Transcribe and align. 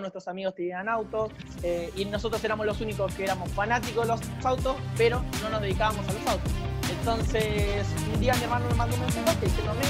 nuestros 0.00 0.28
amigos 0.28 0.54
tenían 0.54 0.88
autos 0.88 1.32
eh, 1.62 1.92
y 1.96 2.04
nosotros 2.04 2.42
éramos 2.44 2.66
los 2.66 2.80
únicos 2.80 3.14
que 3.14 3.24
éramos 3.24 3.50
fanáticos 3.52 4.06
de 4.06 4.12
los 4.12 4.20
autos, 4.44 4.76
pero 4.96 5.22
no 5.42 5.50
nos 5.50 5.60
dedicábamos 5.60 6.06
a 6.08 6.12
los 6.12 6.26
autos. 6.26 6.52
Entonces, 6.98 7.86
un 8.12 8.20
día 8.20 8.34
mi 8.34 8.44
hermano 8.44 8.66
me 8.68 8.74
mandó 8.74 8.96
un 8.96 9.02
mensaje 9.02 9.46
diciéndome, 9.46 9.82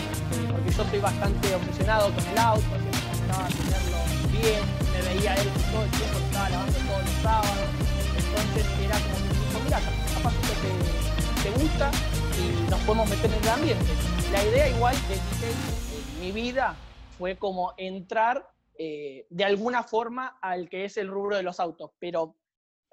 porque 0.50 0.70
yo 0.70 0.84
soy 0.84 0.98
bastante 0.98 1.54
obsesionado 1.54 2.14
con 2.14 2.26
el 2.26 2.38
auto, 2.38 2.60
siempre 2.60 3.00
me 3.00 3.18
gustaba 3.18 3.48
tenerlo 3.48 3.96
bien, 4.32 4.62
me 4.92 5.14
veía 5.14 5.34
él 5.34 5.48
todo 5.72 5.84
el 5.84 5.90
tiempo, 5.90 6.18
estaba 6.18 6.50
lavando 6.50 6.78
todos 6.78 7.02
los 7.02 7.22
sábados. 7.22 7.68
Entonces 8.16 8.66
era 8.84 8.96
como 9.00 9.16
que 9.16 9.32
dijo, 9.32 9.60
mira, 9.64 9.80
capaz 10.14 10.34
que 10.44 10.54
te, 10.62 11.50
te 11.50 11.62
gusta 11.62 11.90
y 12.36 12.70
nos 12.70 12.80
podemos 12.80 13.08
meter 13.08 13.30
en 13.32 13.42
el 13.42 13.48
ambiente. 13.48 13.92
La 14.32 14.44
idea 14.44 14.68
igual 14.68 14.94
de 15.08 15.14
en 15.14 16.20
mi 16.20 16.32
vida 16.32 16.74
fue 17.18 17.36
como 17.36 17.72
entrar 17.76 18.50
eh, 18.78 19.26
de 19.30 19.44
alguna 19.44 19.82
forma 19.82 20.38
al 20.40 20.68
que 20.68 20.84
es 20.84 20.96
el 20.96 21.08
rubro 21.08 21.36
de 21.36 21.42
los 21.42 21.60
autos, 21.60 21.92
pero 21.98 22.36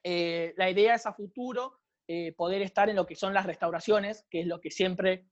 eh, 0.03 0.53
la 0.57 0.69
idea 0.69 0.95
es 0.95 1.05
a 1.05 1.13
futuro 1.13 1.79
eh, 2.07 2.33
poder 2.33 2.61
estar 2.61 2.89
en 2.89 2.95
lo 2.95 3.05
que 3.05 3.15
son 3.15 3.33
las 3.33 3.45
restauraciones, 3.45 4.25
que 4.29 4.41
es 4.41 4.47
lo 4.47 4.59
que 4.59 4.71
siempre 4.71 5.27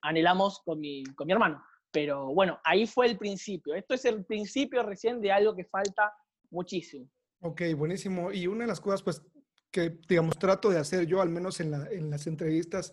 anhelamos 0.00 0.60
con 0.64 0.80
mi, 0.80 1.04
con 1.14 1.26
mi 1.28 1.32
hermano. 1.32 1.62
Pero 1.92 2.34
bueno, 2.34 2.60
ahí 2.64 2.86
fue 2.86 3.06
el 3.06 3.16
principio. 3.16 3.74
Esto 3.74 3.94
es 3.94 4.04
el 4.04 4.24
principio 4.24 4.82
recién 4.82 5.20
de 5.20 5.30
algo 5.30 5.54
que 5.54 5.64
falta 5.64 6.12
muchísimo. 6.50 7.08
Ok, 7.40 7.62
buenísimo. 7.76 8.32
Y 8.32 8.48
una 8.48 8.64
de 8.64 8.68
las 8.68 8.80
cosas, 8.80 9.02
pues, 9.02 9.22
que, 9.70 9.98
digamos, 10.08 10.38
trato 10.38 10.70
de 10.70 10.78
hacer 10.78 11.06
yo, 11.06 11.20
al 11.20 11.28
menos 11.28 11.60
en, 11.60 11.70
la, 11.70 11.88
en 11.90 12.10
las 12.10 12.26
entrevistas 12.26 12.92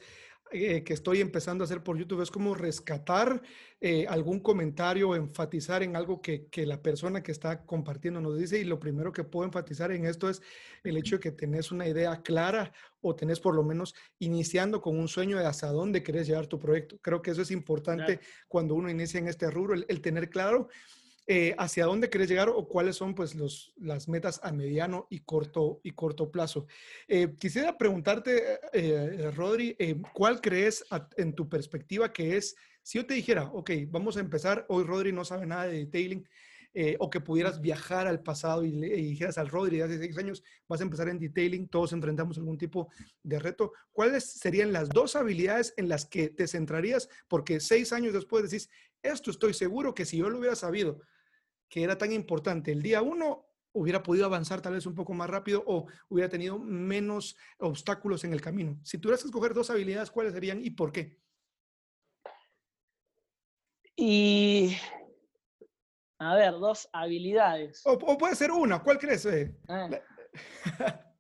eh, 0.55 0.83
que 0.83 0.93
estoy 0.93 1.19
empezando 1.19 1.63
a 1.63 1.65
hacer 1.65 1.83
por 1.83 1.97
YouTube 1.97 2.21
es 2.21 2.31
como 2.31 2.55
rescatar 2.55 3.41
eh, 3.81 4.05
algún 4.07 4.39
comentario 4.39 5.09
o 5.09 5.15
enfatizar 5.15 5.83
en 5.83 5.95
algo 5.95 6.21
que, 6.21 6.47
que, 6.47 6.65
la 6.65 6.81
persona 6.81 7.21
que 7.21 7.31
está 7.31 7.65
compartiendo 7.65 8.21
nos 8.21 8.37
dice. 8.37 8.59
Y 8.59 8.63
lo 8.63 8.79
primero 8.79 9.11
que 9.11 9.23
puedo 9.23 9.45
enfatizar 9.45 9.91
en 9.91 10.05
esto 10.05 10.29
es 10.29 10.41
el 10.83 10.97
hecho 10.97 11.17
de 11.17 11.19
que 11.19 11.31
tenés 11.31 11.71
una 11.71 11.87
idea 11.87 12.21
clara 12.21 12.71
o 13.01 13.15
tenés 13.15 13.39
por 13.39 13.53
lo 13.53 13.63
menos 13.63 13.93
iniciando 14.19 14.81
con 14.81 14.97
un 14.97 15.07
sueño 15.07 15.37
de 15.37 15.45
hasta 15.45 15.67
dónde 15.67 16.01
querés 16.01 16.27
llevar 16.27 16.47
tu 16.47 16.57
proyecto. 16.57 16.97
Creo 17.01 17.21
que 17.21 17.31
eso 17.31 17.41
es 17.41 17.51
importante 17.51 18.19
cuando 18.47 18.75
uno 18.75 18.89
inicia 18.89 19.19
en 19.19 19.27
este 19.27 19.51
rubro, 19.51 19.73
el, 19.73 19.85
el 19.89 20.01
tener 20.01 20.29
claro 20.29 20.69
eh, 21.27 21.55
hacia 21.57 21.85
dónde 21.85 22.11
querés 22.11 22.29
llegar 22.29 22.49
o 22.49 22.67
cuáles 22.67 22.97
son 22.97 23.15
pues 23.15 23.33
los, 23.33 23.73
las 23.77 24.07
metas 24.07 24.39
a 24.43 24.51
mediano 24.51 25.07
y 25.09 25.21
corto, 25.21 25.79
y 25.81 25.91
corto 25.93 26.29
plazo. 26.29 26.67
Eh, 27.07 27.33
quisiera 27.39 27.75
preguntarte, 27.79 28.59
eh, 28.73 29.31
Rodri, 29.31 29.75
¿cuál 30.13 30.39
crees 30.39 30.85
en 31.17 31.33
tu 31.33 31.49
perspectiva 31.49 32.13
que 32.13 32.37
es, 32.37 32.55
si 32.83 32.99
yo 32.99 33.07
te 33.07 33.15
dijera, 33.15 33.45
ok, 33.45 33.71
vamos 33.87 34.17
a 34.17 34.19
empezar, 34.19 34.67
hoy 34.69 34.83
Rodri 34.83 35.11
no 35.13 35.25
sabe 35.25 35.47
nada 35.47 35.65
de 35.65 35.79
detailing, 35.79 36.29
o 36.99 37.09
que 37.09 37.21
pudieras 37.21 37.61
viajar 37.61 38.05
al 38.05 38.21
pasado 38.21 38.65
y 38.65 38.73
le 38.73 38.89
dijeras 38.89 39.37
al 39.37 39.47
Rodri 39.47 39.79
hace 39.79 39.97
seis 39.97 40.17
años, 40.17 40.43
vas 40.67 40.81
a 40.81 40.83
empezar 40.83 41.07
en 41.07 41.17
detailing, 41.17 41.69
todos 41.69 41.93
enfrentamos 41.93 42.37
algún 42.37 42.57
tipo 42.57 42.89
de 43.23 43.39
reto, 43.39 43.71
¿cuáles 43.93 44.25
serían 44.25 44.73
las 44.73 44.89
dos 44.89 45.15
habilidades 45.15 45.73
en 45.77 45.87
las 45.87 46.05
que 46.05 46.27
te 46.27 46.49
centrarías? 46.49 47.07
Porque 47.29 47.61
seis 47.61 47.93
años 47.93 48.13
después 48.13 48.43
decís, 48.43 48.69
esto 49.01 49.31
estoy 49.31 49.53
seguro 49.53 49.95
que 49.95 50.03
si 50.05 50.17
yo 50.17 50.29
lo 50.29 50.39
hubiera 50.39 50.55
sabido 50.55 50.99
que 51.75 51.83
era 51.83 51.97
tan 51.97 52.13
importante 52.13 52.71
el 52.71 52.81
día 52.81 53.01
uno, 53.01 53.49
hubiera 53.73 54.01
podido 54.01 54.25
avanzar 54.25 54.61
tal 54.61 54.75
vez 54.75 54.85
un 54.85 54.95
poco 54.95 55.13
más 55.13 55.29
rápido 55.29 55.61
o 55.67 55.87
hubiera 56.07 56.29
tenido 56.29 56.57
menos 56.57 57.35
obstáculos 57.59 58.23
en 58.23 58.31
el 58.31 58.39
camino. 58.39 58.79
Si 58.81 58.97
tuvieras 58.97 59.21
que 59.21 59.27
escoger 59.27 59.53
dos 59.53 59.69
habilidades, 59.69 60.09
¿cuáles 60.09 60.31
serían 60.31 60.63
y 60.63 60.69
por 60.69 60.93
qué? 60.93 61.19
Y, 63.97 64.77
a 66.17 66.35
ver, 66.35 66.53
dos 66.53 66.87
habilidades. 66.93 67.81
O, 67.83 67.97
puede 68.17 68.37
ser 68.37 68.51
una, 68.51 68.81
¿cuál 68.81 68.97
crees? 68.97 69.25
Eh? 69.25 69.53
Ah. 69.67 69.89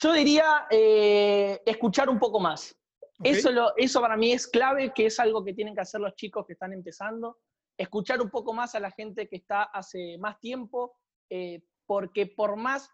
Yo 0.00 0.12
diría 0.12 0.66
eh, 0.70 1.62
escuchar 1.64 2.10
un 2.10 2.18
poco 2.18 2.40
más. 2.40 2.76
Eso, 3.24 3.50
lo, 3.50 3.74
eso 3.78 4.02
para 4.02 4.18
mí 4.18 4.32
es 4.32 4.46
clave, 4.46 4.92
que 4.94 5.06
es 5.06 5.18
algo 5.18 5.42
que 5.42 5.54
tienen 5.54 5.74
que 5.74 5.80
hacer 5.80 6.02
los 6.02 6.14
chicos 6.14 6.44
que 6.46 6.52
están 6.52 6.74
empezando 6.74 7.38
escuchar 7.80 8.20
un 8.20 8.28
poco 8.28 8.52
más 8.52 8.74
a 8.74 8.80
la 8.80 8.90
gente 8.90 9.26
que 9.26 9.36
está 9.36 9.62
hace 9.62 10.18
más 10.18 10.38
tiempo, 10.38 10.98
eh, 11.30 11.62
porque 11.86 12.26
por 12.26 12.56
más 12.56 12.90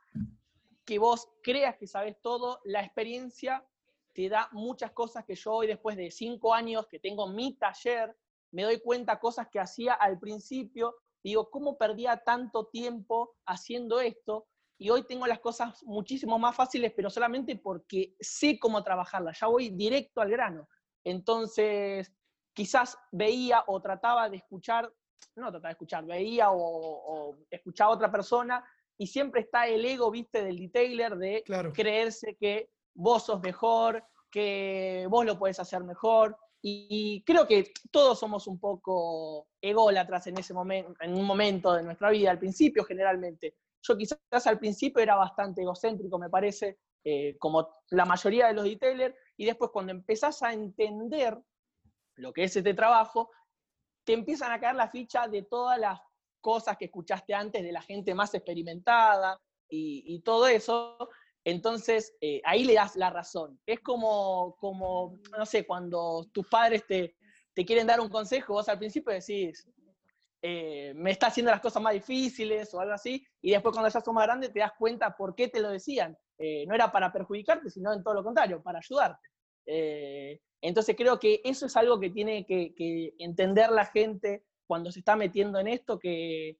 que 0.85 1.01
vos 1.01 1.29
creas 1.43 1.77
que 1.77 1.89
sabes 1.89 2.17
todo, 2.23 2.61
la 2.65 2.83
experiencia 2.85 3.67
te 4.15 4.29
da 4.29 4.49
muchas 4.53 4.93
cosas 4.93 5.25
que 5.25 5.35
yo 5.35 5.55
hoy, 5.55 5.67
después 5.67 5.97
de 5.97 6.13
cinco 6.13 6.55
años 6.55 6.87
que 6.87 7.01
tengo 7.01 7.27
mi 7.27 7.55
taller, 7.59 8.17
me 8.53 8.63
doy 8.63 8.81
cuenta 8.81 9.19
cosas 9.19 9.49
que 9.51 9.59
hacía 9.59 9.95
al 9.95 10.21
principio. 10.21 10.95
Digo, 11.21 11.51
¿cómo 11.51 11.77
perdía 11.77 12.23
tanto 12.25 12.67
tiempo 12.67 13.35
haciendo 13.45 14.01
esto? 14.01 14.47
Y 14.79 14.91
hoy 14.91 15.03
tengo 15.03 15.27
las 15.27 15.41
cosas 15.41 15.83
muchísimo 15.83 16.39
más 16.39 16.55
fáciles, 16.55 16.93
pero 16.95 17.11
solamente 17.11 17.57
porque 17.57 18.15
sé 18.21 18.57
cómo 18.61 18.85
trabajarlas. 18.85 19.41
Ya 19.41 19.49
voy 19.49 19.71
directo 19.71 20.21
al 20.21 20.31
grano. 20.31 20.69
Entonces, 21.03 22.13
quizás 22.57 22.99
veía 23.13 23.63
o 23.67 23.81
trataba 23.83 24.31
de 24.31 24.39
escuchar, 24.39 24.91
no 25.37 25.51
trataba 25.51 25.69
de 25.69 25.73
escuchar, 25.73 26.07
veía 26.07 26.51
o, 26.51 27.37
escuchaba 27.51 27.93
a 27.93 27.95
otra 27.95 28.11
persona 28.11 28.65
y 28.97 29.07
siempre 29.07 29.43
está 29.43 29.69
el 29.69 29.85
ego, 29.85 30.11
viste, 30.11 30.43
del 30.43 30.59
detailer 30.59 31.17
de 31.17 31.45
creerse 31.75 32.35
que 32.41 32.71
vos 32.95 33.27
sos 33.27 33.43
mejor, 33.43 34.03
que 34.31 35.07
vos 35.11 35.27
lo 35.27 35.39
puedes 35.39 35.61
hacer 35.61 35.85
mejor. 35.85 36.35
Y, 36.63 37.23
creo 37.25 37.47
que 37.47 37.73
todos 37.93 38.19
somos 38.19 38.47
un 38.47 38.59
poco 38.59 39.49
ególatras 39.61 40.27
en 40.27 40.39
ese 40.39 40.55
momento, 40.55 40.95
en 41.01 41.15
un 41.15 41.25
momento 41.25 41.75
de 41.75 41.83
nuestra 41.83 42.09
vida, 42.09 42.31
al 42.31 42.39
principio 42.39 42.85
generalmente. 42.85 43.55
Yo 43.83 43.97
quizás 43.99 44.47
al 44.47 44.59
principio 44.59 45.03
era 45.03 45.15
bastante 45.15 45.61
egocéntrico, 45.61 46.19
me 46.19 46.31
parece, 46.31 46.79
eh, 47.05 47.37
como 47.39 47.69
la 47.91 48.07
mayoría 48.07 48.47
de 48.47 48.55
los 48.55 48.65
detailers, 48.65 49.15
y 49.37 49.45
después 49.45 49.71
cuando 49.71 49.93
empezás 49.93 50.43
a 50.43 50.55
entender 50.55 51.39
lo 52.17 52.33
que 52.33 52.45
es 52.45 52.57
este 52.57 52.75
trabajo, 52.75 53.31
te 54.05 54.13
empiezan 54.13 54.53
a 54.53 54.61
caer 54.61 54.77
la 54.77 54.89
ficha 54.89 55.29
de 55.29 55.43
todas 55.43 55.79
las 55.79 56.01
cosas 56.41 56.77
que 56.77 56.87
escuchaste 56.87 57.35
antes 57.35 57.63
de 57.63 57.73
la 57.73 57.83
gente 57.83 58.15
más 58.15 58.35
experimentada 58.35 59.41
y, 59.69 60.21
todo 60.21 60.47
eso. 60.47 60.97
Entonces, 61.45 62.15
eh, 62.21 62.41
ahí 62.45 62.65
le 62.65 62.75
das 62.75 62.97
la 62.97 63.11
razón. 63.11 63.61
Es 63.67 63.81
como, 63.81 64.57
como, 64.59 65.19
no 65.37 65.47
sé, 65.47 65.67
cuando 65.67 66.29
tus 66.33 66.47
padres 66.49 66.87
te, 66.87 67.17
te 67.53 67.65
quieren 67.65 67.87
dar 67.87 68.01
un 68.01 68.09
consejo, 68.09 68.55
vos 68.55 68.69
al 68.69 68.79
principio 68.79 69.13
decís, 69.13 69.67
eh, 70.43 70.93
me 70.95 71.11
está 71.11 71.29
haciendo 71.29 71.51
las 71.51 71.61
cosas 71.61 71.83
más 71.83 71.95
difíciles 71.95 72.73
o 72.75 72.81
algo 72.81 72.93
así, 72.93 73.27
y 73.41 73.51
después 73.51 73.73
cuando 73.73 73.89
ya 73.89 74.01
sos 74.01 74.15
más 74.15 74.27
grande 74.27 74.51
te 74.51 74.61
das 74.61 74.73
cuenta 74.79 75.17
por 75.17 75.35
qué 75.35 75.49
te 75.49 75.61
lo 75.61 75.71
decían. 75.71 76.17
Eh, 76.39 76.67
no 76.67 76.75
era 76.75 76.93
para 76.93 77.11
perjudicarte, 77.11 77.71
sino 77.71 77.93
en 77.93 78.03
todo 78.03 78.15
lo 78.15 78.23
contrario, 78.23 78.63
para 78.63 78.79
ayudarte. 78.79 79.29
Entonces 79.67 80.97
creo 80.97 81.19
que 81.19 81.41
eso 81.45 81.67
es 81.67 81.77
algo 81.77 82.01
que 82.01 82.11
tiene 82.11 82.45
que, 82.45 83.15
entender 83.19 83.71
la 83.71 83.87
gente 83.87 84.45
cuando 84.67 84.91
se 84.91 84.99
está 85.01 85.15
metiendo 85.15 85.59
en 85.61 85.69
esto, 85.69 85.99
que, 85.99 86.59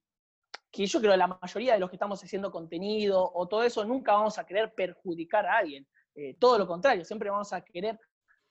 yo 0.73 1.01
creo 1.01 1.13
que 1.13 1.17
la 1.17 1.39
mayoría 1.41 1.73
de 1.73 1.81
los 1.81 1.89
que 1.89 1.97
estamos 1.97 2.23
haciendo 2.23 2.53
contenido 2.53 3.31
o 3.35 3.49
todo 3.49 3.63
eso 3.63 3.85
nunca 3.85 4.13
vamos 4.13 4.39
a 4.39 4.45
querer 4.45 4.75
perjudicar 4.75 5.47
a 5.47 5.59
alguien. 5.59 5.87
Eh, 6.15 6.37
todo 6.39 6.59
lo 6.59 6.67
contrario, 6.67 7.05
siempre 7.05 7.31
vamos 7.31 7.53
a 7.53 7.65
querer 7.65 7.99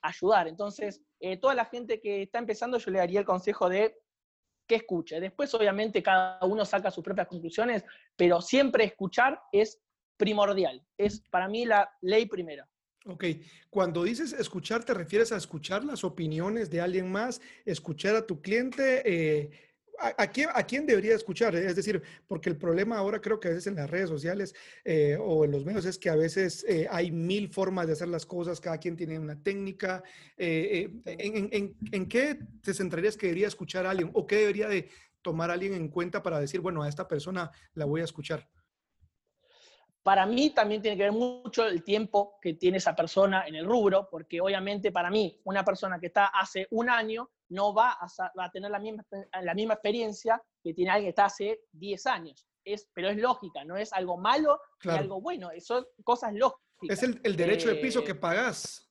ayudar. 0.02 0.48
Entonces, 0.48 1.02
eh, 1.20 1.38
toda 1.38 1.54
la 1.54 1.66
gente 1.66 2.02
que 2.02 2.24
está 2.24 2.40
empezando, 2.40 2.78
yo 2.78 2.92
le 2.92 3.00
daría 3.00 3.20
el 3.20 3.26
consejo 3.26 3.70
de 3.70 3.98
que 4.68 4.76
escuche. 4.76 5.20
Después, 5.20 5.54
obviamente, 5.54 6.02
cada 6.02 6.44
uno 6.46 6.66
saca 6.66 6.92
sus 6.92 7.04
propias 7.04 7.28
conclusiones, 7.28 7.86
pero 8.16 8.42
siempre 8.42 8.84
escuchar 8.84 9.40
es 9.52 9.80
primordial. 10.18 10.84
Es 10.98 11.22
para 11.30 11.48
mí 11.48 11.66
la 11.66 11.90
ley 12.02 12.26
primera. 12.26 12.68
Ok, 13.08 13.24
cuando 13.70 14.04
dices 14.04 14.34
escuchar, 14.34 14.84
¿te 14.84 14.94
refieres 14.94 15.32
a 15.32 15.38
escuchar 15.38 15.84
las 15.84 16.04
opiniones 16.04 16.72
de 16.72 16.82
alguien 16.82 17.12
más, 17.12 17.40
escuchar 17.64 18.16
a 18.16 18.26
tu 18.26 18.42
cliente? 18.42 19.04
Eh, 19.06 19.52
¿a, 20.00 20.26
quién, 20.32 20.50
¿A 20.52 20.64
quién 20.64 20.88
debería 20.88 21.14
escuchar? 21.14 21.56
Es 21.56 21.76
decir, 21.76 22.02
porque 22.28 22.50
el 22.50 22.58
problema 22.58 22.98
ahora 22.98 23.22
creo 23.22 23.40
que 23.40 23.50
a 23.50 23.52
veces 23.52 23.68
en 23.68 23.76
las 23.76 23.92
redes 23.92 24.10
sociales 24.10 24.56
eh, 24.84 25.20
o 25.22 25.46
en 25.46 25.52
los 25.52 25.66
medios 25.66 25.86
es 25.86 26.00
que 26.00 26.10
a 26.10 26.16
veces 26.16 26.66
eh, 26.68 26.88
hay 26.90 27.12
mil 27.12 27.48
formas 27.50 27.86
de 27.86 27.94
hacer 27.94 28.08
las 28.08 28.26
cosas, 28.26 28.60
cada 28.60 28.80
quien 28.80 28.98
tiene 28.98 29.20
una 29.20 29.42
técnica. 29.42 30.02
¿en, 30.36 31.04
en, 31.06 31.76
en, 31.92 32.06
qué 32.08 32.40
te 32.64 32.74
centrarías 32.74 33.18
que 33.18 33.28
debería 33.28 33.48
escuchar 33.48 33.86
a 33.86 33.92
alguien 33.92 34.10
o 34.14 34.26
qué 34.26 34.38
debería 34.38 34.68
de 34.68 34.90
tomar 35.22 35.52
alguien 35.52 35.76
en 35.76 35.90
cuenta 35.90 36.24
para 36.24 36.40
decir, 36.40 36.60
bueno, 36.60 36.82
a 36.82 36.90
esta 36.90 37.08
persona 37.08 37.52
la 37.76 37.86
voy 37.86 38.02
a 38.02 38.06
escuchar? 38.06 38.50
Para 40.06 40.28
mí 40.28 40.52
también 40.52 40.84
tiene 40.84 40.98
que 40.98 41.04
ver 41.06 41.12
mucho 41.14 41.66
el 41.66 41.84
tiempo 41.84 42.38
que 42.40 42.54
tiene 42.54 42.78
esa 42.78 42.96
persona 42.96 43.48
en 43.48 43.56
el 43.56 43.66
rubro, 43.66 44.08
porque 44.08 44.40
obviamente 44.40 44.92
para 44.92 45.10
mí 45.10 45.42
una 45.46 45.66
persona 45.66 46.00
que 46.00 46.06
está 46.06 46.28
hace 46.28 46.68
un 46.70 46.92
año 46.92 47.32
no 47.50 47.74
va 47.74 47.98
a, 48.00 48.52
tener 48.52 48.70
la 48.70 48.78
misma, 48.78 49.04
la 49.42 49.56
misma 49.56 49.74
experiencia 49.74 50.40
que 50.62 50.76
tiene 50.76 50.92
alguien 50.92 51.08
que 51.08 51.10
está 51.10 51.26
hace 51.26 51.62
10 51.72 52.06
años. 52.06 52.46
Es, 52.64 52.88
pero 52.94 53.10
es 53.10 53.18
lógica, 53.18 53.64
no 53.66 53.78
es 53.78 53.92
algo 53.94 54.16
malo 54.16 54.62
ni 54.84 54.92
algo 54.92 55.22
bueno, 55.22 55.50
son 55.60 55.84
cosas 56.04 56.36
lógicas. 56.36 56.62
Es 56.88 57.02
el, 57.02 57.36
derecho 57.36 57.70
de 57.70 57.78
piso 57.78 58.04
que 58.04 58.12
eh, 58.12 58.16
pagas. 58.16 58.88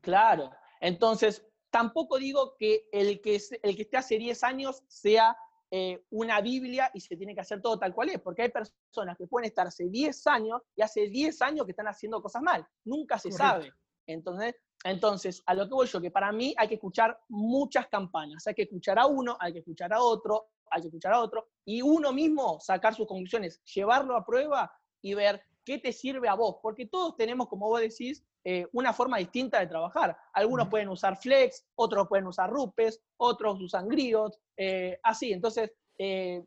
Claro, 0.00 0.50
entonces 0.80 1.46
tampoco 1.68 2.16
digo 2.16 2.56
que 2.58 2.88
el 2.90 3.20
que, 3.20 3.38
el 3.62 3.76
que 3.76 3.82
esté 3.82 3.98
hace 3.98 4.16
10 4.16 4.42
años 4.44 4.82
sea 4.88 5.36
eh, 5.76 6.04
una 6.10 6.40
Biblia 6.40 6.88
y 6.94 7.00
se 7.00 7.16
tiene 7.16 7.34
que 7.34 7.40
hacer 7.40 7.60
todo 7.60 7.76
tal 7.76 7.92
cual 7.92 8.08
es, 8.10 8.20
porque 8.20 8.42
hay 8.42 8.48
personas 8.48 9.18
que 9.18 9.26
pueden 9.26 9.48
estar 9.48 9.66
hace 9.66 9.88
10 9.88 10.24
años 10.28 10.62
y 10.76 10.82
hace 10.82 11.08
10 11.08 11.42
años 11.42 11.66
que 11.66 11.72
están 11.72 11.88
haciendo 11.88 12.22
cosas 12.22 12.42
mal, 12.42 12.64
nunca 12.84 13.18
se 13.18 13.32
sabe. 13.32 13.72
Entonces, 14.06 14.54
entonces, 14.84 15.42
a 15.46 15.52
lo 15.52 15.66
que 15.66 15.74
voy 15.74 15.88
yo, 15.88 16.00
que 16.00 16.12
para 16.12 16.30
mí 16.30 16.54
hay 16.56 16.68
que 16.68 16.74
escuchar 16.74 17.18
muchas 17.28 17.88
campanas, 17.88 18.46
hay 18.46 18.54
que 18.54 18.62
escuchar 18.62 19.00
a 19.00 19.06
uno, 19.06 19.36
hay 19.40 19.52
que 19.52 19.58
escuchar 19.58 19.92
a 19.92 20.00
otro, 20.00 20.46
hay 20.70 20.82
que 20.82 20.86
escuchar 20.86 21.12
a 21.12 21.20
otro, 21.20 21.48
y 21.64 21.82
uno 21.82 22.12
mismo 22.12 22.60
sacar 22.60 22.94
sus 22.94 23.08
conclusiones, 23.08 23.60
llevarlo 23.64 24.16
a 24.16 24.24
prueba 24.24 24.70
y 25.02 25.14
ver 25.14 25.42
qué 25.64 25.78
te 25.78 25.92
sirve 25.92 26.28
a 26.28 26.34
vos, 26.34 26.58
porque 26.62 26.86
todos 26.86 27.16
tenemos, 27.16 27.48
como 27.48 27.66
vos 27.68 27.80
decís, 27.80 28.24
eh, 28.46 28.68
una 28.72 28.92
forma 28.92 29.16
distinta 29.16 29.58
de 29.58 29.66
trabajar. 29.66 30.14
Algunos 30.34 30.68
pueden 30.68 30.90
usar 30.90 31.16
Flex, 31.16 31.64
otros 31.76 32.06
pueden 32.06 32.26
usar 32.26 32.50
Rupes, 32.50 33.00
otros 33.16 33.58
usan 33.58 33.88
Griot, 33.88 34.38
eh, 34.54 34.98
así. 35.02 35.32
Entonces, 35.32 35.72
eh, 35.96 36.44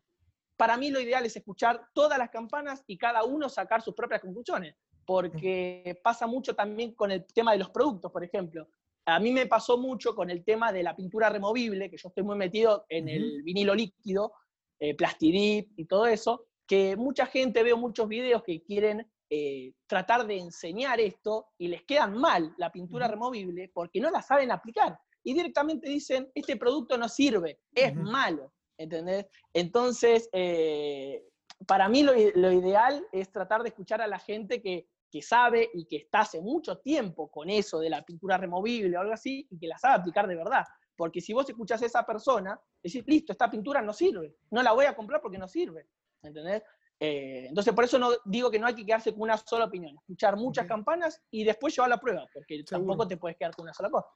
para 0.56 0.76
mí 0.76 0.90
lo 0.90 1.00
ideal 1.00 1.26
es 1.26 1.34
escuchar 1.34 1.88
todas 1.92 2.16
las 2.16 2.30
campanas 2.30 2.84
y 2.86 2.96
cada 2.96 3.24
uno 3.24 3.48
sacar 3.48 3.82
sus 3.82 3.94
propias 3.94 4.20
conclusiones, 4.20 4.76
porque 5.04 5.98
pasa 6.04 6.28
mucho 6.28 6.54
también 6.54 6.94
con 6.94 7.10
el 7.10 7.26
tema 7.26 7.50
de 7.50 7.58
los 7.58 7.70
productos, 7.70 8.12
por 8.12 8.22
ejemplo. 8.22 8.68
A 9.04 9.18
mí 9.18 9.32
me 9.32 9.46
pasó 9.46 9.76
mucho 9.76 10.14
con 10.14 10.30
el 10.30 10.44
tema 10.44 10.70
de 10.70 10.84
la 10.84 10.94
pintura 10.94 11.30
removible, 11.30 11.90
que 11.90 11.96
yo 11.96 12.08
estoy 12.08 12.22
muy 12.22 12.36
metido 12.36 12.84
en 12.88 13.08
el 13.08 13.42
vinilo 13.42 13.74
líquido, 13.74 14.34
plastidip 14.96 15.72
y 15.76 15.86
todo 15.86 16.06
eso, 16.06 16.44
que 16.66 16.94
mucha 16.94 17.26
gente, 17.26 17.64
veo 17.64 17.76
muchos 17.76 18.06
videos 18.06 18.44
que 18.44 18.62
quieren 18.62 19.10
eh, 19.30 19.74
tratar 19.86 20.26
de 20.26 20.38
enseñar 20.38 21.00
esto 21.00 21.48
y 21.58 21.68
les 21.68 21.82
quedan 21.84 22.16
mal 22.16 22.54
la 22.56 22.72
pintura 22.72 23.08
removible 23.08 23.70
porque 23.74 24.00
no 24.00 24.10
la 24.10 24.22
saben 24.22 24.50
aplicar. 24.50 24.98
Y 25.22 25.34
directamente 25.34 25.88
dicen, 25.88 26.30
este 26.34 26.56
producto 26.56 26.96
no 26.96 27.08
sirve, 27.08 27.60
es 27.74 27.94
malo, 27.94 28.52
¿entendés? 28.78 29.26
Entonces, 29.52 30.30
eh, 30.32 31.24
para 31.66 31.88
mí 31.88 32.02
lo, 32.02 32.14
ideal 32.16 33.06
es 33.12 33.30
tratar 33.30 33.62
de 33.62 33.68
escuchar 33.68 34.00
a 34.00 34.06
la 34.06 34.18
gente 34.18 34.62
que, 34.62 34.88
que, 35.10 35.20
sabe 35.20 35.68
y 35.74 35.84
que 35.84 35.96
está 35.96 36.20
hace 36.20 36.40
mucho 36.40 36.78
tiempo 36.78 37.30
con 37.30 37.50
eso 37.50 37.80
de 37.80 37.90
la 37.90 38.02
pintura 38.02 38.38
removible 38.38 38.96
o 38.96 39.00
algo 39.00 39.12
así 39.12 39.46
y 39.50 39.58
que 39.58 39.66
la 39.66 39.76
sabe 39.76 39.96
aplicar 39.96 40.26
de 40.26 40.36
verdad. 40.36 40.64
Porque 40.96 41.20
si 41.20 41.32
vos 41.32 41.48
escuchás 41.48 41.82
a 41.82 41.86
esa 41.86 42.06
persona, 42.06 42.58
decís, 42.82 43.04
listo, 43.06 43.32
esta 43.32 43.50
pintura 43.50 43.82
no 43.82 43.92
sirve, 43.92 44.36
no 44.50 44.62
la 44.62 44.72
voy 44.72 44.86
a 44.86 44.96
comprar 44.96 45.20
porque 45.20 45.38
no 45.38 45.48
sirve. 45.48 45.86
¿Entendés? 46.22 46.62
Eh, 47.00 47.46
entonces, 47.48 47.72
por 47.72 47.84
eso 47.84 47.98
no 47.98 48.10
digo 48.24 48.50
que 48.50 48.58
no 48.58 48.66
hay 48.66 48.74
que 48.74 48.84
quedarse 48.84 49.12
con 49.12 49.22
una 49.22 49.36
sola 49.36 49.66
opinión, 49.66 49.94
escuchar 49.96 50.36
muchas 50.36 50.66
campanas 50.66 51.22
y 51.30 51.44
después 51.44 51.74
llevar 51.74 51.90
la 51.90 52.00
prueba, 52.00 52.26
porque 52.32 52.64
tampoco 52.64 53.06
te 53.06 53.16
puedes 53.16 53.36
quedar 53.36 53.54
con 53.54 53.64
una 53.64 53.74
sola 53.74 53.90
cosa. 53.90 54.08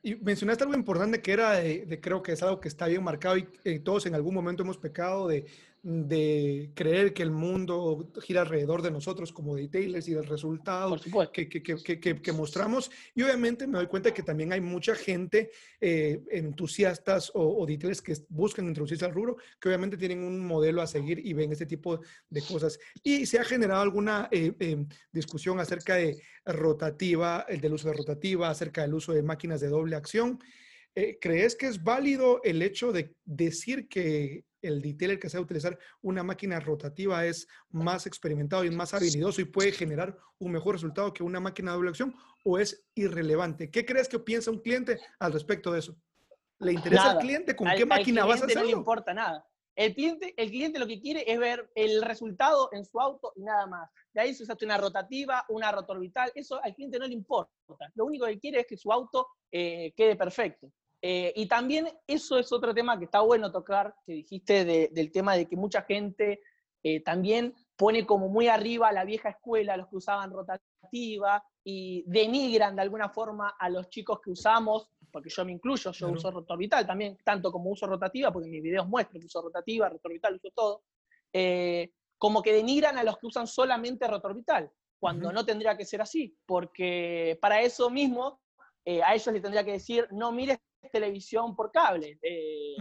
Y 0.00 0.14
mencionaste 0.14 0.62
algo 0.62 0.76
importante 0.76 1.20
que 1.20 1.32
era, 1.32 1.52
de, 1.54 2.00
creo 2.00 2.22
que 2.22 2.32
es 2.32 2.42
algo 2.44 2.60
que 2.60 2.68
está 2.68 2.86
bien 2.86 3.02
marcado 3.02 3.36
y 3.36 3.48
eh, 3.64 3.80
todos 3.80 4.06
en 4.06 4.14
algún 4.14 4.32
momento 4.32 4.62
hemos 4.62 4.78
pecado 4.78 5.26
de 5.26 5.46
de 5.82 6.72
creer 6.74 7.14
que 7.14 7.22
el 7.22 7.30
mundo 7.30 8.10
gira 8.20 8.42
alrededor 8.42 8.82
de 8.82 8.90
nosotros 8.90 9.32
como 9.32 9.54
detailers 9.54 10.08
y 10.08 10.14
del 10.14 10.26
resultado 10.26 10.98
que, 11.32 11.48
que, 11.48 11.62
que, 11.62 12.00
que, 12.20 12.32
mostramos. 12.32 12.90
Y 13.14 13.22
obviamente 13.22 13.66
me 13.66 13.78
doy 13.78 13.86
cuenta 13.86 14.12
que 14.12 14.22
también 14.22 14.52
hay 14.52 14.60
mucha 14.60 14.94
gente, 14.94 15.50
eh, 15.80 16.20
entusiastas 16.30 17.30
o, 17.34 17.62
o 17.62 17.66
detailers 17.66 18.02
que 18.02 18.16
buscan 18.28 18.66
introducirse 18.66 19.04
al 19.04 19.14
rubro, 19.14 19.36
que 19.60 19.68
obviamente 19.68 19.96
tienen 19.96 20.24
un 20.24 20.40
modelo 20.40 20.82
a 20.82 20.86
seguir 20.86 21.24
y 21.24 21.32
ven 21.32 21.52
este 21.52 21.66
tipo 21.66 22.00
de 22.28 22.42
cosas. 22.42 22.78
Y 23.02 23.26
se 23.26 23.38
ha 23.38 23.44
generado 23.44 23.82
alguna 23.82 24.28
eh, 24.32 24.52
eh, 24.58 24.84
discusión 25.12 25.60
acerca 25.60 25.94
de 25.94 26.20
rotativa, 26.44 27.46
el 27.48 27.60
del 27.60 27.74
uso 27.74 27.88
de 27.88 27.94
rotativa, 27.94 28.50
acerca 28.50 28.82
del 28.82 28.94
uso 28.94 29.12
de 29.12 29.22
máquinas 29.22 29.60
de 29.60 29.68
doble 29.68 29.96
acción. 29.96 30.38
¿Crees 31.20 31.54
que 31.54 31.66
es 31.66 31.84
válido 31.84 32.40
el 32.42 32.60
hecho 32.60 32.90
de 32.90 33.14
decir 33.24 33.86
que 33.86 34.42
el 34.62 34.82
detailer 34.82 35.18
que 35.18 35.28
sabe 35.28 35.44
utilizar 35.44 35.78
una 36.02 36.22
máquina 36.22 36.60
rotativa 36.60 37.24
es 37.24 37.48
más 37.70 38.06
experimentado 38.06 38.64
y 38.64 38.70
más 38.70 38.94
habilidoso 38.94 39.40
y 39.40 39.44
puede 39.44 39.72
generar 39.72 40.18
un 40.38 40.52
mejor 40.52 40.74
resultado 40.74 41.12
que 41.12 41.22
una 41.22 41.40
máquina 41.40 41.70
de 41.70 41.76
doble 41.76 41.90
acción 41.90 42.14
o 42.44 42.58
es 42.58 42.86
irrelevante? 42.94 43.70
¿Qué 43.70 43.84
crees 43.84 44.08
que 44.08 44.18
piensa 44.18 44.50
un 44.50 44.60
cliente 44.60 44.98
al 45.18 45.32
respecto 45.32 45.72
de 45.72 45.80
eso? 45.80 45.96
¿Le 46.60 46.72
interesa 46.72 47.12
al 47.12 47.18
cliente 47.18 47.54
con 47.54 47.68
qué 47.76 47.86
máquina 47.86 48.24
vas 48.24 48.42
a 48.42 48.46
hacerlo? 48.46 48.62
No 48.62 48.66
le 48.66 48.72
importa 48.72 49.14
nada. 49.14 49.46
El 49.76 49.94
cliente, 49.94 50.34
el 50.36 50.50
cliente 50.50 50.80
lo 50.80 50.88
que 50.88 51.00
quiere 51.00 51.22
es 51.30 51.38
ver 51.38 51.70
el 51.76 52.02
resultado 52.02 52.68
en 52.72 52.84
su 52.84 53.00
auto 53.00 53.32
y 53.36 53.44
nada 53.44 53.64
más. 53.66 53.88
De 54.12 54.20
ahí 54.20 54.34
se 54.34 54.42
usaste 54.42 54.64
una 54.64 54.76
rotativa, 54.76 55.44
una 55.50 55.70
rotorbital, 55.70 56.32
eso 56.34 56.60
al 56.64 56.74
cliente 56.74 56.98
no 56.98 57.06
le 57.06 57.14
importa. 57.14 57.52
Lo 57.94 58.06
único 58.06 58.26
que 58.26 58.40
quiere 58.40 58.60
es 58.60 58.66
que 58.66 58.76
su 58.76 58.90
auto 58.90 59.28
eh, 59.52 59.92
quede 59.96 60.16
perfecto. 60.16 60.72
Eh, 61.00 61.32
y 61.36 61.46
también 61.46 61.88
eso 62.06 62.38
es 62.38 62.52
otro 62.52 62.74
tema 62.74 62.98
que 62.98 63.04
está 63.04 63.20
bueno 63.20 63.52
tocar, 63.52 63.94
que 64.04 64.12
dijiste 64.12 64.64
del 64.64 65.12
tema 65.12 65.36
de 65.36 65.46
que 65.46 65.56
mucha 65.56 65.82
gente 65.82 66.40
eh, 66.82 67.00
también 67.02 67.54
pone 67.76 68.04
como 68.04 68.28
muy 68.28 68.48
arriba 68.48 68.88
a 68.88 68.92
la 68.92 69.04
vieja 69.04 69.30
escuela, 69.30 69.76
los 69.76 69.88
que 69.88 69.96
usaban 69.96 70.32
rotativa, 70.32 71.44
y 71.62 72.02
denigran 72.06 72.74
de 72.74 72.82
alguna 72.82 73.10
forma 73.10 73.50
a 73.58 73.68
los 73.68 73.88
chicos 73.90 74.20
que 74.20 74.30
usamos, 74.30 74.90
porque 75.12 75.28
yo 75.28 75.44
me 75.44 75.52
incluyo, 75.52 75.92
yo 75.92 76.08
uso 76.08 76.30
rotorbital 76.30 76.86
también, 76.86 77.16
tanto 77.22 77.52
como 77.52 77.70
uso 77.70 77.86
rotativa, 77.86 78.32
porque 78.32 78.46
en 78.46 78.52
mis 78.52 78.62
videos 78.62 78.88
muestro 78.88 79.20
que 79.20 79.26
uso 79.26 79.42
rotativa, 79.42 79.88
rotorbital, 79.88 80.34
uso 80.34 80.50
todo, 80.54 80.82
eh, 81.32 81.92
como 82.16 82.42
que 82.42 82.52
denigran 82.52 82.98
a 82.98 83.04
los 83.04 83.18
que 83.18 83.26
usan 83.26 83.46
solamente 83.46 84.08
rotorbital, 84.08 84.70
cuando 84.98 85.30
no 85.30 85.44
tendría 85.44 85.76
que 85.76 85.84
ser 85.84 86.00
así, 86.00 86.36
porque 86.44 87.38
para 87.40 87.60
eso 87.60 87.88
mismo 87.88 88.40
a 89.04 89.14
ellos 89.14 89.32
les 89.32 89.42
tendría 89.42 89.62
que 89.62 89.72
decir, 89.72 90.08
no 90.10 90.32
mires 90.32 90.58
televisión 90.92 91.54
por 91.54 91.70
cable, 91.70 92.18
eh, 92.22 92.76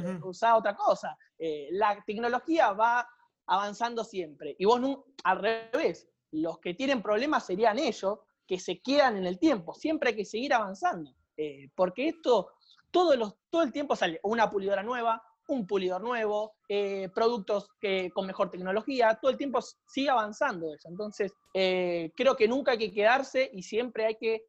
otra 0.56 0.76
cosa. 0.76 1.18
Eh, 1.38 1.70
la 1.72 2.04
tecnología 2.06 2.72
va 2.74 3.08
avanzando 3.48 4.04
siempre. 4.04 4.56
Y 4.60 4.66
vos, 4.66 4.80
no, 4.80 5.06
al 5.24 5.40
revés, 5.40 6.08
los 6.32 6.60
que 6.60 6.74
tienen 6.74 7.02
problemas 7.02 7.46
serían 7.46 7.80
ellos, 7.80 8.20
que 8.46 8.60
se 8.60 8.80
quedan 8.80 9.18
en 9.18 9.26
el 9.26 9.40
tiempo. 9.40 9.74
Siempre 9.74 10.10
hay 10.10 10.16
que 10.16 10.26
seguir 10.26 10.54
avanzando. 10.54 11.14
Eh, 11.36 11.70
porque 11.76 12.10
esto, 12.10 12.52
todos 12.92 13.18
los, 13.18 13.36
todo 13.50 13.64
el 13.64 13.72
tiempo 13.72 13.96
sale 13.96 14.20
una 14.24 14.50
pulidora 14.50 14.84
nueva, 14.84 15.22
un 15.50 15.66
pulidor 15.66 16.02
nuevo, 16.02 16.56
eh, 16.68 17.10
productos 17.14 17.70
que, 17.80 18.10
con 18.12 18.28
mejor 18.28 18.50
tecnología, 18.50 19.18
todo 19.22 19.32
el 19.32 19.38
tiempo 19.38 19.60
sigue 19.88 20.10
avanzando 20.10 20.74
eso. 20.74 20.90
Entonces, 20.90 21.32
creo 21.54 22.36
que 22.38 22.48
nunca 22.48 22.74
hay 22.74 22.78
que 22.78 22.92
quedarse 22.92 23.50
y 23.54 23.64
siempre 23.64 24.06
hay 24.06 24.16
que 24.16 24.46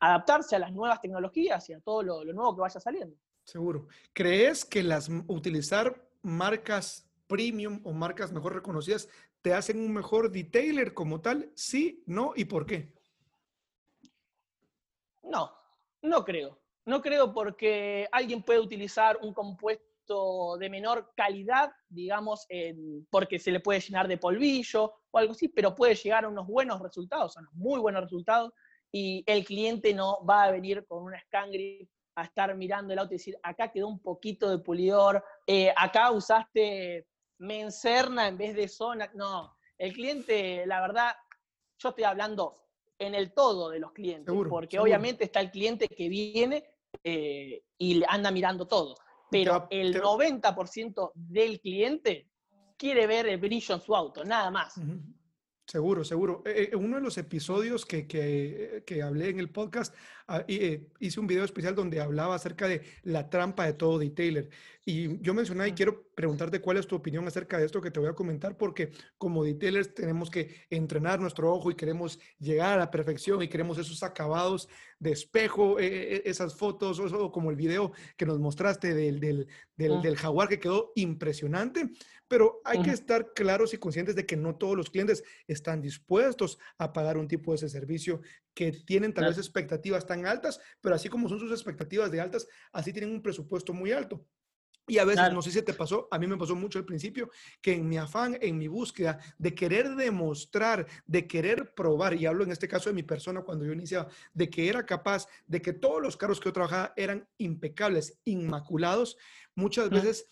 adaptarse 0.00 0.56
a 0.56 0.58
las 0.58 0.72
nuevas 0.72 1.00
tecnologías 1.00 1.68
y 1.68 1.72
a 1.72 1.80
todo 1.80 2.02
lo, 2.02 2.24
nuevo 2.24 2.54
que 2.54 2.60
vaya 2.60 2.80
saliendo. 2.80 3.16
Seguro. 3.44 3.88
¿Crees 4.12 4.64
que 4.64 4.82
las 4.82 5.08
utilizar 5.26 6.08
marcas 6.22 7.10
premium 7.26 7.80
o 7.84 7.92
marcas 7.92 8.32
mejor 8.32 8.54
reconocidas 8.54 9.08
te 9.42 9.54
hacen 9.54 9.80
un 9.80 9.92
mejor 9.92 10.30
detailer 10.30 10.94
como 10.94 11.20
tal? 11.20 11.50
Sí, 11.54 12.02
no 12.06 12.32
y 12.36 12.44
por 12.44 12.66
qué? 12.66 12.92
No, 15.22 15.52
no 16.02 16.24
creo. 16.24 16.58
No 16.84 17.02
creo 17.02 17.34
porque 17.34 18.08
alguien 18.12 18.42
puede 18.42 18.60
utilizar 18.60 19.18
un 19.20 19.34
compuesto 19.34 20.56
de 20.58 20.70
menor 20.70 21.12
calidad, 21.14 21.70
digamos, 21.88 22.46
porque 23.10 23.38
se 23.38 23.50
le 23.50 23.60
puede 23.60 23.80
llenar 23.80 24.08
de 24.08 24.16
polvillo 24.16 24.94
o 25.10 25.18
algo 25.18 25.32
así, 25.32 25.48
pero 25.48 25.74
puede 25.74 25.94
llegar 25.94 26.24
a 26.24 26.28
unos 26.28 26.46
buenos 26.46 26.80
resultados, 26.80 27.36
a 27.36 27.40
unos 27.40 27.52
muy 27.54 27.78
buenos 27.78 28.02
resultados 28.02 28.52
y 28.92 29.22
el 29.26 29.44
cliente 29.44 29.92
no 29.94 30.24
va 30.24 30.44
a 30.44 30.50
venir 30.50 30.86
con 30.86 31.02
una 31.02 31.20
scan 31.20 31.50
a 32.14 32.24
estar 32.24 32.56
mirando 32.56 32.92
el 32.92 32.98
auto 32.98 33.14
y 33.14 33.18
decir, 33.18 33.38
acá 33.42 33.70
quedó 33.70 33.88
un 33.88 34.00
poquito 34.00 34.50
de 34.50 34.58
pulidor, 34.58 35.22
eh, 35.46 35.72
acá 35.76 36.10
usaste 36.10 37.06
mencerna 37.38 38.26
en 38.26 38.36
vez 38.36 38.56
de 38.56 38.68
zona. 38.68 39.10
No, 39.14 39.56
el 39.76 39.92
cliente, 39.92 40.66
la 40.66 40.80
verdad, 40.80 41.12
yo 41.78 41.90
estoy 41.90 42.04
hablando 42.04 42.56
en 42.98 43.14
el 43.14 43.32
todo 43.32 43.70
de 43.70 43.78
los 43.78 43.92
clientes, 43.92 44.34
porque 44.48 44.80
obviamente 44.80 45.24
está 45.24 45.40
el 45.40 45.52
cliente 45.52 45.86
que 45.88 46.08
viene 46.08 46.64
eh, 47.04 47.62
y 47.78 48.02
anda 48.08 48.32
mirando 48.32 48.66
todo, 48.66 48.96
pero 49.30 49.68
el 49.70 49.94
90% 49.94 51.12
del 51.14 51.60
cliente 51.60 52.28
quiere 52.76 53.06
ver 53.06 53.28
el 53.28 53.38
brillo 53.38 53.76
en 53.76 53.80
su 53.80 53.94
auto, 53.94 54.24
nada 54.24 54.50
más. 54.50 54.74
Seguro, 55.68 56.02
seguro. 56.02 56.42
En 56.46 56.72
eh, 56.72 56.76
uno 56.76 56.96
de 56.96 57.02
los 57.02 57.18
episodios 57.18 57.84
que, 57.84 58.06
que, 58.06 58.82
que 58.86 59.02
hablé 59.02 59.28
en 59.28 59.38
el 59.38 59.50
podcast, 59.50 59.94
ah, 60.26 60.42
eh, 60.48 60.88
hice 60.98 61.20
un 61.20 61.26
video 61.26 61.44
especial 61.44 61.74
donde 61.74 62.00
hablaba 62.00 62.34
acerca 62.34 62.66
de 62.66 62.80
la 63.02 63.28
trampa 63.28 63.66
de 63.66 63.74
todo 63.74 63.98
detailer. 63.98 64.48
Y 64.86 65.20
yo 65.20 65.34
mencionaba 65.34 65.68
y 65.68 65.72
quiero 65.72 66.08
preguntarte 66.14 66.62
cuál 66.62 66.78
es 66.78 66.86
tu 66.86 66.96
opinión 66.96 67.28
acerca 67.28 67.58
de 67.58 67.66
esto 67.66 67.82
que 67.82 67.90
te 67.90 68.00
voy 68.00 68.08
a 68.08 68.14
comentar, 68.14 68.56
porque 68.56 68.92
como 69.18 69.44
detailers 69.44 69.92
tenemos 69.92 70.30
que 70.30 70.64
entrenar 70.70 71.20
nuestro 71.20 71.52
ojo 71.52 71.70
y 71.70 71.74
queremos 71.74 72.18
llegar 72.38 72.72
a 72.72 72.78
la 72.78 72.90
perfección 72.90 73.42
y 73.42 73.48
queremos 73.48 73.76
esos 73.76 74.02
acabados 74.02 74.70
de 74.98 75.12
espejo, 75.12 75.78
eh, 75.78 76.22
esas 76.24 76.56
fotos, 76.56 76.98
o, 76.98 77.30
como 77.30 77.50
el 77.50 77.56
video 77.56 77.92
que 78.16 78.24
nos 78.24 78.38
mostraste 78.38 78.94
del, 78.94 79.20
del, 79.20 79.46
del, 79.76 80.00
del 80.00 80.16
jaguar 80.16 80.48
que 80.48 80.58
quedó 80.58 80.92
impresionante 80.94 81.90
pero 82.28 82.60
hay 82.64 82.82
que 82.82 82.90
estar 82.90 83.32
claros 83.32 83.74
y 83.74 83.78
conscientes 83.78 84.14
de 84.14 84.26
que 84.26 84.36
no 84.36 84.56
todos 84.56 84.76
los 84.76 84.90
clientes 84.90 85.24
están 85.46 85.80
dispuestos 85.80 86.58
a 86.76 86.92
pagar 86.92 87.16
un 87.16 87.26
tipo 87.26 87.52
de 87.52 87.56
ese 87.56 87.68
servicio, 87.68 88.20
que 88.54 88.72
tienen 88.72 89.14
tal 89.14 89.26
vez 89.26 89.38
expectativas 89.38 90.06
tan 90.06 90.26
altas, 90.26 90.60
pero 90.80 90.94
así 90.94 91.08
como 91.08 91.28
son 91.28 91.40
sus 91.40 91.50
expectativas 91.50 92.10
de 92.10 92.20
altas, 92.20 92.46
así 92.72 92.92
tienen 92.92 93.10
un 93.10 93.22
presupuesto 93.22 93.72
muy 93.72 93.92
alto. 93.92 94.26
Y 94.88 94.96
a 94.96 95.04
veces, 95.04 95.32
no 95.34 95.42
sé 95.42 95.50
si 95.50 95.60
te 95.60 95.74
pasó, 95.74 96.08
a 96.10 96.18
mí 96.18 96.26
me 96.26 96.38
pasó 96.38 96.56
mucho 96.56 96.78
al 96.78 96.86
principio, 96.86 97.30
que 97.60 97.74
en 97.74 97.86
mi 97.86 97.98
afán, 97.98 98.38
en 98.40 98.56
mi 98.56 98.68
búsqueda 98.68 99.18
de 99.36 99.54
querer 99.54 99.94
demostrar, 99.94 100.86
de 101.06 101.26
querer 101.26 101.74
probar, 101.74 102.14
y 102.14 102.24
hablo 102.24 102.42
en 102.42 102.52
este 102.52 102.68
caso 102.68 102.88
de 102.88 102.94
mi 102.94 103.02
persona 103.02 103.42
cuando 103.42 103.66
yo 103.66 103.72
iniciaba, 103.72 104.08
de 104.32 104.48
que 104.48 104.66
era 104.66 104.86
capaz, 104.86 105.26
de 105.46 105.60
que 105.60 105.74
todos 105.74 106.00
los 106.00 106.16
carros 106.16 106.40
que 106.40 106.48
yo 106.48 106.54
trabajaba 106.54 106.94
eran 106.96 107.28
impecables, 107.36 108.18
inmaculados, 108.24 109.18
muchas 109.54 109.90
veces 109.90 110.26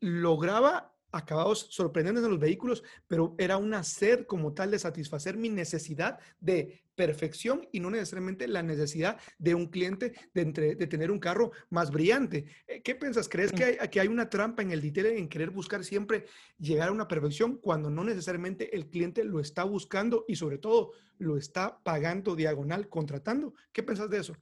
lograba 0.00 0.94
acabados 1.12 1.66
sorprendentes 1.70 2.24
en 2.24 2.30
los 2.30 2.38
vehículos, 2.38 2.82
pero 3.08 3.34
era 3.38 3.56
una 3.56 3.82
sed 3.82 4.26
como 4.26 4.52
tal 4.52 4.70
de 4.70 4.78
satisfacer 4.78 5.36
mi 5.36 5.48
necesidad 5.48 6.18
de 6.38 6.82
perfección 6.94 7.66
y 7.72 7.80
no 7.80 7.90
necesariamente 7.90 8.46
la 8.46 8.62
necesidad 8.62 9.18
de 9.38 9.54
un 9.54 9.68
cliente 9.68 10.12
de, 10.34 10.44
de 10.44 10.86
tener 10.86 11.10
un 11.10 11.18
carro 11.18 11.50
más 11.70 11.90
brillante. 11.90 12.44
Eh, 12.66 12.82
¿Qué 12.82 12.94
piensas? 12.94 13.28
¿Crees 13.28 13.52
que 13.52 13.64
hay, 13.64 13.88
que 13.88 14.00
hay 14.00 14.08
una 14.08 14.28
trampa 14.28 14.62
en 14.62 14.70
el 14.70 14.82
detailing 14.82 15.18
en 15.18 15.28
querer 15.28 15.50
buscar 15.50 15.82
siempre 15.82 16.26
llegar 16.58 16.90
a 16.90 16.92
una 16.92 17.08
perfección 17.08 17.56
cuando 17.56 17.90
no 17.90 18.04
necesariamente 18.04 18.76
el 18.76 18.88
cliente 18.88 19.24
lo 19.24 19.40
está 19.40 19.64
buscando 19.64 20.24
y 20.28 20.36
sobre 20.36 20.58
todo 20.58 20.92
lo 21.18 21.36
está 21.36 21.78
pagando 21.82 22.36
diagonal, 22.36 22.88
contratando? 22.88 23.54
¿Qué 23.72 23.82
piensas 23.82 24.10
de 24.10 24.18
eso? 24.18 24.36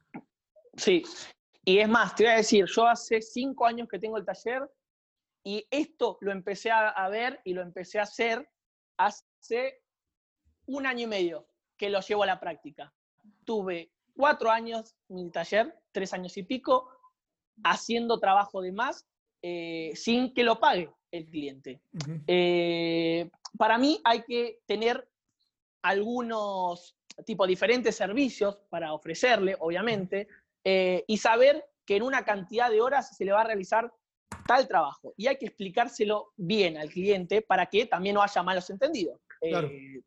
Sí, 0.75 1.03
y 1.63 1.79
es 1.79 1.89
más, 1.89 2.15
te 2.15 2.23
voy 2.23 2.33
a 2.33 2.37
decir, 2.37 2.65
yo 2.65 2.87
hace 2.87 3.21
cinco 3.21 3.65
años 3.65 3.87
que 3.87 3.99
tengo 3.99 4.17
el 4.17 4.25
taller 4.25 4.69
y 5.43 5.65
esto 5.71 6.17
lo 6.21 6.31
empecé 6.31 6.71
a, 6.71 7.07
ver 7.09 7.41
y 7.43 7.53
lo 7.53 7.61
empecé 7.61 7.99
a 7.99 8.03
hacer 8.03 8.49
hace 8.97 9.81
un 10.65 10.85
año 10.85 11.05
y 11.05 11.07
medio 11.07 11.47
que 11.77 11.89
lo 11.89 12.01
llevo 12.01 12.23
a 12.23 12.27
la 12.27 12.39
práctica. 12.39 12.93
Tuve 13.45 13.91
cuatro 14.15 14.51
años 14.51 14.95
mi 15.07 15.29
taller, 15.31 15.73
tres 15.91 16.13
años 16.13 16.35
y 16.37 16.43
pico, 16.43 16.89
haciendo 17.63 18.19
trabajo 18.19 18.61
de 18.61 18.71
más 18.71 19.07
eh, 19.41 19.91
sin 19.95 20.33
que 20.33 20.43
lo 20.43 20.59
pague 20.59 20.91
el 21.11 21.25
cliente. 21.29 21.81
Eh, 22.27 23.29
para 23.57 23.77
mí 23.77 23.99
hay 24.03 24.23
que 24.23 24.59
tener 24.65 25.09
algunos 25.81 26.97
tipo 27.25 27.47
diferentes 27.47 27.95
servicios 27.95 28.57
para 28.69 28.93
ofrecerle, 28.93 29.55
obviamente, 29.59 30.27
eh, 30.63 31.03
y 31.07 31.17
saber 31.17 31.65
que 31.85 31.95
en 31.95 32.03
una 32.03 32.23
cantidad 32.23 32.69
de 32.69 32.81
horas 32.81 33.15
se 33.15 33.25
le 33.25 33.31
va 33.31 33.41
a 33.41 33.45
realizar 33.45 33.91
tal 34.49 34.67
trabajo. 34.67 35.13
Y 35.15 35.27
hay 35.27 35.37
que 35.37 35.45
explicárselo 35.45 36.33
bien 36.35 36.75
al 36.75 36.89
cliente 36.89 37.43
para 37.43 37.67
que 37.67 37.85
también 37.85 38.15
no 38.15 38.23
haya 38.23 38.41
malos 38.41 38.67
entendidos. 38.71 39.19
Eh, 39.43 40.01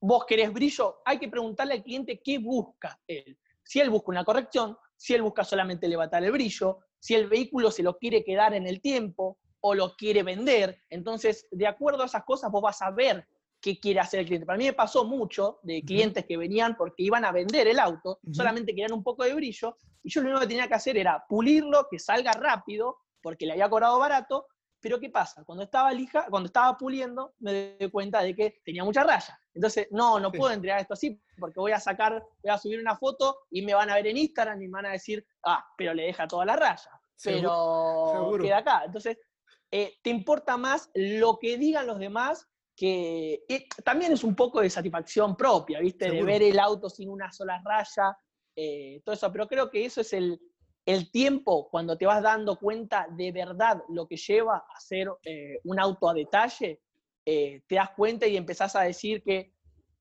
vos 0.00 0.24
querés 0.24 0.52
brillo, 0.52 0.98
hay 1.04 1.18
que 1.18 1.26
preguntarle 1.26 1.74
al 1.74 1.82
cliente 1.82 2.20
qué 2.24 2.38
busca 2.38 2.96
él. 3.08 3.36
Si 3.64 3.80
él 3.80 3.90
busca 3.90 4.12
una 4.12 4.24
corrección, 4.24 4.78
si 4.96 5.14
él 5.14 5.22
busca 5.22 5.42
solamente 5.42 5.88
levantar 5.88 6.22
el 6.22 6.30
brillo, 6.30 6.78
si 7.00 7.16
el 7.16 7.26
vehículo 7.26 7.72
se 7.72 7.82
lo 7.82 7.98
quiere 7.98 8.22
quedar 8.22 8.54
en 8.54 8.68
el 8.68 8.80
tiempo 8.80 9.36
o 9.58 9.74
lo 9.74 9.96
quiere 9.96 10.22
vender. 10.22 10.80
Entonces, 10.90 11.48
de 11.50 11.66
acuerdo 11.66 12.04
a 12.04 12.06
esas 12.06 12.22
cosas, 12.22 12.52
vos 12.52 12.62
vas 12.62 12.80
a 12.82 12.92
ver 12.92 13.26
qué 13.60 13.80
quiere 13.80 13.98
hacer 13.98 14.20
el 14.20 14.26
cliente. 14.26 14.46
Para 14.46 14.58
mí 14.58 14.66
me 14.66 14.74
pasó 14.74 15.06
mucho 15.06 15.58
de 15.64 15.82
clientes 15.82 16.24
que 16.24 16.36
venían 16.36 16.76
porque 16.76 17.02
iban 17.02 17.24
a 17.24 17.32
vender 17.32 17.66
el 17.66 17.80
auto, 17.80 18.20
solamente 18.30 18.70
querían 18.70 18.92
un 18.92 19.02
poco 19.02 19.24
de 19.24 19.34
brillo, 19.34 19.76
y 20.04 20.10
yo 20.10 20.20
lo 20.20 20.28
único 20.28 20.42
que 20.42 20.46
tenía 20.46 20.68
que 20.68 20.74
hacer 20.74 20.96
era 20.96 21.24
pulirlo, 21.28 21.88
que 21.90 21.98
salga 21.98 22.30
rápido, 22.34 22.98
porque 23.20 23.46
le 23.46 23.52
había 23.52 23.68
cobrado 23.68 23.98
barato, 23.98 24.46
pero 24.80 25.00
¿qué 25.00 25.10
pasa? 25.10 25.44
Cuando 25.44 25.64
estaba 25.64 25.92
lija, 25.92 26.26
cuando 26.30 26.46
estaba 26.46 26.76
puliendo, 26.76 27.34
me 27.40 27.76
di 27.78 27.90
cuenta 27.90 28.22
de 28.22 28.34
que 28.34 28.60
tenía 28.64 28.84
mucha 28.84 29.02
raya. 29.02 29.38
Entonces, 29.52 29.88
no, 29.90 30.20
no 30.20 30.30
puedo 30.30 30.52
entregar 30.52 30.80
esto 30.80 30.94
así, 30.94 31.20
porque 31.38 31.58
voy 31.58 31.72
a 31.72 31.80
sacar, 31.80 32.22
voy 32.42 32.52
a 32.52 32.58
subir 32.58 32.78
una 32.80 32.96
foto 32.96 33.40
y 33.50 33.62
me 33.62 33.74
van 33.74 33.90
a 33.90 33.96
ver 33.96 34.06
en 34.06 34.16
Instagram 34.16 34.62
y 34.62 34.66
me 34.66 34.72
van 34.72 34.86
a 34.86 34.92
decir, 34.92 35.26
ah, 35.44 35.64
pero 35.76 35.94
le 35.94 36.04
deja 36.04 36.28
toda 36.28 36.44
la 36.44 36.56
raya. 36.56 36.90
Pero 37.22 38.38
queda 38.40 38.58
acá. 38.58 38.82
Entonces, 38.84 39.18
eh, 39.70 39.98
te 40.02 40.10
importa 40.10 40.56
más 40.56 40.90
lo 40.94 41.38
que 41.38 41.58
digan 41.58 41.86
los 41.86 41.98
demás 41.98 42.48
que 42.78 43.44
también 43.84 44.12
es 44.12 44.22
un 44.22 44.36
poco 44.36 44.60
de 44.60 44.70
satisfacción 44.70 45.36
propia, 45.36 45.80
¿viste? 45.80 46.08
De 46.12 46.22
ver 46.22 46.42
el 46.44 46.60
auto 46.60 46.88
sin 46.88 47.10
una 47.10 47.32
sola 47.32 47.60
raya, 47.64 48.16
eh, 48.54 49.02
todo 49.04 49.16
eso. 49.16 49.32
Pero 49.32 49.48
creo 49.48 49.68
que 49.68 49.84
eso 49.84 50.00
es 50.00 50.12
el, 50.12 50.40
el 50.88 51.10
tiempo, 51.10 51.68
cuando 51.68 51.98
te 51.98 52.06
vas 52.06 52.22
dando 52.22 52.58
cuenta 52.58 53.06
de 53.10 53.30
verdad 53.30 53.82
lo 53.90 54.08
que 54.08 54.16
lleva 54.16 54.56
a 54.56 54.74
hacer 54.74 55.06
eh, 55.22 55.60
un 55.64 55.78
auto 55.78 56.08
a 56.08 56.14
detalle, 56.14 56.80
eh, 57.26 57.60
te 57.66 57.74
das 57.74 57.90
cuenta 57.90 58.26
y 58.26 58.38
empezás 58.38 58.74
a 58.74 58.80
decir 58.84 59.22
que 59.22 59.52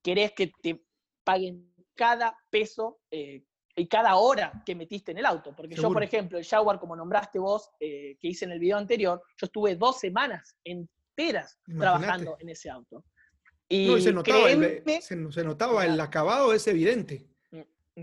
querés 0.02 0.32
que 0.32 0.54
te 0.62 0.82
paguen 1.26 1.74
cada 1.94 2.38
peso 2.50 3.00
eh, 3.12 3.44
y 3.76 3.88
cada 3.90 4.16
hora 4.16 4.64
que 4.66 4.76
metiste 4.76 5.12
en 5.12 5.18
el 5.18 5.26
auto. 5.26 5.54
Porque 5.54 5.76
yo, 5.76 5.92
por 5.92 6.04
ejemplo, 6.04 6.38
el 6.38 6.46
Jaguar, 6.46 6.80
como 6.80 6.96
nombraste 6.96 7.38
vos, 7.38 7.70
que 7.80 8.18
hice 8.22 8.46
en 8.46 8.52
el 8.52 8.60
video 8.60 8.78
anterior, 8.78 9.22
yo 9.36 9.46
estuve 9.46 9.76
dos 9.76 10.00
semanas 10.00 10.56
enteras 10.64 11.60
trabajando 11.78 12.38
en 12.40 12.48
ese 12.48 12.70
auto. 12.70 13.04
Y 13.68 14.00
se 14.02 14.14
notaba, 14.14 14.48
se 15.02 15.44
notaba 15.44 15.86
el 15.86 16.00
acabado, 16.00 16.54
es 16.54 16.66
evidente. 16.66 17.28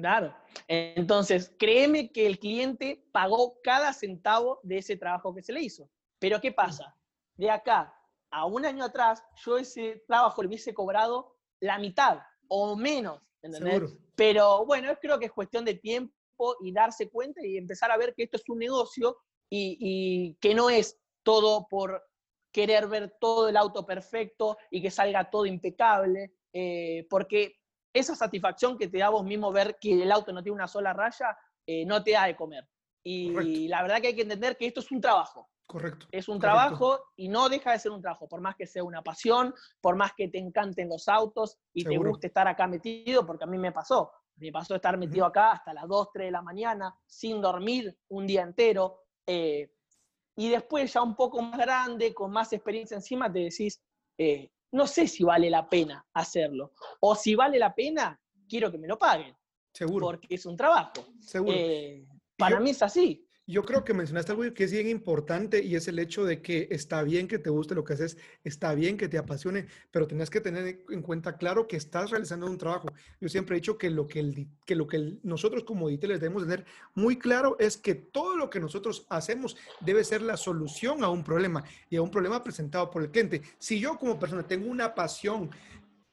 Claro. 0.01 0.35
Entonces, 0.67 1.55
créeme 1.57 2.11
que 2.11 2.27
el 2.27 2.41
cliente 2.41 3.07
pagó 3.13 3.61
cada 3.63 3.93
centavo 3.93 4.59
de 4.65 4.79
ese 4.79 4.97
trabajo 4.97 5.33
que 5.35 5.43
se 5.43 5.53
le 5.53 5.63
hizo. 5.63 5.89
Pero 6.19 6.41
¿qué 6.41 6.51
pasa? 6.51 6.97
De 7.37 7.49
acá 7.49 7.95
a 8.31 8.47
un 8.47 8.67
año 8.67 8.85
atrás, 8.85 9.23
yo 9.45 9.57
ese 9.57 10.03
trabajo 10.09 10.43
le 10.43 10.49
hubiese 10.49 10.75
cobrado 10.75 11.37
la 11.61 11.79
mitad 11.79 12.19
o 12.49 12.75
menos, 12.75 13.23
¿entendés? 13.41 13.97
Pero 14.17 14.67
bueno, 14.67 14.93
creo 15.01 15.19
que 15.19 15.27
es 15.27 15.33
cuestión 15.33 15.65
de 15.65 15.75
tiempo 15.75 16.13
y 16.61 16.73
darse 16.73 17.09
cuenta 17.09 17.47
y 17.47 17.57
empezar 17.57 17.93
a 17.93 17.97
ver 17.97 18.15
que 18.15 18.25
esto 18.25 18.37
es 18.37 18.49
un 18.49 18.59
negocio 18.59 19.17
y, 19.49 20.37
que 20.41 20.55
no 20.57 20.71
es 20.71 20.99
todo 21.23 21.69
por 21.69 22.03
querer 22.53 22.89
ver 22.89 23.15
todo 23.21 23.49
el 23.49 23.57
auto 23.57 23.87
perfecto 23.87 24.57
y 24.71 24.83
que 24.83 24.91
salga 24.91 25.31
todo 25.31 25.47
impecable, 25.47 26.35
eh, 26.53 27.07
porque 27.09 27.61
esa 27.95 28.15
satisfacción 28.15 28.77
que 28.77 28.89
te 28.89 28.99
da 28.99 29.09
vos 29.09 29.25
mismo 29.25 29.53
ver 29.53 29.79
que 29.81 30.03
el 30.03 30.13
auto 30.13 30.33
no 30.33 30.43
tiene 30.43 30.57
una 30.57 30.69
sola 30.69 30.93
raya, 30.93 31.39
eh, 31.65 31.87
no 31.87 32.03
te 32.03 32.13
da 32.13 32.27
de 32.27 32.37
comer. 32.37 32.69
Y 33.07 33.69
la 33.69 33.83
verdad 33.83 34.01
que 34.01 34.09
hay 34.09 34.15
que 34.15 34.23
entender 34.23 34.57
que 34.57 34.67
esto 34.67 34.81
es 34.81 34.91
un 34.91 35.01
trabajo. 35.01 35.51
Correcto. 35.67 36.07
Es 36.11 36.29
un 36.29 36.39
trabajo 36.39 37.01
y 37.17 37.29
no 37.29 37.49
deja 37.49 37.73
de 37.73 37.79
ser 37.79 37.93
un 37.93 38.01
trabajo, 38.01 38.29
por 38.29 38.41
más 38.41 38.55
que 38.55 38.67
sea 38.67 38.85
una 38.85 39.03
pasión, 39.03 39.55
por 39.81 39.97
más 39.97 40.13
que 40.15 40.29
te 40.29 40.39
encanten 40.39 40.89
los 40.89 41.09
autos 41.09 41.59
y 41.73 41.85
te 41.85 41.97
guste 41.97 42.27
estar 42.27 42.47
acá 42.49 42.67
metido, 42.67 43.25
porque 43.27 43.45
a 43.45 43.47
mí 43.47 43.59
me 43.59 43.73
pasó. 43.73 44.11
Me 44.37 44.51
pasó 44.51 44.75
estar 44.75 44.99
metido 44.99 45.27
acá 45.27 45.53
hasta 45.53 45.73
las 45.73 45.87
2, 45.87 46.09
3 46.13 46.27
de 46.27 46.31
la 46.33 46.43
mañana, 46.43 46.95
sin 47.07 47.41
dormir 47.41 47.97
un 48.09 48.27
día 48.27 48.43
entero. 48.43 49.05
Eh, 49.27 49.71
y 50.37 50.49
después, 50.51 50.93
ya 50.93 51.03
un 51.03 51.15
poco 51.15 51.41
más 51.41 51.59
grande, 51.59 52.13
con 52.13 52.31
más 52.33 52.53
experiencia 52.53 52.97
encima, 52.97 53.33
te 53.33 53.41
decís, 53.41 53.81
eh, 54.19 54.51
no 54.75 54.89
sé 54.89 55.07
si 55.07 55.23
vale 55.23 55.49
la 55.49 55.69
pena 55.69 56.05
hacerlo. 56.13 56.73
O 57.01 57.15
si 57.15 57.37
vale 57.37 57.59
la 57.59 57.73
pena, 57.73 58.21
quiero 58.49 58.73
que 58.73 58.79
me 58.79 58.89
lo 58.89 58.99
paguen. 58.99 59.35
Seguro. 59.73 60.07
Porque 60.07 60.35
es 60.35 60.45
un 60.47 60.57
trabajo. 60.57 61.07
Seguro. 61.21 61.57
Eh, 61.57 62.05
para 62.37 62.59
mí 62.59 62.71
es 62.71 62.83
así. 62.83 63.24
Yo 63.47 63.63
creo 63.63 63.85
que 63.85 63.93
mencionaste 63.93 64.33
algo 64.33 64.55
que 64.55 64.65
es 64.65 64.73
bien 64.73 64.89
importante 64.89 65.63
y 65.63 65.77
es 65.77 65.87
el 65.87 65.99
hecho 65.99 66.25
de 66.25 66.41
que 66.41 66.67
está 66.71 67.03
bien 67.03 67.29
que 67.29 67.39
te 67.39 67.51
guste 67.51 67.75
lo 67.75 67.85
que 67.85 67.93
haces, 67.93 68.17
está 68.43 68.75
bien 68.75 68.97
que 68.97 69.07
te 69.07 69.19
apasione, 69.19 69.67
pero 69.91 70.07
tenés 70.07 70.31
que 70.31 70.41
tener 70.41 70.83
en 70.89 71.03
cuenta 71.03 71.37
claro 71.37 71.69
que 71.69 71.77
estás 71.77 72.11
realizando 72.11 72.47
un 72.47 72.57
trabajo. 72.57 72.89
Yo 73.21 73.29
siempre 73.29 73.55
he 73.55 73.61
dicho 73.61 73.77
que 73.77 73.91
lo 73.91 74.09
que, 74.09 74.21
el, 74.21 74.49
que, 74.65 74.75
lo 74.75 74.87
que 74.87 75.19
nosotros 75.23 75.65
como 75.65 75.91
les 75.91 76.01
debemos 76.01 76.45
tener 76.45 76.65
muy 76.95 77.19
claro 77.19 77.57
es 77.59 77.77
que 77.77 77.95
todo 77.95 78.35
lo 78.35 78.49
que 78.49 78.61
nosotros 78.61 79.05
hacemos 79.11 79.59
debe 79.81 80.05
ser 80.05 80.23
la 80.23 80.39
solución 80.39 81.05
a 81.05 81.11
un 81.11 81.23
problema 81.23 81.65
y 81.91 81.97
a 81.97 82.03
un 82.03 82.11
problema 82.11 82.43
presentado 82.43 82.91
por 82.91 83.03
el 83.03 83.11
cliente. 83.11 83.43
Si 83.59 83.79
yo 83.79 83.99
como 83.99 84.19
persona 84.19 84.43
tengo 84.47 84.71
una 84.71 84.95
pasión 84.95 85.51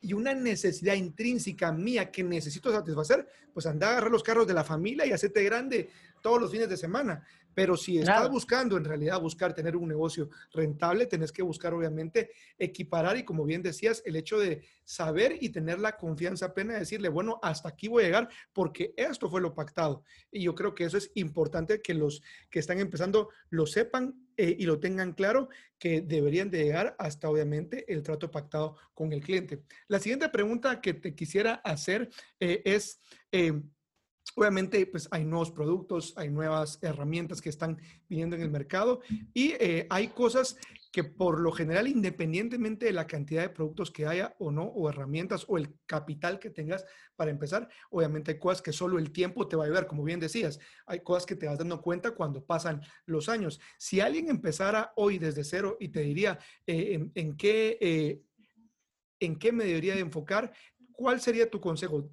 y 0.02 0.12
una 0.14 0.34
necesidad 0.34 0.96
intrínseca 0.96 1.72
mía 1.72 2.12
que 2.12 2.24
necesito 2.24 2.72
satisfacer, 2.72 3.26
pues 3.54 3.66
anda 3.68 3.88
a 3.88 3.92
agarrar 3.92 4.12
los 4.12 4.24
carros 4.24 4.48
de 4.48 4.54
la 4.54 4.64
familia 4.64 5.06
y 5.06 5.12
hacerte 5.12 5.44
grande 5.44 5.90
todos 6.22 6.40
los 6.40 6.52
fines 6.52 6.70
de 6.70 6.78
semana. 6.78 7.24
Pero 7.54 7.76
si 7.76 7.98
estás 7.98 8.30
buscando 8.30 8.78
en 8.78 8.86
realidad 8.86 9.20
buscar 9.20 9.54
tener 9.54 9.76
un 9.76 9.90
negocio 9.90 10.30
rentable, 10.54 11.06
tenés 11.06 11.32
que 11.32 11.42
buscar 11.42 11.74
obviamente 11.74 12.32
equiparar 12.58 13.18
y 13.18 13.24
como 13.24 13.44
bien 13.44 13.62
decías, 13.62 14.02
el 14.06 14.16
hecho 14.16 14.40
de 14.40 14.64
saber 14.86 15.38
y 15.42 15.50
tener 15.50 15.80
la 15.80 15.98
confianza 15.98 16.54
plena 16.54 16.74
de 16.74 16.80
decirle, 16.80 17.10
bueno, 17.10 17.40
hasta 17.42 17.70
aquí 17.70 17.88
voy 17.88 18.04
a 18.04 18.06
llegar 18.06 18.30
porque 18.54 18.94
esto 18.96 19.30
fue 19.30 19.42
lo 19.42 19.54
pactado. 19.54 20.04
Y 20.32 20.44
yo 20.44 20.56
creo 20.56 20.74
que 20.74 20.86
eso 20.86 20.98
es 20.98 21.12
importante 21.16 21.82
que 21.82 21.94
los 21.94 22.22
que 22.50 22.60
están 22.60 22.80
empezando 22.80 23.30
lo 23.50 23.66
sepan 23.66 24.16
eh, 24.38 24.56
y 24.58 24.66
lo 24.66 24.80
tengan 24.80 25.14
claro 25.14 25.50
que 25.78 26.02
deberían 26.02 26.50
de 26.50 26.64
llegar 26.64 26.96
hasta 27.00 27.30
obviamente 27.30 27.92
el 27.92 28.02
trato 28.02 28.32
pactado 28.32 28.78
con 28.94 29.12
el 29.12 29.22
cliente. 29.22 29.64
La 29.88 30.00
siguiente 30.00 30.30
pregunta 30.30 30.80
que 30.80 30.94
te 30.94 31.16
quisiera 31.16 31.56
hacer 31.56 32.10
eh, 32.40 32.62
es... 32.66 33.00
Eh, 33.32 33.62
Obviamente, 34.36 34.86
pues 34.86 35.08
hay 35.12 35.26
nuevos 35.26 35.52
productos, 35.52 36.14
hay 36.16 36.30
nuevas 36.30 36.80
herramientas 36.82 37.42
que 37.42 37.50
están 37.50 37.82
viniendo 38.08 38.36
en 38.36 38.42
el 38.42 38.50
mercado 38.50 39.02
y 39.34 39.52
eh, 39.60 39.88
hay 39.90 40.10
cosas 40.10 40.58
que 40.92 41.04
por 41.04 41.40
lo 41.40 41.52
general, 41.52 41.88
independientemente 41.88 42.86
de 42.86 42.94
la 42.94 43.08
cantidad 43.08 43.42
de 43.42 43.50
productos 43.50 43.92
que 43.92 44.06
haya 44.06 44.36
o 44.40 44.52
no, 44.52 44.64
o 44.64 44.90
herramientas 44.90 45.46
o 45.48 45.58
el 45.58 45.74
capital 45.86 46.40
que 46.40 46.50
tengas 46.50 46.86
para 47.16 47.32
empezar, 47.32 47.70
obviamente 47.90 48.32
hay 48.32 48.40
cosas 48.40 48.62
que 48.62 48.72
solo 48.72 49.00
el 49.00 49.12
tiempo 49.12 49.48
te 49.48 49.56
va 49.56 49.64
a 49.64 49.66
ayudar, 49.66 49.88
como 49.88 50.04
bien 50.04 50.20
decías, 50.20 50.60
hay 50.86 51.02
cosas 51.02 51.26
que 51.26 51.36
te 51.36 51.48
vas 51.48 51.58
dando 51.58 51.82
cuenta 51.82 52.12
cuando 52.12 52.44
pasan 52.44 52.82
los 53.06 53.28
años. 53.28 53.60
Si 53.78 54.00
alguien 54.00 54.30
empezara 54.30 54.94
hoy 54.96 55.18
desde 55.18 55.44
cero 55.44 55.78
y 55.80 55.90
te 55.90 56.02
diría 56.02 56.40
eh, 56.68 57.10
en, 57.16 57.38
qué... 57.38 57.78
Eh, 57.82 58.22
¿En 59.24 59.38
qué 59.38 59.52
me 59.52 59.66
debería 59.66 59.94
de 59.94 60.00
enfocar? 60.00 60.52
¿Cuál 60.94 61.22
sería 61.22 61.48
tu 61.48 61.62
consejo? 61.62 62.10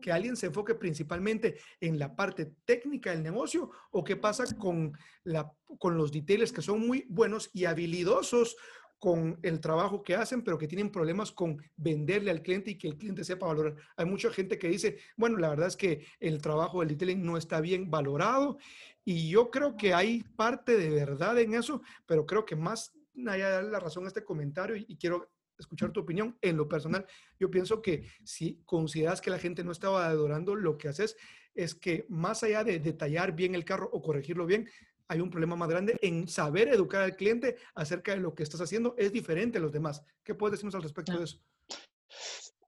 Que, 0.00 0.12
alguien 0.12 0.36
se 0.36 0.46
enfoque 0.46 0.74
principalmente 0.74 1.58
en 1.80 1.98
la 1.98 2.16
parte 2.16 2.46
técnica 2.64 3.10
del 3.10 3.22
negocio 3.22 3.70
o 3.90 4.02
qué 4.02 4.16
pasa 4.16 4.44
con, 4.56 4.96
la, 5.24 5.52
con 5.78 5.96
los 5.96 6.10
details 6.10 6.52
que 6.52 6.62
son 6.62 6.86
muy 6.86 7.04
buenos 7.08 7.50
y 7.52 7.66
habilidosos 7.66 8.56
con 8.98 9.38
el 9.42 9.60
trabajo 9.60 10.02
que 10.02 10.14
hacen, 10.14 10.42
pero 10.42 10.56
que 10.56 10.66
tienen 10.66 10.90
problemas 10.90 11.30
con 11.30 11.62
venderle 11.76 12.30
al 12.30 12.42
cliente 12.42 12.70
y 12.70 12.78
que 12.78 12.88
el 12.88 12.96
cliente 12.96 13.24
sepa 13.24 13.46
valorar. 13.46 13.76
Hay 13.96 14.06
mucha 14.06 14.30
gente 14.30 14.58
que 14.58 14.68
dice, 14.68 14.98
bueno, 15.16 15.36
la 15.36 15.50
verdad 15.50 15.68
es 15.68 15.76
que 15.76 16.06
el 16.18 16.40
trabajo 16.40 16.80
del 16.80 16.88
detailing 16.88 17.24
no 17.24 17.36
está 17.36 17.60
bien 17.60 17.90
valorado 17.90 18.56
y 19.04 19.28
yo 19.28 19.50
creo 19.50 19.76
que 19.76 19.92
hay 19.92 20.22
parte 20.36 20.78
de 20.78 20.88
verdad 20.88 21.38
en 21.38 21.52
eso, 21.54 21.82
pero 22.06 22.24
creo 22.24 22.46
que 22.46 22.56
más 22.56 22.94
allá 23.28 23.62
de 23.62 23.70
la 23.70 23.80
razón 23.80 24.04
a 24.04 24.08
este 24.08 24.24
comentario 24.24 24.76
y 24.76 24.96
quiero 24.96 25.28
escuchar 25.58 25.90
tu 25.92 26.00
opinión. 26.00 26.36
En 26.40 26.56
lo 26.56 26.68
personal, 26.68 27.06
yo 27.38 27.50
pienso 27.50 27.82
que 27.82 28.04
si 28.24 28.62
consideras 28.64 29.20
que 29.20 29.30
la 29.30 29.38
gente 29.38 29.64
no 29.64 29.72
estaba 29.72 30.06
adorando, 30.06 30.54
lo 30.54 30.78
que 30.78 30.88
haces 30.88 31.16
es 31.54 31.74
que 31.74 32.06
más 32.08 32.42
allá 32.42 32.64
de 32.64 32.78
detallar 32.78 33.32
bien 33.32 33.54
el 33.54 33.64
carro 33.64 33.88
o 33.92 34.02
corregirlo 34.02 34.46
bien, 34.46 34.68
hay 35.08 35.20
un 35.20 35.30
problema 35.30 35.56
más 35.56 35.68
grande 35.68 35.96
en 36.02 36.26
saber 36.28 36.68
educar 36.68 37.02
al 37.02 37.16
cliente 37.16 37.56
acerca 37.74 38.12
de 38.12 38.20
lo 38.20 38.34
que 38.34 38.42
estás 38.42 38.60
haciendo. 38.60 38.94
Es 38.98 39.12
diferente 39.12 39.58
a 39.58 39.60
los 39.60 39.72
demás. 39.72 40.04
¿Qué 40.24 40.34
puedes 40.34 40.52
decirnos 40.52 40.74
al 40.74 40.82
respecto 40.82 41.16
de 41.16 41.24
eso? 41.24 41.38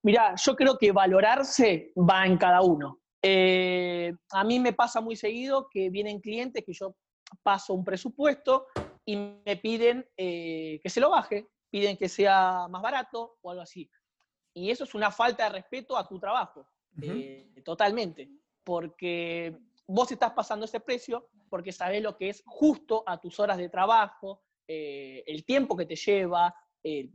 Mira, 0.02 0.35
yo 0.37 0.54
creo 0.54 0.78
que 0.78 0.92
valorarse 0.92 1.92
va 1.97 2.25
en 2.26 2.38
cada 2.38 2.62
uno. 2.62 3.00
Eh, 3.23 4.14
a 4.30 4.45
mí 4.45 4.61
me 4.61 4.73
pasa 4.73 5.00
muy 5.00 5.16
seguido 5.16 5.68
que 5.68 5.90
vienen 5.90 6.21
clientes 6.21 6.64
que 6.64 6.73
yo 6.73 6.95
paso 7.42 7.75
un 7.75 7.85
presupuesto 7.85 8.66
y 9.04 9.16
me 9.16 9.57
piden 9.57 10.07
eh, 10.16 10.78
que 10.83 10.88
se 10.88 11.00
lo 11.00 11.11
baje, 11.11 11.49
piden 11.70 11.96
que 11.96 12.08
sea 12.08 12.66
más 12.68 12.82
barato 12.82 13.38
o 13.42 13.50
algo 13.50 13.62
así. 13.62 13.90
Y 14.54 14.70
eso 14.70 14.84
es 14.84 14.94
una 14.94 15.10
falta 15.10 15.44
de 15.44 15.50
respeto 15.50 15.96
a 15.96 16.06
tu 16.06 16.18
trabajo, 16.18 16.66
eh, 17.00 17.52
totalmente, 17.64 18.28
porque 18.64 19.56
vos 19.87 20.10
estás 20.10 20.32
pasando 20.32 20.64
ese 20.64 20.80
precio 20.80 21.28
porque 21.48 21.72
sabés 21.72 22.02
lo 22.02 22.16
que 22.16 22.28
es 22.28 22.42
justo 22.44 23.02
a 23.06 23.18
tus 23.18 23.38
horas 23.40 23.56
de 23.56 23.68
trabajo, 23.68 24.42
eh, 24.66 25.22
el 25.26 25.44
tiempo 25.44 25.76
que 25.76 25.87
te 25.87 25.96
lleva, 25.96 26.54
eh, 26.82 27.08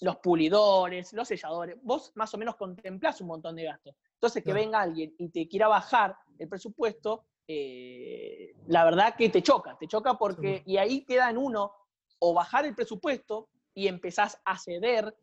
los 0.00 0.16
pulidores, 0.16 1.12
los 1.12 1.28
selladores, 1.28 1.76
vos 1.82 2.12
más 2.14 2.32
o 2.32 2.38
menos 2.38 2.56
contemplás 2.56 3.20
un 3.20 3.26
montón 3.26 3.56
de 3.56 3.64
gastos. 3.64 3.94
Entonces, 4.14 4.42
que 4.42 4.52
venga 4.54 4.80
alguien 4.80 5.14
y 5.18 5.28
te 5.28 5.46
quiera 5.46 5.68
bajar 5.68 6.16
el 6.38 6.48
presupuesto, 6.48 7.26
la 7.46 8.84
verdad 8.84 9.14
que 9.16 9.28
te 9.28 9.42
choca, 9.42 9.76
te 9.78 9.86
choca 9.86 10.14
porque, 10.14 10.62
y 10.64 10.78
ahí 10.78 11.04
queda 11.04 11.28
en 11.28 11.36
uno, 11.36 11.72
o 12.20 12.32
bajar 12.32 12.64
el 12.64 12.74
presupuesto, 12.74 13.50
y 13.74 13.88
empezás 13.88 14.40
a 14.44 14.58
ceder 14.58 15.14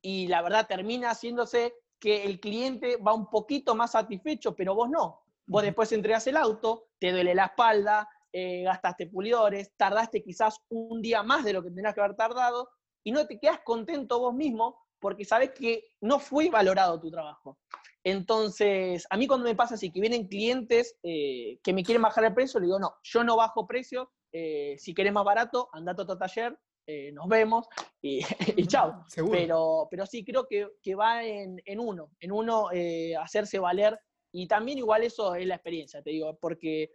y 0.00 0.26
la 0.28 0.42
verdad 0.42 0.66
termina 0.66 1.10
haciéndose 1.10 1.74
que 1.98 2.24
el 2.24 2.40
cliente 2.40 2.96
va 2.96 3.14
un 3.14 3.28
poquito 3.28 3.74
más 3.74 3.92
satisfecho, 3.92 4.54
pero 4.54 4.74
vos 4.74 4.88
no. 4.88 5.22
Vos 5.46 5.62
después 5.62 5.90
entregas 5.92 6.26
el 6.26 6.36
auto, 6.36 6.88
te 6.98 7.10
duele 7.10 7.34
la 7.34 7.46
espalda, 7.46 8.08
eh, 8.32 8.62
gastaste 8.62 9.06
pulidores, 9.06 9.72
tardaste 9.76 10.22
quizás 10.22 10.60
un 10.68 11.00
día 11.00 11.22
más 11.22 11.44
de 11.44 11.52
lo 11.52 11.62
que 11.62 11.70
tenías 11.70 11.94
que 11.94 12.00
haber 12.00 12.16
tardado 12.16 12.68
y 13.02 13.12
no 13.12 13.26
te 13.26 13.38
quedas 13.38 13.60
contento 13.64 14.18
vos 14.18 14.34
mismo 14.34 14.78
porque 15.00 15.24
sabes 15.24 15.52
que 15.52 15.92
no 16.00 16.18
fue 16.18 16.50
valorado 16.50 17.00
tu 17.00 17.10
trabajo. 17.10 17.58
Entonces, 18.04 19.06
a 19.10 19.16
mí 19.16 19.26
cuando 19.26 19.44
me 19.44 19.54
pasa 19.54 19.74
así, 19.74 19.90
que 19.90 20.00
vienen 20.00 20.28
clientes 20.28 20.98
eh, 21.02 21.58
que 21.62 21.72
me 21.72 21.82
quieren 21.82 22.02
bajar 22.02 22.24
el 22.24 22.34
precio, 22.34 22.60
le 22.60 22.66
digo, 22.66 22.78
no, 22.78 22.96
yo 23.02 23.24
no 23.24 23.36
bajo 23.36 23.66
precio, 23.66 24.12
eh, 24.32 24.76
si 24.78 24.94
querés 24.94 25.12
más 25.12 25.24
barato, 25.24 25.68
andate 25.72 26.02
a 26.02 26.04
otro 26.04 26.18
taller, 26.18 26.58
eh, 26.90 27.12
nos 27.12 27.28
vemos 27.28 27.68
y, 28.00 28.20
chao. 28.66 29.04
Pero, 29.30 29.88
pero 29.90 30.06
sí, 30.06 30.24
creo 30.24 30.46
que, 30.48 30.68
que 30.82 30.94
va 30.94 31.22
en, 31.22 31.60
en, 31.66 31.80
uno, 31.80 32.12
en 32.18 32.32
uno 32.32 32.72
eh, 32.72 33.14
hacerse 33.14 33.58
valer 33.58 34.00
y 34.32 34.48
también 34.48 34.78
igual 34.78 35.02
eso 35.02 35.34
es 35.34 35.46
la 35.46 35.56
experiencia, 35.56 36.02
te 36.02 36.08
digo, 36.08 36.38
porque 36.40 36.90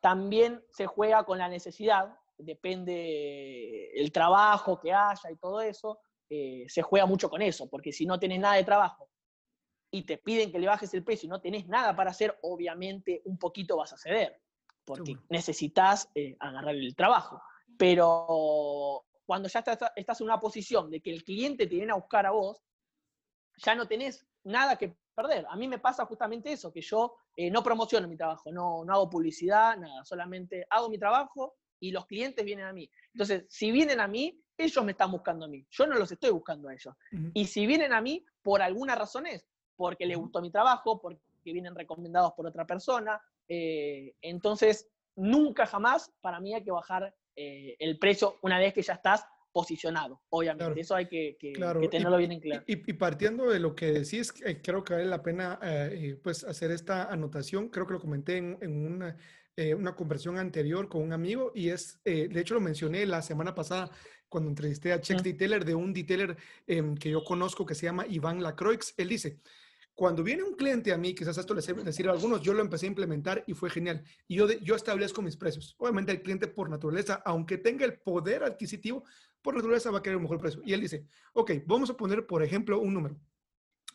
también 0.00 0.62
se 0.70 0.86
juega 0.86 1.24
con 1.24 1.38
la 1.38 1.48
necesidad, 1.48 2.14
depende 2.38 3.90
el 3.94 4.12
trabajo 4.12 4.78
que 4.78 4.92
haya 4.92 5.28
y 5.28 5.36
todo 5.36 5.60
eso, 5.60 5.98
eh, 6.30 6.64
se 6.68 6.82
juega 6.82 7.06
mucho 7.06 7.28
con 7.28 7.42
eso, 7.42 7.68
porque 7.68 7.92
si 7.92 8.06
no 8.06 8.20
tenés 8.20 8.38
nada 8.38 8.54
de 8.54 8.64
trabajo 8.64 9.10
y 9.90 10.04
te 10.04 10.18
piden 10.18 10.52
que 10.52 10.60
le 10.60 10.68
bajes 10.68 10.94
el 10.94 11.02
precio 11.02 11.26
y 11.26 11.30
no 11.30 11.40
tenés 11.40 11.66
nada 11.66 11.96
para 11.96 12.12
hacer, 12.12 12.38
obviamente 12.42 13.22
un 13.24 13.38
poquito 13.38 13.76
vas 13.76 13.92
a 13.92 13.98
ceder, 13.98 14.40
porque 14.84 15.16
necesitas 15.30 16.08
agarrar 16.38 16.76
el 16.76 16.94
trabajo. 16.94 17.42
Pero 17.76 19.04
cuando 19.32 19.48
ya 19.48 19.60
estás, 19.60 20.20
en 20.20 20.24
una 20.26 20.38
posición 20.38 20.90
de 20.90 21.00
que 21.00 21.10
el 21.10 21.24
cliente 21.24 21.66
te 21.66 21.74
viene 21.74 21.92
a 21.92 21.94
buscar 21.94 22.26
a 22.26 22.32
vos, 22.32 22.62
ya 23.56 23.74
no 23.74 23.88
tenés 23.88 24.26
nada 24.44 24.76
que 24.76 24.94
perder. 25.14 25.46
A 25.48 25.56
mí 25.56 25.68
me 25.68 25.78
pasa 25.78 26.04
justamente 26.04 26.52
eso, 26.52 26.70
que 26.70 26.82
yo 26.82 27.14
eh, 27.34 27.50
no 27.50 27.62
promociono 27.62 28.06
mi 28.08 28.18
trabajo, 28.18 28.52
no, 28.52 28.84
no 28.84 28.92
hago 28.92 29.08
publicidad, 29.08 29.78
nada, 29.78 30.04
solamente 30.04 30.66
hago 30.68 30.90
mi 30.90 30.98
trabajo 30.98 31.54
y 31.80 31.92
los 31.92 32.04
clientes 32.04 32.44
vienen 32.44 32.66
a 32.66 32.74
mí. 32.74 32.90
Entonces, 33.14 33.46
si 33.48 33.70
vienen 33.70 34.00
a 34.00 34.06
mí, 34.06 34.38
ellos 34.54 34.84
me 34.84 34.92
están 34.92 35.10
buscando 35.10 35.46
a 35.46 35.48
mí, 35.48 35.66
yo 35.70 35.86
no 35.86 35.94
los 35.94 36.12
estoy 36.12 36.28
buscando 36.28 36.68
a 36.68 36.74
ellos. 36.74 36.94
Y 37.32 37.46
si 37.46 37.66
vienen 37.66 37.94
a 37.94 38.02
mí, 38.02 38.22
por 38.42 38.60
alguna 38.60 38.96
razón 38.96 39.26
es, 39.26 39.46
porque 39.76 40.04
les 40.04 40.18
gustó 40.18 40.42
mi 40.42 40.50
trabajo, 40.50 41.00
porque 41.00 41.22
vienen 41.42 41.74
recomendados 41.74 42.34
por 42.34 42.46
otra 42.46 42.66
persona. 42.66 43.18
Eh, 43.48 44.14
entonces, 44.20 44.90
nunca 45.16 45.64
jamás 45.64 46.12
para 46.20 46.38
mí 46.38 46.54
hay 46.54 46.62
que 46.62 46.70
bajar 46.70 47.14
eh, 47.36 47.76
el 47.78 47.98
precio 47.98 48.38
una 48.42 48.58
vez 48.58 48.74
que 48.74 48.82
ya 48.82 48.94
estás 48.94 49.24
posicionado, 49.52 50.22
obviamente. 50.30 50.80
Eso 50.80 50.94
hay 50.94 51.06
que, 51.06 51.36
tenerlo 51.90 52.16
bien 52.16 52.32
en 52.32 52.40
claro. 52.40 52.64
Y, 52.66 52.76
partiendo 52.94 53.50
de 53.50 53.60
lo 53.60 53.74
que 53.74 53.92
decís, 53.92 54.32
eh, 54.44 54.60
creo 54.62 54.82
que 54.82 54.94
vale 54.94 55.06
la 55.06 55.22
pena 55.22 55.58
eh, 55.62 56.18
pues 56.22 56.44
hacer 56.44 56.70
esta 56.70 57.04
anotación. 57.04 57.68
Creo 57.68 57.86
que 57.86 57.92
lo 57.92 58.00
comenté 58.00 58.38
en, 58.38 58.86
una, 58.86 59.16
una, 59.76 59.94
conversión 59.94 60.38
anterior 60.38 60.88
con 60.88 61.02
un 61.02 61.12
amigo 61.12 61.52
y 61.54 61.68
es, 61.68 62.02
de 62.04 62.40
hecho 62.40 62.54
lo 62.54 62.60
mencioné 62.60 63.04
la 63.04 63.20
semana 63.20 63.54
pasada 63.54 63.90
cuando 64.32 64.48
entrevisté 64.48 64.94
a 64.94 65.00
Chex 65.00 65.22
Detailer 65.22 65.64
de 65.64 65.74
un 65.74 65.92
detailer 65.92 66.36
em, 66.66 66.96
que 66.96 67.10
yo 67.10 67.22
conozco 67.22 67.66
que 67.66 67.74
se 67.74 67.84
llama 67.84 68.06
Iván 68.08 68.42
Lacroix. 68.42 68.94
Él 68.96 69.10
dice, 69.10 69.40
cuando 69.94 70.22
viene 70.22 70.42
un 70.42 70.54
cliente 70.54 70.92
a 70.92 70.96
mí, 70.96 71.14
quizás 71.14 71.36
esto 71.36 71.54
les 71.54 71.66
decir 71.66 72.08
a 72.08 72.12
algunos, 72.12 72.40
yo 72.40 72.54
lo 72.54 72.62
empecé 72.62 72.86
a 72.86 72.88
implementar 72.88 73.44
y 73.46 73.54
fue 73.54 73.68
genial. 73.68 74.02
Y 74.26 74.36
yo, 74.36 74.50
yo 74.50 74.74
establezco 74.74 75.20
mis 75.20 75.36
precios. 75.36 75.74
Obviamente 75.78 76.12
el 76.12 76.22
cliente 76.22 76.48
por 76.48 76.70
naturaleza, 76.70 77.22
aunque 77.24 77.58
tenga 77.58 77.84
el 77.84 77.98
poder 78.00 78.42
adquisitivo, 78.42 79.04
por 79.42 79.54
naturaleza 79.54 79.90
va 79.90 79.98
a 79.98 80.02
querer 80.02 80.16
un 80.16 80.22
mejor 80.22 80.38
precio. 80.38 80.62
Y 80.64 80.72
él 80.72 80.80
dice, 80.80 81.06
ok, 81.34 81.52
vamos 81.66 81.90
a 81.90 81.96
poner, 81.96 82.26
por 82.26 82.42
ejemplo, 82.42 82.80
un 82.80 82.94
número. 82.94 83.20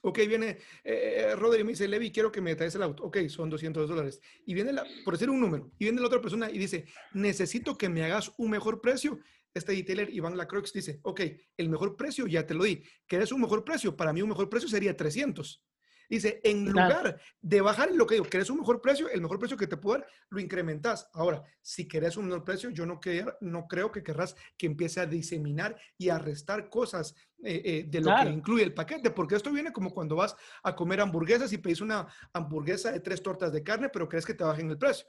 Ok, 0.02 0.20
viene 0.28 0.60
eh, 0.84 1.34
y 1.36 1.64
me 1.64 1.72
dice, 1.72 1.88
Levi, 1.88 2.12
quiero 2.12 2.32
que 2.32 2.42
me 2.42 2.56
traes 2.56 2.76
el 2.76 2.84
auto. 2.84 3.04
Ok, 3.04 3.18
son 3.30 3.50
200 3.50 3.90
dólares. 3.90 4.22
Y 4.46 4.54
viene, 4.54 4.72
la, 4.72 4.86
por 5.04 5.16
decir 5.16 5.30
un 5.30 5.40
número, 5.40 5.72
y 5.80 5.86
viene 5.86 6.00
la 6.00 6.08
otra 6.08 6.22
persona 6.22 6.52
y 6.52 6.58
dice, 6.58 6.86
necesito 7.14 7.78
que 7.78 7.90
me 7.90 8.04
hagas 8.04 8.32
un 8.38 8.52
mejor 8.52 8.82
precio. 8.82 9.20
Este 9.54 9.72
detailer, 9.72 10.14
Iván 10.14 10.38
Lacroix, 10.38 10.72
dice, 10.72 11.00
ok, 11.02 11.22
el 11.58 11.70
mejor 11.70 11.96
precio 11.96 12.28
ya 12.28 12.46
te 12.46 12.54
lo 12.54 12.64
di. 12.64 12.84
¿Quieres 13.08 13.32
un 13.32 13.42
mejor 13.42 13.64
precio? 13.64 13.98
Para 13.98 14.14
mí 14.14 14.22
un 14.22 14.30
mejor 14.30 14.50
precio 14.50 14.70
sería 14.70 14.96
300. 14.96 15.64
Dice, 16.10 16.40
en 16.44 16.72
lugar 16.72 17.20
de 17.42 17.62
bajar 17.62 17.92
lo 17.92 18.08
que 18.08 18.16
digo, 18.16 18.26
querés 18.26 18.50
un 18.50 18.60
mejor 18.60 18.82
precio, 18.82 19.10
el 19.10 19.22
mejor 19.22 19.40
precio 19.40 19.58
que 19.58 19.68
te 19.68 19.78
puedo 19.78 20.00
dar, 20.00 20.08
lo 20.30 20.40
incrementas. 20.40 21.10
Ahora, 21.14 21.44
si 21.62 21.88
querés 21.88 22.16
un 22.18 22.26
menor 22.26 22.44
precio, 22.44 22.70
yo 22.70 22.86
no, 22.86 23.00
no 23.42 23.68
creo 23.68 23.92
que 23.92 24.04
querrás 24.04 24.36
que 24.58 24.68
empiece 24.68 25.00
a 25.00 25.06
diseminar 25.06 25.78
y 25.98 26.10
a 26.10 26.18
restar 26.18 26.70
cosas 26.70 27.14
eh, 27.44 27.62
eh, 27.64 27.86
de 27.88 28.02
lo 28.02 28.16
que 28.16 28.30
incluye 28.30 28.64
el 28.64 28.74
paquete, 28.74 29.12
porque 29.12 29.36
esto 29.36 29.52
viene 29.52 29.72
como 29.72 29.94
cuando 29.94 30.16
vas 30.16 30.36
a 30.64 30.76
comer 30.76 31.02
hamburguesas 31.02 31.52
y 31.54 31.58
pedís 31.58 31.82
una 31.82 32.08
hamburguesa 32.34 32.92
de 32.92 33.00
tres 33.00 33.22
tortas 33.22 33.52
de 33.52 33.62
carne, 33.62 33.90
pero 33.90 34.08
crees 34.08 34.26
que 34.26 34.34
te 34.34 34.44
bajen 34.44 34.70
el 34.70 34.78
precio. 34.78 35.08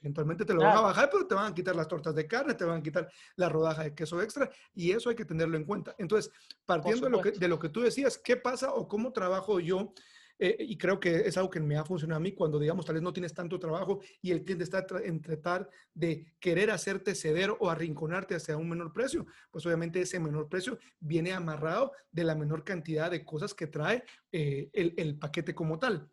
Eventualmente 0.00 0.44
te 0.44 0.54
lo 0.54 0.60
van 0.60 0.76
a 0.76 0.80
bajar, 0.82 1.08
pero 1.10 1.26
te 1.26 1.34
van 1.34 1.50
a 1.50 1.54
quitar 1.54 1.74
las 1.74 1.88
tortas 1.88 2.14
de 2.14 2.26
carne, 2.28 2.54
te 2.54 2.64
van 2.64 2.78
a 2.78 2.82
quitar 2.82 3.10
la 3.36 3.48
rodaja 3.48 3.82
de 3.82 3.94
queso 3.94 4.22
extra 4.22 4.48
y 4.74 4.92
eso 4.92 5.10
hay 5.10 5.16
que 5.16 5.24
tenerlo 5.24 5.56
en 5.56 5.64
cuenta. 5.64 5.94
Entonces, 5.98 6.32
partiendo 6.64 7.06
de 7.06 7.10
lo, 7.10 7.20
que, 7.20 7.32
de 7.32 7.48
lo 7.48 7.58
que 7.58 7.70
tú 7.70 7.80
decías, 7.80 8.18
¿qué 8.18 8.36
pasa 8.36 8.72
o 8.72 8.86
cómo 8.86 9.12
trabajo 9.12 9.58
yo 9.58 9.92
eh, 10.38 10.56
y 10.60 10.76
creo 10.76 11.00
que 11.00 11.16
es 11.26 11.36
algo 11.36 11.48
que 11.48 11.60
me 11.60 11.76
ha 11.76 11.84
funcionado 11.84 12.18
a 12.18 12.20
mí 12.20 12.32
cuando, 12.32 12.58
digamos, 12.58 12.84
tal 12.84 12.94
vez 12.94 13.02
no 13.02 13.12
tienes 13.12 13.32
tanto 13.32 13.58
trabajo 13.58 14.00
y 14.20 14.32
el 14.32 14.44
cliente 14.44 14.64
está 14.64 14.84
en 15.02 15.22
tratar 15.22 15.68
de 15.94 16.34
querer 16.38 16.70
hacerte 16.70 17.14
ceder 17.14 17.54
o 17.58 17.70
arrinconarte 17.70 18.34
hacia 18.34 18.56
un 18.56 18.68
menor 18.68 18.92
precio. 18.92 19.26
Pues 19.50 19.64
obviamente 19.64 20.00
ese 20.00 20.20
menor 20.20 20.48
precio 20.48 20.78
viene 21.00 21.32
amarrado 21.32 21.92
de 22.10 22.24
la 22.24 22.34
menor 22.34 22.64
cantidad 22.64 23.10
de 23.10 23.24
cosas 23.24 23.54
que 23.54 23.66
trae 23.66 24.04
eh, 24.30 24.68
el, 24.72 24.94
el, 24.98 25.18
paquete 25.18 25.54
como 25.54 25.78
tal. 25.78 26.10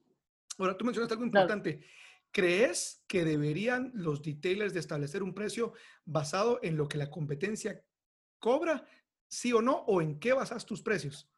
Ahora, 0.58 0.78
tú 0.78 0.86
mencionaste 0.86 1.16
algo 1.16 1.26
importante. 1.26 1.82
¿Crees 2.32 3.04
que 3.08 3.26
deberían 3.26 3.92
los 3.94 4.22
detailers 4.22 4.74
de 4.74 4.80
establecer 4.80 5.22
un 5.22 5.34
precio 5.34 5.74
basado 6.06 6.60
en 6.64 6.78
lo 6.78 6.88
que 6.88 6.98
la 6.98 7.10
competencia 7.10 7.84
cobra, 8.40 8.88
sí 9.28 9.52
o 9.54 9.62
no, 9.62 9.84
o 9.88 10.02
en 10.02 10.20
qué 10.20 10.34
basas 10.34 10.66
tus 10.66 10.82
precios? 10.82 11.30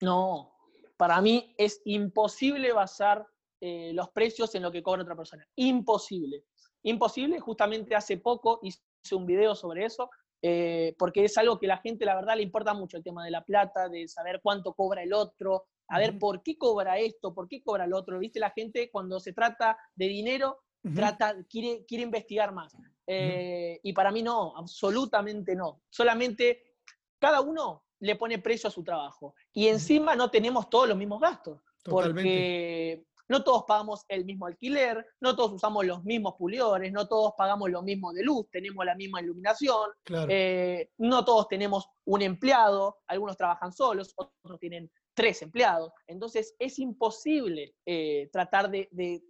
No, 0.00 0.59
para 1.00 1.18
mí 1.22 1.54
es 1.56 1.80
imposible 1.86 2.74
basar 2.74 3.26
eh, 3.58 3.90
los 3.94 4.10
precios 4.10 4.54
en 4.54 4.62
lo 4.62 4.70
que 4.70 4.82
cobra 4.82 5.00
otra 5.00 5.16
persona. 5.16 5.48
Imposible. 5.56 6.44
Imposible, 6.82 7.40
justamente 7.40 7.94
hace 7.94 8.18
poco 8.18 8.60
hice 8.62 8.82
un 9.14 9.24
video 9.24 9.54
sobre 9.54 9.86
eso, 9.86 10.10
eh, 10.42 10.94
porque 10.98 11.24
es 11.24 11.38
algo 11.38 11.58
que 11.58 11.66
la 11.66 11.78
gente, 11.78 12.04
la 12.04 12.16
verdad, 12.16 12.36
le 12.36 12.42
importa 12.42 12.74
mucho 12.74 12.98
el 12.98 13.02
tema 13.02 13.24
de 13.24 13.30
la 13.30 13.42
plata, 13.42 13.88
de 13.88 14.08
saber 14.08 14.40
cuánto 14.42 14.74
cobra 14.74 15.02
el 15.02 15.14
otro, 15.14 15.68
a 15.88 15.98
ver 15.98 16.18
por 16.18 16.42
qué 16.42 16.58
cobra 16.58 16.98
esto, 16.98 17.32
por 17.32 17.48
qué 17.48 17.62
cobra 17.62 17.86
el 17.86 17.94
otro. 17.94 18.18
Viste, 18.18 18.38
la 18.38 18.50
gente 18.50 18.90
cuando 18.90 19.20
se 19.20 19.32
trata 19.32 19.78
de 19.94 20.06
dinero, 20.06 20.58
trata, 20.94 21.34
quiere, 21.48 21.86
quiere 21.86 22.04
investigar 22.04 22.52
más. 22.52 22.76
Eh, 23.06 23.80
y 23.82 23.94
para 23.94 24.12
mí 24.12 24.22
no, 24.22 24.54
absolutamente 24.54 25.56
no. 25.56 25.80
Solamente 25.88 26.74
cada 27.18 27.40
uno 27.40 27.84
le 28.00 28.16
pone 28.16 28.38
precio 28.38 28.68
a 28.68 28.72
su 28.72 28.82
trabajo. 28.82 29.34
Y 29.52 29.68
encima 29.68 30.16
no 30.16 30.30
tenemos 30.30 30.68
todos 30.68 30.88
los 30.88 30.96
mismos 30.96 31.20
gastos. 31.20 31.60
Porque 31.84 33.04
no 33.30 33.44
todos 33.44 33.62
pagamos 33.62 34.04
el 34.08 34.24
mismo 34.24 34.46
alquiler, 34.46 35.06
no 35.20 35.36
todos 35.36 35.52
usamos 35.52 35.86
los 35.86 36.02
mismos 36.02 36.34
pulidores, 36.34 36.92
no 36.92 37.06
todos 37.06 37.32
pagamos 37.38 37.70
lo 37.70 37.80
mismo 37.80 38.12
de 38.12 38.24
luz, 38.24 38.50
tenemos 38.50 38.84
la 38.84 38.96
misma 38.96 39.22
iluminación, 39.22 39.88
eh, 40.28 40.90
no 40.98 41.24
todos 41.24 41.46
tenemos 41.46 41.86
un 42.06 42.22
empleado, 42.22 42.98
algunos 43.06 43.36
trabajan 43.36 43.72
solos, 43.72 44.12
otros 44.16 44.58
tienen 44.58 44.90
tres 45.14 45.42
empleados. 45.42 45.92
Entonces 46.08 46.56
es 46.58 46.80
imposible 46.80 47.76
eh, 47.86 48.28
tratar 48.32 48.68
de, 48.68 49.22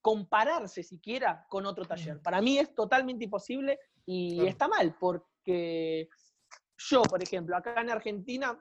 compararse 0.00 0.84
siquiera 0.84 1.44
con 1.50 1.66
otro 1.66 1.84
taller. 1.84 2.22
Para 2.22 2.40
mí 2.40 2.58
es 2.58 2.72
totalmente 2.76 3.24
imposible 3.24 3.76
y 4.06 4.46
está 4.46 4.68
mal, 4.68 4.96
porque 5.00 6.08
yo, 6.78 7.02
por 7.02 7.22
ejemplo, 7.22 7.56
acá 7.56 7.80
en 7.80 7.90
Argentina, 7.90 8.58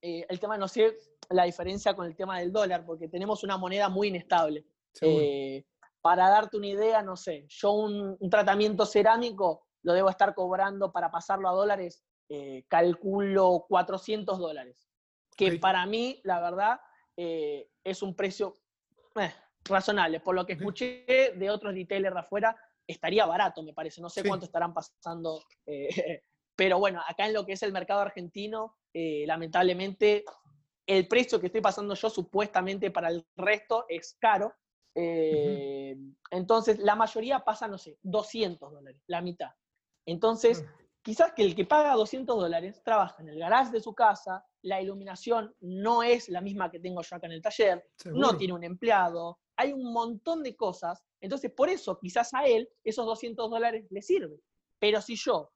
eh, 0.00 0.26
el 0.28 0.38
tema, 0.38 0.56
no 0.56 0.68
sé 0.68 0.96
la 1.30 1.44
diferencia 1.44 1.94
con 1.94 2.06
el 2.06 2.16
tema 2.16 2.38
del 2.38 2.52
dólar, 2.52 2.84
porque 2.84 3.08
tenemos 3.08 3.42
una 3.44 3.56
moneda 3.56 3.88
muy 3.88 4.08
inestable. 4.08 4.64
Eh, 5.00 5.64
para 6.00 6.28
darte 6.28 6.56
una 6.56 6.68
idea, 6.68 7.02
no 7.02 7.16
sé, 7.16 7.46
yo 7.48 7.72
un, 7.72 8.30
tratamiento 8.30 8.86
cerámico 8.86 9.66
lo 9.82 9.92
debo 9.92 10.08
estar 10.08 10.34
cobrando 10.34 10.90
para 10.92 11.10
pasarlo 11.10 11.48
a 11.48 11.52
dólares, 11.52 12.02
eh, 12.28 12.64
calculo 12.68 13.66
400 13.68 14.38
dólares, 14.38 14.88
que 15.36 15.58
para 15.58 15.84
mí, 15.86 16.20
la 16.24 16.40
verdad, 16.40 16.80
es 17.16 18.02
un 18.02 18.14
precio 18.14 18.58
razonable. 19.64 20.20
Por 20.20 20.34
lo 20.34 20.46
que 20.46 20.54
escuché 20.54 21.04
de 21.36 21.50
otros 21.50 21.74
retailers 21.74 22.14
de 22.14 22.20
afuera, 22.20 22.56
estaría 22.86 23.26
barato, 23.26 23.62
me 23.62 23.72
parece. 23.74 24.00
No 24.00 24.08
sé 24.08 24.22
cuánto 24.26 24.46
estarán 24.46 24.72
pasando 24.72 25.40
Pero 26.58 26.80
bueno, 26.80 27.00
acá 27.06 27.24
en 27.24 27.34
lo 27.34 27.46
que 27.46 27.52
es 27.52 27.62
el 27.62 27.70
mercado 27.70 28.00
argentino, 28.00 28.74
eh, 28.92 29.22
lamentablemente 29.28 30.24
el 30.88 31.06
precio 31.06 31.38
que 31.38 31.46
estoy 31.46 31.60
pasando 31.60 31.94
yo 31.94 32.10
supuestamente 32.10 32.90
para 32.90 33.10
el 33.10 33.24
resto 33.36 33.84
es 33.88 34.16
caro. 34.18 34.52
Eh, 34.92 35.96
entonces, 36.32 36.80
la 36.80 36.96
mayoría 36.96 37.44
pasa, 37.44 37.68
no 37.68 37.78
sé, 37.78 37.96
200 38.02 38.72
dólares, 38.72 39.00
la 39.06 39.20
mitad. 39.20 39.50
Entonces, 40.04 40.64
quizás 41.00 41.32
que 41.32 41.44
el 41.44 41.54
que 41.54 41.64
paga 41.64 41.94
200 41.94 42.36
dólares 42.36 42.82
trabaja 42.82 43.22
en 43.22 43.28
el 43.28 43.38
garage 43.38 43.70
de 43.70 43.80
su 43.80 43.94
casa, 43.94 44.44
la 44.62 44.82
iluminación 44.82 45.54
no 45.60 46.02
es 46.02 46.28
la 46.28 46.40
misma 46.40 46.72
que 46.72 46.80
tengo 46.80 47.02
yo 47.02 47.14
acá 47.14 47.28
en 47.28 47.34
el 47.34 47.42
taller, 47.42 47.88
no 48.06 48.36
tiene 48.36 48.54
un 48.54 48.64
empleado, 48.64 49.38
hay 49.54 49.72
un 49.72 49.92
montón 49.92 50.42
de 50.42 50.56
cosas. 50.56 51.04
Entonces, 51.20 51.52
por 51.52 51.68
eso 51.68 52.00
quizás 52.00 52.34
a 52.34 52.46
él 52.46 52.68
esos 52.82 53.06
200 53.06 53.48
dólares 53.48 53.86
le 53.90 54.02
sirven. 54.02 54.42
Pero 54.80 55.00
si 55.00 55.14
yo 55.14 55.52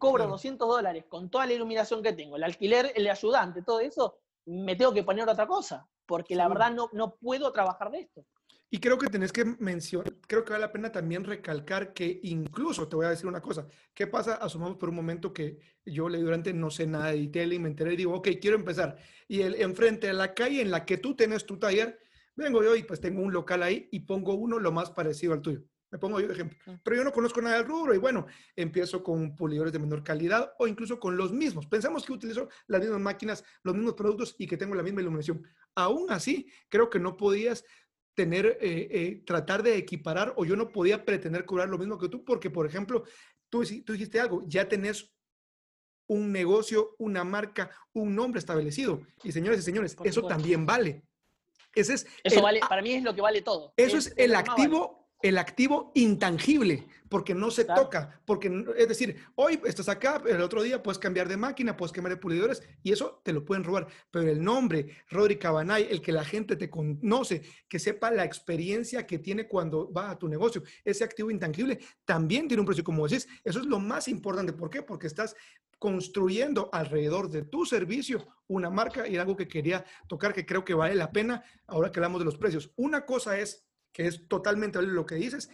cobro 0.00 0.26
200 0.26 0.66
dólares 0.66 1.04
con 1.08 1.30
toda 1.30 1.46
la 1.46 1.52
iluminación 1.52 2.02
que 2.02 2.14
tengo, 2.14 2.36
el 2.36 2.42
alquiler, 2.42 2.90
el 2.96 3.06
ayudante, 3.06 3.62
todo 3.62 3.80
eso, 3.80 4.16
me 4.46 4.74
tengo 4.74 4.94
que 4.94 5.04
poner 5.04 5.28
otra 5.28 5.46
cosa, 5.46 5.86
porque 6.06 6.34
la 6.34 6.48
verdad 6.48 6.72
no, 6.72 6.88
no 6.92 7.14
puedo 7.16 7.52
trabajar 7.52 7.90
de 7.90 8.00
esto. 8.00 8.24
Y 8.72 8.78
creo 8.78 8.96
que 8.96 9.08
tenés 9.08 9.30
que 9.30 9.44
mencionar, 9.44 10.14
creo 10.26 10.44
que 10.44 10.52
vale 10.52 10.64
la 10.64 10.72
pena 10.72 10.90
también 10.90 11.24
recalcar 11.24 11.92
que 11.92 12.20
incluso, 12.22 12.88
te 12.88 12.96
voy 12.96 13.06
a 13.06 13.10
decir 13.10 13.26
una 13.26 13.42
cosa, 13.42 13.66
¿qué 13.92 14.06
pasa? 14.06 14.36
Asumamos 14.36 14.78
por 14.78 14.88
un 14.88 14.94
momento 14.94 15.34
que 15.34 15.58
yo 15.84 16.08
le 16.08 16.18
durante 16.18 16.54
no 16.54 16.70
sé 16.70 16.86
nada 16.86 17.10
de 17.10 17.18
y 17.18 17.58
me 17.58 17.68
enteré 17.68 17.92
y 17.92 17.96
digo, 17.96 18.14
ok, 18.14 18.28
quiero 18.40 18.56
empezar. 18.56 18.96
Y 19.28 19.42
el, 19.42 19.56
enfrente 19.56 20.06
de 20.06 20.14
la 20.14 20.32
calle 20.32 20.62
en 20.62 20.70
la 20.70 20.86
que 20.86 20.96
tú 20.96 21.14
tienes 21.14 21.44
tu 21.44 21.58
taller, 21.58 21.98
vengo 22.36 22.62
yo 22.62 22.74
y 22.74 22.84
pues 22.84 23.00
tengo 23.00 23.20
un 23.22 23.32
local 23.32 23.62
ahí 23.62 23.88
y 23.92 24.00
pongo 24.00 24.34
uno 24.34 24.58
lo 24.58 24.72
más 24.72 24.90
parecido 24.90 25.34
al 25.34 25.42
tuyo. 25.42 25.62
Me 25.90 25.98
pongo 25.98 26.20
yo 26.20 26.28
de 26.28 26.34
ejemplo. 26.34 26.56
Pero 26.82 26.96
yo 26.96 27.04
no 27.04 27.12
conozco 27.12 27.42
nada 27.42 27.56
del 27.56 27.66
rubro 27.66 27.94
y 27.94 27.98
bueno, 27.98 28.26
empiezo 28.54 29.02
con 29.02 29.34
pulidores 29.34 29.72
de 29.72 29.78
menor 29.78 30.04
calidad 30.04 30.52
o 30.58 30.68
incluso 30.68 31.00
con 31.00 31.16
los 31.16 31.32
mismos. 31.32 31.66
Pensamos 31.66 32.04
que 32.04 32.12
utilizo 32.12 32.48
las 32.68 32.80
mismas 32.80 33.00
máquinas, 33.00 33.44
los 33.62 33.74
mismos 33.74 33.94
productos 33.94 34.36
y 34.38 34.46
que 34.46 34.56
tengo 34.56 34.74
la 34.74 34.82
misma 34.82 35.00
iluminación. 35.00 35.42
Aún 35.74 36.10
así, 36.10 36.50
creo 36.68 36.88
que 36.88 37.00
no 37.00 37.16
podías 37.16 37.64
tener, 38.14 38.58
eh, 38.60 38.88
eh, 38.90 39.22
tratar 39.26 39.62
de 39.62 39.76
equiparar 39.76 40.32
o 40.36 40.44
yo 40.44 40.54
no 40.54 40.70
podía 40.70 41.04
pretender 41.04 41.44
cobrar 41.44 41.68
lo 41.68 41.78
mismo 41.78 41.98
que 41.98 42.08
tú 42.08 42.24
porque, 42.24 42.50
por 42.50 42.66
ejemplo, 42.66 43.04
tú, 43.48 43.64
tú 43.84 43.92
dijiste 43.92 44.20
algo, 44.20 44.42
ya 44.46 44.68
tenés 44.68 45.12
un 46.06 46.32
negocio, 46.32 46.96
una 46.98 47.24
marca, 47.24 47.70
un 47.92 48.14
nombre 48.14 48.38
establecido. 48.38 49.00
Y 49.22 49.32
señores 49.32 49.60
y 49.60 49.62
señores, 49.62 49.96
eso 50.04 50.22
también 50.22 50.66
vale. 50.66 51.04
Ese 51.74 51.94
es 51.94 52.06
eso 52.24 52.42
vale, 52.42 52.60
para 52.68 52.82
mí 52.82 52.92
es 52.92 53.02
lo 53.02 53.14
que 53.14 53.20
vale 53.20 53.42
todo. 53.42 53.72
Eso 53.76 53.96
es, 53.96 54.12
el 54.16 54.34
activo 54.34 54.99
el 55.22 55.38
activo 55.38 55.92
intangible, 55.94 56.86
porque 57.08 57.34
no 57.34 57.50
se 57.50 57.64
toca, 57.64 58.20
porque 58.24 58.64
es 58.76 58.88
decir, 58.88 59.16
hoy 59.34 59.60
estás 59.64 59.88
acá, 59.88 60.22
el 60.26 60.40
otro 60.40 60.62
día 60.62 60.82
puedes 60.82 60.98
cambiar 60.98 61.28
de 61.28 61.36
máquina, 61.36 61.76
puedes 61.76 61.92
cambiar 61.92 62.14
de 62.14 62.20
pulidores 62.20 62.62
y 62.82 62.92
eso 62.92 63.20
te 63.24 63.32
lo 63.32 63.44
pueden 63.44 63.64
robar, 63.64 63.88
pero 64.10 64.28
el 64.28 64.42
nombre, 64.42 64.96
Rodri 65.10 65.36
Cabanay, 65.36 65.88
el 65.90 66.00
que 66.00 66.12
la 66.12 66.24
gente 66.24 66.56
te 66.56 66.70
conoce, 66.70 67.42
que 67.68 67.78
sepa 67.78 68.10
la 68.10 68.24
experiencia 68.24 69.06
que 69.06 69.18
tiene 69.18 69.46
cuando 69.46 69.92
va 69.92 70.10
a 70.10 70.18
tu 70.18 70.28
negocio, 70.28 70.62
ese 70.84 71.04
activo 71.04 71.30
intangible 71.30 71.80
también 72.04 72.48
tiene 72.48 72.60
un 72.60 72.66
precio, 72.66 72.84
como 72.84 73.06
decís, 73.06 73.28
eso 73.44 73.60
es 73.60 73.66
lo 73.66 73.78
más 73.78 74.08
importante, 74.08 74.52
¿por 74.52 74.70
qué? 74.70 74.82
Porque 74.82 75.06
estás 75.06 75.36
construyendo 75.78 76.68
alrededor 76.72 77.30
de 77.30 77.42
tu 77.42 77.64
servicio 77.64 78.26
una 78.48 78.68
marca 78.68 79.08
y 79.08 79.16
algo 79.16 79.36
que 79.36 79.48
quería 79.48 79.84
tocar 80.08 80.34
que 80.34 80.44
creo 80.44 80.64
que 80.64 80.74
vale 80.74 80.94
la 80.94 81.10
pena 81.10 81.42
ahora 81.66 81.90
que 81.90 81.98
hablamos 81.98 82.20
de 82.20 82.26
los 82.26 82.36
precios. 82.36 82.70
Una 82.76 83.06
cosa 83.06 83.38
es 83.38 83.64
que 83.92 84.06
es 84.06 84.28
totalmente 84.28 84.80
lo 84.82 85.06
que 85.06 85.16
dices, 85.16 85.50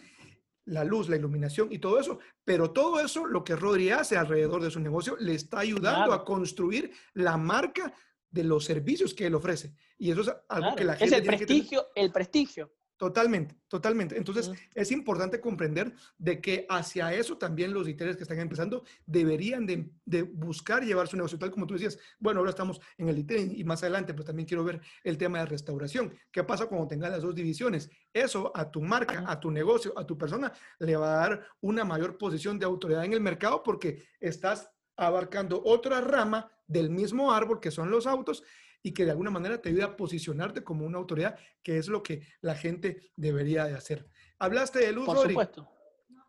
la 0.65 0.83
luz, 0.83 1.09
la 1.09 1.15
iluminación 1.15 1.71
y 1.71 1.79
todo 1.79 1.99
eso, 1.99 2.19
pero 2.43 2.71
todo 2.71 2.99
eso, 2.99 3.25
lo 3.25 3.43
que 3.43 3.55
Rodri 3.55 3.89
hace 3.89 4.17
alrededor 4.17 4.61
de 4.61 4.71
su 4.71 4.79
negocio, 4.79 5.15
le 5.17 5.33
está 5.33 5.59
ayudando 5.59 6.13
a 6.13 6.25
construir 6.25 6.91
la 7.13 7.37
marca 7.37 7.93
de 8.29 8.43
los 8.43 8.65
servicios 8.65 9.13
que 9.13 9.27
él 9.27 9.35
ofrece. 9.35 9.73
Y 9.97 10.11
eso 10.11 10.21
es 10.21 10.31
algo 10.49 10.75
que 10.75 10.83
la 10.83 10.95
gente... 10.95 11.15
Es 11.15 11.21
el 11.21 11.25
prestigio, 11.25 11.87
el 11.95 12.11
prestigio. 12.11 12.73
Totalmente, 12.97 13.55
totalmente. 13.67 14.17
Entonces, 14.17 14.51
es 14.73 14.91
importante 14.91 15.39
comprender 15.39 15.93
de 16.17 16.41
que 16.41 16.65
hacia 16.67 17.13
eso 17.13 17.37
también 17.37 17.71
los 17.71 17.85
retailers 17.85 18.17
que 18.17 18.23
están 18.23 18.39
empezando 18.39 18.83
deberían 19.05 19.67
de, 19.67 20.23
buscar 20.23 20.83
llevar 20.83 21.07
su 21.07 21.15
negocio, 21.15 21.37
tal 21.37 21.51
como 21.51 21.67
tú 21.67 21.75
decías. 21.75 21.99
Bueno, 22.17 22.39
ahora 22.39 22.49
estamos 22.49 22.81
en 22.97 23.09
el 23.09 23.17
retail 23.17 23.55
y 23.55 23.63
más 23.63 23.83
adelante, 23.83 24.15
pues 24.15 24.25
también 24.25 24.47
quiero 24.47 24.63
ver 24.63 24.81
el 25.03 25.15
tema 25.15 25.37
de 25.39 25.45
restauración. 25.45 26.11
¿Qué 26.31 26.43
pasa 26.43 26.65
cuando 26.65 26.87
tengas 26.87 27.11
las 27.11 27.21
dos 27.21 27.35
divisiones? 27.35 27.87
Eso 28.11 28.51
a 28.55 28.71
tu 28.71 28.81
marca, 28.81 29.25
a 29.27 29.39
tu 29.39 29.51
negocio, 29.51 29.93
a 29.95 30.03
tu 30.03 30.17
persona, 30.17 30.51
le 30.79 30.95
va 30.95 31.13
a 31.13 31.27
dar 31.27 31.47
una 31.61 31.85
mayor 31.85 32.17
posición 32.17 32.57
de 32.57 32.65
autoridad 32.65 33.05
en 33.05 33.13
el 33.13 33.21
mercado 33.21 33.61
porque 33.61 34.07
estás 34.19 34.71
abarcando 34.95 35.61
otra 35.63 36.01
rama 36.01 36.51
del 36.65 36.89
mismo 36.89 37.31
árbol 37.31 37.59
que 37.59 37.69
son 37.69 37.91
los 37.91 38.07
autos 38.07 38.43
y 38.87 38.93
que 38.93 39.03
de 39.03 39.11
alguna 39.11 39.29
manera 39.29 39.61
te 39.61 39.67
ayuda 39.67 39.83
a 39.83 39.97
posicionarte 39.97 40.63
como 40.63 40.85
una 40.85 40.97
autoridad, 40.97 41.37
que 41.61 41.77
es 41.77 41.89
lo 41.89 42.01
que 42.01 42.21
la 42.39 42.55
gente 42.55 43.11
debería 43.17 43.65
de 43.65 43.73
hacer. 43.73 44.07
Hablaste 44.39 44.79
de 44.79 44.93
luz, 44.93 45.05
Por 45.05 45.27
supuesto. 45.27 45.69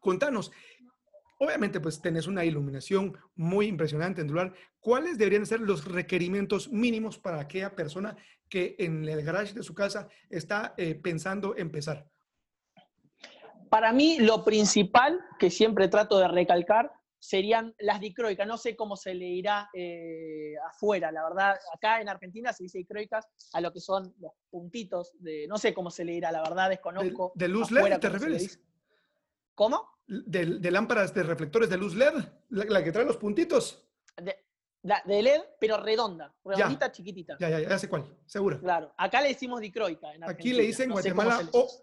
Contanos, 0.01 0.51
obviamente 1.38 1.79
pues 1.79 2.03
tenés 2.03 2.27
una 2.27 2.44
iluminación 2.44 3.16
muy 3.37 3.66
impresionante 3.66 4.23
en 4.23 4.27
Dular. 4.27 4.53
¿Cuáles 4.81 5.18
deberían 5.18 5.47
ser 5.47 5.61
los 5.61 5.85
requerimientos 5.85 6.68
mínimos 6.73 7.16
para 7.16 7.38
aquella 7.38 7.77
persona 7.77 8.16
que 8.49 8.75
en 8.81 9.09
el 9.09 9.23
garage 9.23 9.55
de 9.55 9.62
su 9.62 9.73
casa 9.73 10.09
está 10.29 10.75
eh, 10.77 10.97
pensando 10.97 11.57
empezar? 11.57 12.09
Para 13.71 13.92
mí, 13.92 14.18
lo 14.18 14.44
principal 14.44 15.21
que 15.38 15.51
siempre 15.51 15.87
trato 15.87 16.18
de 16.18 16.27
recalcar 16.27 16.90
serían 17.19 17.75
las 17.79 18.01
dicroicas. 18.01 18.47
No 18.47 18.57
sé 18.57 18.77
cómo 18.77 18.97
se 18.97 19.15
le 19.15 19.27
irá 19.27 19.69
eh, 19.75 20.55
afuera, 20.69 21.11
la 21.11 21.25
verdad. 21.25 21.57
Acá 21.75 22.01
en 22.01 22.09
Argentina 22.09 22.53
se 22.53 22.65
dice 22.65 22.79
dicroicas 22.79 23.27
a 23.53 23.61
lo 23.61 23.73
que 23.73 23.81
son 23.81 24.15
los 24.21 24.33
puntitos 24.51 25.13
de. 25.19 25.47
No 25.49 25.59
sé 25.59 25.75
cómo 25.75 25.91
se 25.91 26.05
le 26.05 26.15
irá, 26.15 26.31
la 26.33 26.43
verdad, 26.43 26.71
desconozco. 26.71 27.33
¿De, 27.35 27.49
luz 27.49 27.71
LED 27.71 27.99
te 27.99 28.09
refieres? 28.09 28.61
¿Cómo? 29.55 29.89
De, 30.07 30.71
lámparas 30.71 31.13
de 31.13 31.23
reflectores 31.23 31.69
de 31.69 31.77
luz 31.77 31.95
LED, 31.95 32.15
la, 32.51 32.83
que 32.83 32.93
trae 32.93 33.05
los 33.05 33.17
puntitos. 33.17 33.85
De, 34.17 35.23
LED, 35.23 35.41
pero 35.61 35.77
redonda, 35.79 36.35
redondita, 36.45 36.91
chiquitita. 36.93 37.37
Ya, 37.41 37.51
ya, 37.51 37.61
ya 37.61 37.79
sé 37.79 37.89
cuál, 37.89 38.17
seguro. 38.25 38.61
Claro, 38.61 38.95
acá 38.97 39.21
le 39.21 39.29
decimos 39.29 39.61
dicroica. 39.61 40.09
Aquí 40.23 40.53
le 40.53 40.63
dicen 40.63 40.91
Guatemala 40.91 41.41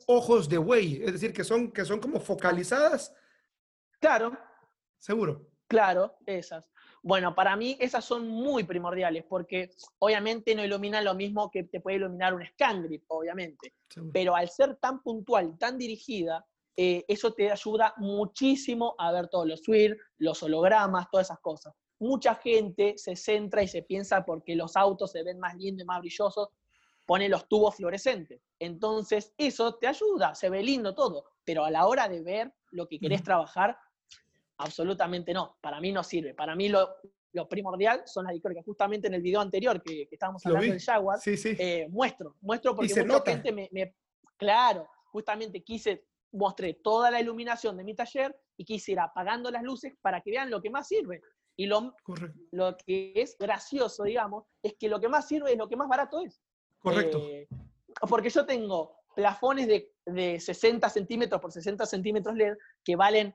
ojos 0.08 0.48
de 0.48 0.58
buey, 0.58 1.04
es 1.04 1.12
decir, 1.12 1.34
que 1.34 1.43
son, 1.43 1.71
que 1.71 1.86
son 1.86 2.00
como 2.00 2.19
focalizadas. 2.19 3.13
Claro, 4.00 4.38
Seguro. 5.05 5.45
Claro, 5.67 6.17
esas. 6.25 6.71
Bueno, 7.03 7.35
para 7.35 7.55
mí 7.55 7.77
esas 7.79 8.03
son 8.03 8.27
muy 8.27 8.63
primordiales 8.63 9.23
porque 9.29 9.69
obviamente 9.99 10.55
no 10.55 10.65
ilumina 10.65 10.99
lo 11.03 11.13
mismo 11.13 11.51
que 11.51 11.63
te 11.63 11.79
puede 11.79 11.97
iluminar 11.97 12.33
un 12.33 12.43
scan 12.43 12.81
grip, 12.81 13.03
obviamente. 13.09 13.75
Pero 14.11 14.35
al 14.35 14.49
ser 14.49 14.77
tan 14.77 15.03
puntual, 15.03 15.59
tan 15.59 15.77
dirigida, 15.77 16.43
eh, 16.75 17.05
eso 17.07 17.33
te 17.33 17.51
ayuda 17.51 17.93
muchísimo 17.97 18.95
a 18.97 19.11
ver 19.11 19.27
todos 19.27 19.45
los 19.45 19.61
swir, 19.61 19.95
los 20.17 20.41
hologramas, 20.41 21.07
todas 21.11 21.27
esas 21.27 21.39
cosas. 21.39 21.75
Mucha 21.99 22.33
gente 22.33 22.97
se 22.97 23.15
centra 23.15 23.61
y 23.61 23.67
se 23.67 23.83
piensa 23.83 24.25
porque 24.25 24.55
los 24.55 24.75
autos 24.75 25.11
se 25.11 25.21
ven 25.21 25.39
más 25.39 25.55
lindos 25.55 25.83
y 25.83 25.85
más 25.85 25.99
brillosos, 25.99 26.49
pone 27.05 27.29
los 27.29 27.47
tubos 27.47 27.75
fluorescentes. 27.75 28.41
Entonces, 28.57 29.35
eso 29.37 29.75
te 29.75 29.85
ayuda, 29.85 30.33
se 30.33 30.49
ve 30.49 30.63
lindo 30.63 30.95
todo, 30.95 31.25
pero 31.43 31.63
a 31.63 31.69
la 31.69 31.85
hora 31.85 32.09
de 32.09 32.23
ver 32.23 32.51
lo 32.71 32.87
que 32.87 32.99
querés 32.99 33.21
trabajar, 33.21 33.77
Absolutamente 34.57 35.33
no, 35.33 35.57
para 35.61 35.79
mí 35.81 35.91
no 35.91 36.03
sirve. 36.03 36.33
Para 36.33 36.55
mí 36.55 36.69
lo, 36.69 36.97
primordial 37.49 38.03
son 38.05 38.25
las 38.25 38.33
dicrónicas. 38.33 38.65
Justamente 38.65 39.07
en 39.07 39.15
el 39.15 39.21
video 39.21 39.41
anterior 39.41 39.81
que, 39.81 40.07
estábamos 40.09 40.45
hablando 40.45 40.71
del 40.71 40.81
Jaguar, 40.81 41.19
eh, 41.25 41.87
muestro, 41.89 42.35
muestro 42.41 42.75
porque 42.75 43.03
mucha 43.03 43.21
gente 43.25 43.51
me, 43.51 43.69
Claro, 44.37 44.87
justamente 45.11 45.63
quise, 45.63 46.05
mostré 46.31 46.73
toda 46.73 47.09
la 47.09 47.21
iluminación 47.21 47.77
de 47.77 47.83
mi 47.83 47.95
taller 47.95 48.35
y 48.57 48.65
quise 48.65 48.93
ir 48.93 48.99
apagando 48.99 49.49
las 49.49 49.63
luces 49.63 49.93
para 50.01 50.21
que 50.21 50.31
vean 50.31 50.49
lo 50.49 50.61
que 50.61 50.69
más 50.69 50.87
sirve. 50.87 51.21
Y 51.57 51.67
lo, 51.67 51.95
lo 52.51 52.75
que 52.77 53.13
es 53.15 53.37
gracioso, 53.37 54.03
digamos, 54.03 54.43
es 54.61 54.75
que 54.77 54.89
lo 54.89 54.99
que 54.99 55.07
más 55.07 55.27
sirve 55.27 55.53
es 55.53 55.57
lo 55.57 55.69
que 55.69 55.77
más 55.77 55.87
barato 55.87 56.21
es. 56.21 56.41
Correcto. 56.79 57.19
Eh, 57.19 57.47
porque 58.09 58.29
yo 58.29 58.45
tengo 58.45 58.97
plafones 59.15 59.67
de, 59.67 59.93
de 60.05 60.39
60 60.39 60.89
centímetros 60.89 61.39
por 61.39 61.51
60 61.51 61.85
centímetros 61.85 62.35
LED 62.35 62.55
que 62.83 62.97
valen 62.97 63.33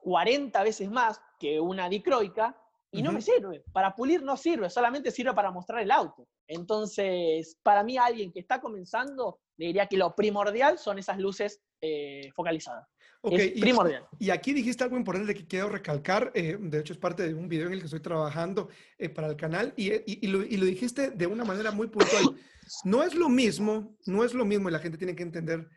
40 0.00 0.62
veces 0.62 0.90
más 0.90 1.20
que 1.38 1.60
una 1.60 1.88
dicroica 1.88 2.56
y 2.92 3.02
no 3.02 3.12
me 3.12 3.22
sirve. 3.22 3.62
Para 3.72 3.94
pulir 3.94 4.22
no 4.22 4.36
sirve, 4.36 4.68
solamente 4.68 5.10
sirve 5.10 5.32
para 5.32 5.50
mostrar 5.50 5.80
el 5.80 5.90
auto. 5.90 6.26
Entonces, 6.46 7.56
para 7.62 7.84
mí, 7.84 7.96
alguien 7.96 8.32
que 8.32 8.40
está 8.40 8.60
comenzando, 8.60 9.40
le 9.56 9.66
diría 9.66 9.86
que 9.86 9.96
lo 9.96 10.14
primordial 10.14 10.78
son 10.78 10.98
esas 10.98 11.18
luces 11.18 11.62
eh, 11.80 12.30
focalizadas. 12.34 12.88
es 13.22 13.60
primordial. 13.60 14.06
Y, 14.18 14.30
aquí 14.30 14.52
dijiste 14.52 14.82
algo 14.82 14.96
importante 14.96 15.34
que 15.34 15.46
quiero 15.46 15.68
recalcar. 15.68 16.32
Eh, 16.34 16.56
de 16.58 16.80
hecho, 16.80 16.92
es 16.92 16.98
parte 16.98 17.22
de 17.22 17.34
un 17.34 17.48
video 17.48 17.68
en 17.68 17.74
el 17.74 17.78
que 17.78 17.84
estoy 17.84 18.00
trabajando 18.00 18.68
eh, 18.98 19.08
para 19.08 19.28
el 19.28 19.36
canal 19.36 19.72
y, 19.76 19.90
lo, 20.26 20.42
y, 20.42 20.56
lo, 20.56 20.66
dijiste 20.66 21.10
de 21.10 21.26
una 21.26 21.44
manera 21.44 21.70
muy 21.70 21.86
puntual. 21.86 22.36
No 22.84 23.02
es 23.04 23.14
lo 23.14 23.28
mismo, 23.28 23.96
no 24.06 24.24
es 24.24 24.34
lo 24.34 24.44
mismo 24.44 24.68
y 24.68 24.72
la 24.72 24.78
gente 24.78 24.98
tiene 24.98 25.14
que 25.14 25.22
entender 25.22 25.68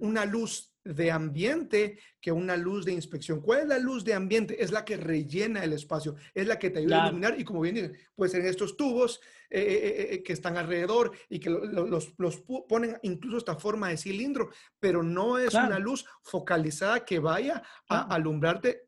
una 0.00 0.24
luz 0.24 0.73
de 0.84 1.10
ambiente 1.10 1.98
que 2.20 2.32
una 2.32 2.56
luz 2.56 2.84
de 2.84 2.92
inspección. 2.92 3.40
¿Cuál 3.40 3.60
es 3.60 3.66
la 3.68 3.78
luz 3.78 4.04
de 4.04 4.14
ambiente? 4.14 4.62
Es 4.62 4.70
la 4.70 4.84
que 4.84 4.96
rellena 4.96 5.64
el 5.64 5.72
espacio, 5.72 6.16
es 6.34 6.46
la 6.46 6.58
que 6.58 6.70
te 6.70 6.80
ayuda 6.80 7.04
a 7.04 7.06
iluminar 7.08 7.38
y 7.38 7.44
como 7.44 7.60
bien 7.60 7.74
dicen, 7.74 7.96
puede 8.14 8.30
ser 8.30 8.40
en 8.40 8.46
estos 8.46 8.76
tubos 8.76 9.20
eh, 9.50 9.60
eh, 9.60 10.14
eh, 10.14 10.22
que 10.22 10.32
están 10.32 10.56
alrededor 10.56 11.12
y 11.28 11.38
que 11.38 11.50
los, 11.50 12.14
ponen 12.68 12.96
incluso 13.02 13.38
esta 13.38 13.56
forma 13.56 13.88
de 13.88 13.96
cilindro, 13.96 14.50
pero 14.80 15.02
no 15.02 15.38
es 15.38 15.54
una 15.54 15.78
luz 15.78 16.04
focalizada 16.22 17.04
que 17.04 17.18
vaya 17.18 17.62
a 17.88 18.14
alumbrarte 18.14 18.84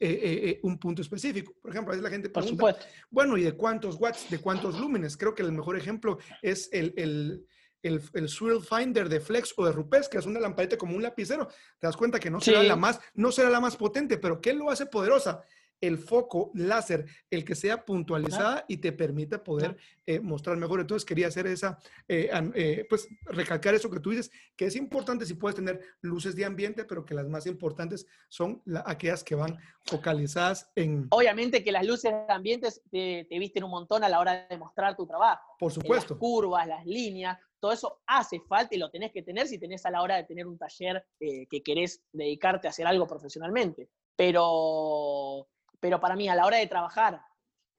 un 0.63 0.79
punto 0.79 1.03
específico. 1.03 1.55
Por 1.61 1.71
ejemplo, 1.71 1.93
a 1.93 1.97
veces 1.97 2.05
la 2.05 2.11
gente 2.11 2.31
pregunta, 2.31 2.77
bueno, 3.11 3.37
¿y 3.37 3.43
de 3.43 3.53
cuántos 3.53 3.97
watts, 4.01 4.29
de 4.31 4.39
cuántos 4.39 4.79
lúmenes? 4.79 5.17
Creo 5.17 5.35
que 5.35 5.43
el 5.43 5.53
mejor 5.53 5.77
ejemplo 5.77 6.19
es 6.43 6.69
el 6.73 6.87
el, 6.97 7.47
el 7.87 8.29
Swirl 8.29 8.63
Finder 8.63 9.09
de 9.09 9.21
Flex 9.21 9.55
o 9.57 9.65
de 9.65 9.73
Rupes, 9.73 10.09
que 10.09 10.19
es 10.19 10.27
una 10.27 10.41
lamparita 10.41 10.77
como 10.77 10.97
un 10.97 11.03
lapicero, 11.03 11.49
te 11.79 11.87
das 11.87 11.97
cuenta 11.97 12.19
que 12.19 12.31
no 12.31 12.41
será, 12.41 12.63
la 12.63 12.77
más, 12.77 13.01
no 13.15 13.33
será 13.33 13.51
la 13.51 13.61
más 13.61 13.77
potente, 13.77 14.19
pero 14.19 14.41
¿qué 14.41 14.53
lo 14.53 14.71
hace 14.71 14.87
poderosa? 14.87 15.43
el 15.81 15.99
foco 15.99 16.51
láser, 16.55 17.07
el 17.31 17.45
que 17.45 17.55
sea 17.55 17.85
puntualizada 17.85 18.65
y 18.69 18.79
te 18.79 18.93
permita 18.93 19.43
poder 19.45 19.77
eh, 20.07 20.21
mostrar 20.21 20.57
mejor. 20.57 20.81
Entonces 20.81 21.05
quería 21.05 21.29
hacer 21.29 21.47
esa, 21.47 21.79
eh, 22.09 22.31
eh, 22.55 22.87
pues 22.89 23.09
recalcar 23.27 23.75
eso 23.75 23.91
que 23.91 24.01
tú 24.01 24.11
dices, 24.11 24.31
que 24.57 24.67
es 24.67 24.77
importante 24.77 25.27
si 25.27 25.35
puedes 25.35 25.57
tener 25.57 25.81
luces 26.01 26.35
de 26.35 26.45
ambiente, 26.45 26.85
pero 26.85 27.05
que 27.05 27.15
las 27.15 27.29
más 27.29 27.47
importantes 27.47 28.07
son 28.29 28.63
aquellas 28.87 29.23
que 29.23 29.35
van 29.35 29.59
focalizadas 29.85 30.71
en... 30.75 31.09
Obviamente 31.11 31.63
que 31.63 31.73
las 31.73 31.87
luces 31.87 32.13
de 32.13 32.33
ambiente 32.33 32.69
te, 32.91 33.27
te, 33.29 33.39
visten 33.39 33.65
un 33.65 33.71
montón 33.71 34.03
a 34.03 34.09
la 34.09 34.19
hora 34.19 34.47
de 34.49 34.57
mostrar 34.59 34.97
tu 34.97 35.07
trabajo. 35.07 35.57
Por 35.59 35.73
supuesto. 35.73 36.15
Las 36.15 36.21
curvas, 36.21 36.67
las 36.67 36.87
líneas, 36.87 37.39
todo 37.67 37.73
eso 37.73 38.01
hace 38.07 38.39
falta 38.39 38.77
y 38.77 38.79
lo 38.79 38.93
tenés 38.93 39.11
que 39.11 39.25
tener 39.25 39.49
si 39.49 39.59
tenés 39.59 39.85
a 39.87 39.91
la 39.91 40.01
hora 40.01 40.17
de 40.17 40.23
tener 40.23 40.47
un 40.47 40.57
taller 40.57 41.05
eh, 41.19 41.49
que 41.49 41.65
querés 41.65 42.01
dedicarte 42.13 42.69
a 42.69 42.71
hacer 42.71 42.87
algo 42.87 43.09
profesionalmente. 43.09 43.91
Pero, 44.15 45.49
pero 45.81 45.99
para 45.99 46.15
mí, 46.15 46.29
a 46.29 46.37
la 46.37 46.47
hora 46.47 46.59
de 46.59 46.69
trabajar, 46.69 47.21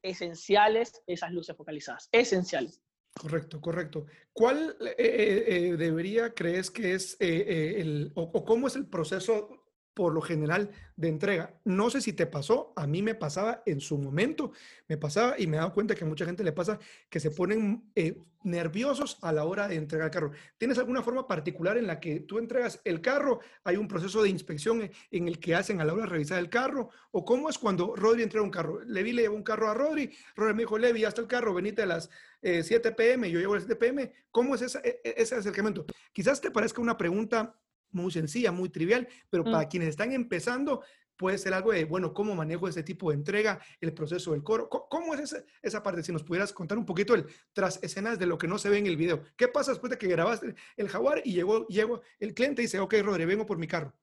esenciales 0.02 1.02
esas 1.08 1.32
luces 1.32 1.56
focalizadas, 1.56 2.10
esenciales. 2.12 2.82
Correcto, 3.18 3.62
correcto. 3.62 4.06
¿Cuál 4.34 4.76
eh, 4.82 5.46
eh, 5.48 5.78
debería, 5.78 6.34
crees 6.34 6.70
que 6.70 6.94
es 6.94 7.16
el, 7.22 8.12
o, 8.14 8.44
cómo 8.44 8.68
es 8.68 8.76
el 8.76 8.88
proceso 8.88 9.67
por 9.98 10.14
lo 10.14 10.22
general 10.22 10.70
de 10.96 11.08
entrega. 11.08 11.60
No 11.66 11.90
sé 11.90 12.02
si 12.02 12.14
te 12.14 12.28
pasó, 12.28 12.72
a 12.76 12.86
mí 12.86 13.02
me 13.02 13.16
pasaba 13.16 13.64
en 13.66 13.82
su 13.82 13.98
momento, 13.98 14.52
me 14.88 14.96
pasaba 14.96 15.34
y 15.40 15.48
me 15.48 15.58
he 15.58 15.60
dado 15.60 15.74
cuenta 15.74 15.96
que 15.96 16.04
a 16.04 16.08
mucha 16.08 16.24
gente 16.24 16.44
le 16.44 16.52
pasa 16.52 16.78
que 17.10 17.20
se 17.20 17.32
ponen 17.32 17.90
eh, 17.96 18.22
nerviosos 18.44 19.18
a 19.24 19.32
la 19.32 19.44
hora 19.46 19.68
de 19.68 19.74
entregar 19.74 20.06
el 20.06 20.12
carro. 20.12 20.32
¿Tienes 20.60 20.78
alguna 20.78 21.02
forma 21.02 21.26
particular 21.26 21.80
en 21.80 21.88
la 21.88 22.00
que 22.00 22.20
tú 22.20 22.38
entregas 22.38 22.80
el 22.84 23.02
carro? 23.02 23.40
¿Hay 23.64 23.76
un 23.76 23.88
proceso 23.88 24.22
de 24.22 24.30
inspección 24.30 24.88
en 25.10 25.28
el 25.28 25.40
que 25.40 25.56
hacen 25.56 25.82
a 25.82 25.86
la 25.86 25.94
hora 25.94 26.04
de 26.04 26.10
revisar 26.10 26.38
el 26.38 26.50
carro? 26.52 26.92
¿O 27.10 27.26
cómo 27.26 27.50
es 27.50 27.58
cuando 27.58 27.96
Rodri 27.96 28.22
entrega 28.22 28.44
un 28.44 28.52
carro? 28.52 28.80
Levi 28.86 29.14
le 29.14 29.24
llevó 29.24 29.36
un 29.36 29.42
carro 29.42 29.68
a 29.72 29.74
Rodri, 29.74 30.12
Rodri 30.36 30.54
me 30.54 30.62
dijo, 30.62 30.78
Levi, 30.78 31.00
ya 31.00 31.08
está 31.08 31.22
el 31.22 31.28
carro, 31.28 31.56
venite 31.56 31.82
a 31.82 31.88
las 31.88 32.12
7 32.44 32.88
eh, 32.88 32.92
pm, 32.92 33.32
yo 33.32 33.40
llevo 33.40 33.54
a 33.54 33.56
las 33.56 33.64
7 33.64 33.76
pm. 33.78 34.14
¿Cómo 34.30 34.54
es 34.54 34.62
ese, 34.62 34.78
e, 34.84 35.02
e, 35.04 35.16
ese 35.18 35.34
acercamiento? 35.34 35.88
Quizás 36.14 36.40
te 36.40 36.52
parezca 36.52 36.84
una 36.84 36.98
pregunta 36.98 37.56
muy 37.92 38.12
sencilla, 38.12 38.52
muy 38.52 38.70
trivial, 38.70 39.08
pero 39.30 39.44
para 39.44 39.66
mm. 39.66 39.70
quienes 39.70 39.90
están 39.90 40.12
empezando 40.12 40.82
puede 41.18 41.38
ser 41.38 41.54
algo 41.54 41.72
de, 41.72 41.84
bueno, 41.86 42.14
¿cómo 42.14 42.36
manejo 42.36 42.68
ese 42.68 42.84
tipo 42.84 43.10
de 43.10 43.16
entrega, 43.16 43.60
el 43.82 43.94
proceso 43.94 44.32
del 44.32 44.44
coro? 44.44 44.70
¿Cómo, 44.70 45.16
es 45.16 45.36
esa, 45.62 45.84
parte? 45.84 46.04
Si 46.04 46.12
nos 46.12 46.24
pudieras 46.24 46.54
contar 46.54 46.78
un 46.78 46.86
poquito 46.86 47.16
el 47.16 47.26
tras 47.54 47.82
escenas 47.84 48.20
de 48.20 48.28
lo 48.28 48.38
que 48.38 48.48
no 48.48 48.58
se 48.58 48.70
ve 48.70 48.78
en 48.78 48.86
el 48.86 48.96
video. 48.96 49.24
¿Qué 49.36 49.48
pasa 49.48 49.72
después 49.72 49.90
de 49.90 49.98
que 49.98 50.08
grabaste 50.08 50.56
el 50.78 50.88
jaguar 50.88 51.22
y 51.26 51.34
llegó, 51.34 51.68
llegó 51.68 52.02
el 52.20 52.34
cliente 52.34 52.62
y 52.62 52.66
dice, 52.66 52.80
ok, 52.80 52.94
Rodri, 53.02 53.26
vengo 53.26 53.46
por 53.46 53.58
mi 53.58 53.68
carro? 53.68 53.94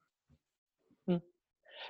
Mm. 1.05 1.17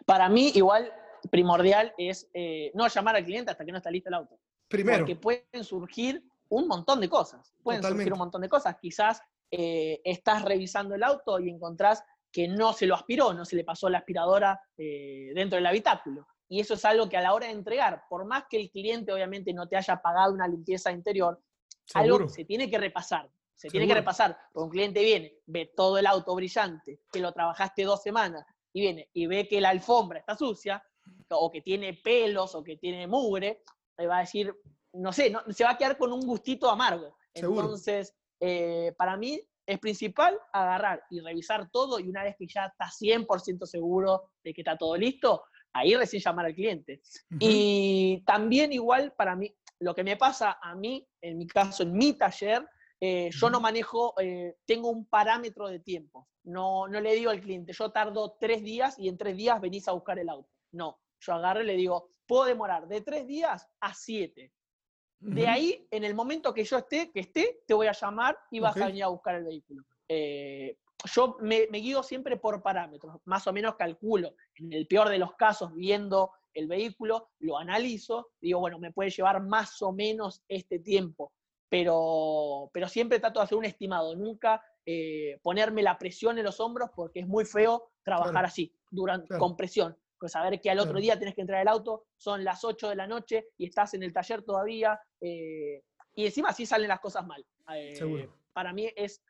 Para 0.06 0.30
mí, 0.30 0.52
igual, 0.54 0.94
primordial 1.32 1.94
es 1.98 2.30
eh, 2.34 2.72
no 2.76 2.88
llamar 2.88 3.16
al 3.16 3.26
cliente 3.26 3.52
hasta 3.52 3.66
que 3.66 3.72
no 3.72 3.80
está 3.80 3.90
listo 3.90 4.10
el 4.10 4.16
auto. 4.16 4.40
Primero. 4.68 5.00
Porque 5.00 5.16
pueden 5.16 5.64
surgir 5.64 6.24
un 6.50 6.68
montón 6.68 7.00
de 7.00 7.10
cosas. 7.10 7.56
Pueden 7.64 7.82
surgir 7.82 8.14
un 8.14 8.20
montón 8.20 8.42
de 8.42 8.50
cosas. 8.50 8.76
Quizás 8.80 9.22
eh, 9.52 10.02
estás 10.04 10.44
revisando 10.44 10.96
el 10.96 11.04
auto 11.04 11.40
y 11.40 11.50
encontrás 11.50 12.04
que 12.32 12.48
no 12.48 12.74
se 12.74 12.86
lo 12.86 12.96
aspiró, 12.96 13.34
no 13.34 13.46
se 13.46 13.56
le 13.56 13.64
pasó 13.64 13.90
la 13.90 14.00
aspiradora 14.00 14.60
eh, 14.78 15.32
dentro 15.34 15.56
del 15.56 15.66
habitáculo. 15.66 16.28
Y 16.48 16.60
eso 16.60 16.74
es 16.74 16.86
algo 16.86 17.08
que 17.08 17.18
a 17.18 17.22
la 17.22 17.34
hora 17.34 17.48
de 17.48 17.54
entregar, 17.54 18.04
por 18.10 18.26
más 18.26 18.44
que 18.50 18.58
el 18.58 18.70
cliente 18.70 19.14
obviamente 19.14 19.54
no 19.54 19.68
te 19.68 19.78
haya 19.78 20.02
pagado 20.02 20.34
una 20.34 20.48
limpieza 20.48 20.92
interior, 20.92 21.42
algo 21.94 22.28
se 22.28 22.46
tiene 22.46 22.70
que 22.70 22.78
repasar. 22.78 23.30
Se 23.54 23.70
tiene 23.70 23.88
que 23.88 23.94
repasar, 23.94 24.38
porque 24.52 24.66
un 24.66 24.70
cliente 24.70 25.02
viene, 25.02 25.34
ve 25.46 25.72
todo 25.74 25.98
el 25.98 26.06
auto 26.08 26.36
brillante, 26.36 27.00
que 27.10 27.22
lo 27.22 27.32
trabajaste 27.32 27.84
dos 27.84 28.02
semanas, 28.02 28.46
y 28.74 28.82
viene 28.82 29.10
y 29.14 29.28
ve 29.28 29.48
que 29.48 29.62
la 29.62 29.70
alfombra 29.70 30.20
está 30.20 30.36
sucia, 30.36 30.84
o 31.30 31.50
que 31.50 31.62
tiene 31.62 31.94
pelos, 31.94 32.54
o 32.54 32.62
que 32.62 32.76
tiene 32.76 33.08
mugre, 33.08 33.64
le 33.98 34.08
va 34.08 34.18
a 34.18 34.22
decir, 34.22 34.54
no 34.92 35.14
sé, 35.14 35.30
no, 35.30 35.42
se 35.50 35.64
va 35.64 35.72
a 35.72 35.78
quedar 35.78 35.98
con 35.98 36.12
un 36.12 36.22
gustito 36.22 36.70
amargo. 36.70 37.16
Entonces, 37.34 38.14
eh, 38.40 38.94
para 38.98 39.18
mí 39.18 39.40
es 39.66 39.80
principal 39.80 40.38
agarrar 40.54 41.04
y 41.10 41.20
revisar 41.20 41.70
todo 41.72 42.00
y 42.00 42.08
una 42.08 42.24
vez 42.24 42.36
que 42.38 42.48
ya 42.48 42.66
está 42.66 42.86
100% 42.86 43.66
seguro 43.66 44.30
de 44.44 44.54
que 44.54 44.62
está 44.62 44.78
todo 44.78 44.96
listo, 44.96 45.44
ahí 45.74 45.96
recién 45.96 46.22
llamar 46.22 46.46
al 46.46 46.56
cliente. 46.56 47.02
Y 47.40 48.24
también 48.26 48.72
igual 48.72 49.14
para 49.18 49.36
mí, 49.36 49.54
lo 49.80 49.94
que 49.94 50.04
me 50.04 50.18
pasa 50.18 50.58
a 50.62 50.76
mí, 50.76 51.06
en 51.22 51.38
mi 51.38 51.48
caso, 51.48 51.84
en 51.84 51.94
mi 51.94 52.14
taller, 52.14 52.66
eh, 53.02 53.30
yo 53.32 53.50
no 53.50 53.60
manejo, 53.60 54.14
eh, 54.20 54.56
tengo 54.66 54.90
un 54.90 55.06
parámetro 55.06 55.68
de 55.68 55.80
tiempo. 55.80 56.28
No, 56.44 56.88
no 56.88 57.02
le 57.02 57.16
digo 57.16 57.32
al 57.32 57.42
cliente, 57.42 57.74
yo 57.74 57.92
tardo 57.92 58.38
tres 58.40 58.64
días 58.64 58.98
y 59.00 59.10
en 59.10 59.18
tres 59.18 59.36
días 59.36 59.60
venís 59.60 59.88
a 59.88 59.94
buscar 59.94 60.20
el 60.20 60.30
auto. 60.30 60.50
No, 60.72 61.00
yo 61.20 61.34
agarro 61.34 61.62
y 61.62 61.66
le 61.66 61.76
digo, 61.76 62.10
puedo 62.26 62.46
demorar 62.46 62.88
de 62.88 63.02
tres 63.02 63.28
días 63.28 63.68
a 63.82 63.94
siete. 63.94 64.54
De 65.20 65.48
ahí, 65.48 65.88
en 65.92 66.04
el 66.04 66.14
momento 66.14 66.54
que 66.54 66.64
yo 66.64 66.78
esté, 66.78 67.12
que 67.12 67.22
esté, 67.22 67.62
te 67.66 67.74
voy 67.74 67.88
a 67.88 67.94
llamar 67.94 68.38
y 68.52 68.60
vas 68.60 68.78
a 68.78 68.88
venir 68.88 69.04
a 69.04 69.08
buscar 69.08 69.36
el 69.36 69.44
vehículo. 69.44 69.84
Eh, 70.08 70.78
yo 71.14 71.38
me, 71.42 71.66
guío 71.68 72.04
siempre 72.04 72.38
por 72.38 72.62
parámetros, 72.62 73.18
más 73.26 73.46
o 73.48 73.54
menos 73.54 73.76
calculo, 73.76 74.36
en 74.56 74.74
el 74.74 74.88
peor 74.88 75.10
de 75.10 75.18
los 75.18 75.36
casos, 75.36 75.74
viendo 75.74 76.32
el 76.54 76.68
vehículo, 76.68 77.30
lo 77.40 77.58
analizo, 77.58 78.30
digo, 78.40 78.60
bueno, 78.60 78.80
me 78.80 78.92
puede 78.92 79.10
llevar 79.10 79.42
más 79.42 79.82
o 79.82 79.92
menos 79.92 80.44
este 80.48 80.80
tiempo, 80.80 81.34
pero, 81.70 82.70
pero 82.74 82.88
siempre 82.88 83.20
trato 83.20 83.40
de 83.40 83.44
hacer 83.44 83.58
un 83.58 83.66
estimado, 83.66 84.16
nunca 84.16 84.64
eh, 84.86 85.40
ponerme 85.42 85.84
la 85.84 85.98
presión 85.98 86.38
en 86.38 86.46
los 86.46 86.60
hombros 86.60 86.92
porque 86.96 87.20
es 87.20 87.28
muy 87.28 87.46
feo 87.46 87.92
trabajar 88.04 88.46
así, 88.46 88.74
durante, 88.90 89.38
con 89.38 89.58
presión. 89.58 89.98
Pues 90.20 90.32
saber 90.32 90.60
que 90.62 90.70
al 90.70 90.80
otro 90.80 91.00
día 91.00 91.20
tenés 91.20 91.36
que 91.36 91.42
entrar 91.42 91.62
al 91.62 91.68
auto, 91.68 92.06
son 92.18 92.44
las 92.44 92.64
8 92.64 92.90
de 92.90 92.96
la 92.96 93.08
noche 93.08 93.48
y 93.58 93.66
estás 93.66 93.94
en 93.94 94.04
el 94.04 94.14
taller 94.14 94.44
todavía, 94.44 95.00
eh, 95.22 95.84
y 96.16 96.26
encima 96.26 96.50
así 96.50 96.66
salen 96.66 96.88
las 96.88 97.00
cosas 97.00 97.26
mal. 97.26 97.46
Eh, 97.74 98.30
para 98.54 98.74
mí 98.74 98.90
es 98.96 99.22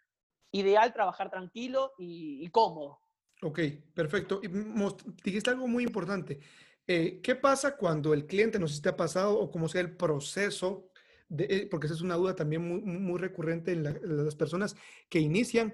ideal 0.52 0.93
trabajar 0.93 1.30
tranquilo 1.30 1.93
y, 1.98 2.48
cómodo. 2.50 3.00
Ok, 3.41 3.60
perfecto. 3.93 4.39
Y 4.43 4.48
dijiste 5.24 5.50
algo 5.50 5.67
muy 5.67 5.84
importante. 5.84 6.39
Eh, 6.88 7.19
¿Qué 7.21 7.36
pasa 7.36 7.76
cuando 7.76 8.13
el 8.13 8.28
cliente 8.28 8.60
nos 8.60 8.74
esté 8.74 8.93
pasado 8.93 9.38
o 9.39 9.50
cómo 9.50 9.67
sea 9.67 9.82
el 9.82 9.95
proceso? 9.98 10.91
De, 11.28 11.67
porque 11.71 11.88
esa 11.88 11.95
es 11.95 12.02
una 12.02 12.15
duda 12.15 12.36
también 12.36 12.62
muy, 12.62 12.82
muy 12.82 13.19
recurrente 13.19 13.71
en, 13.71 13.86
en 13.88 14.26
las 14.26 14.36
personas 14.36 14.76
que 15.10 15.19
inician. 15.19 15.74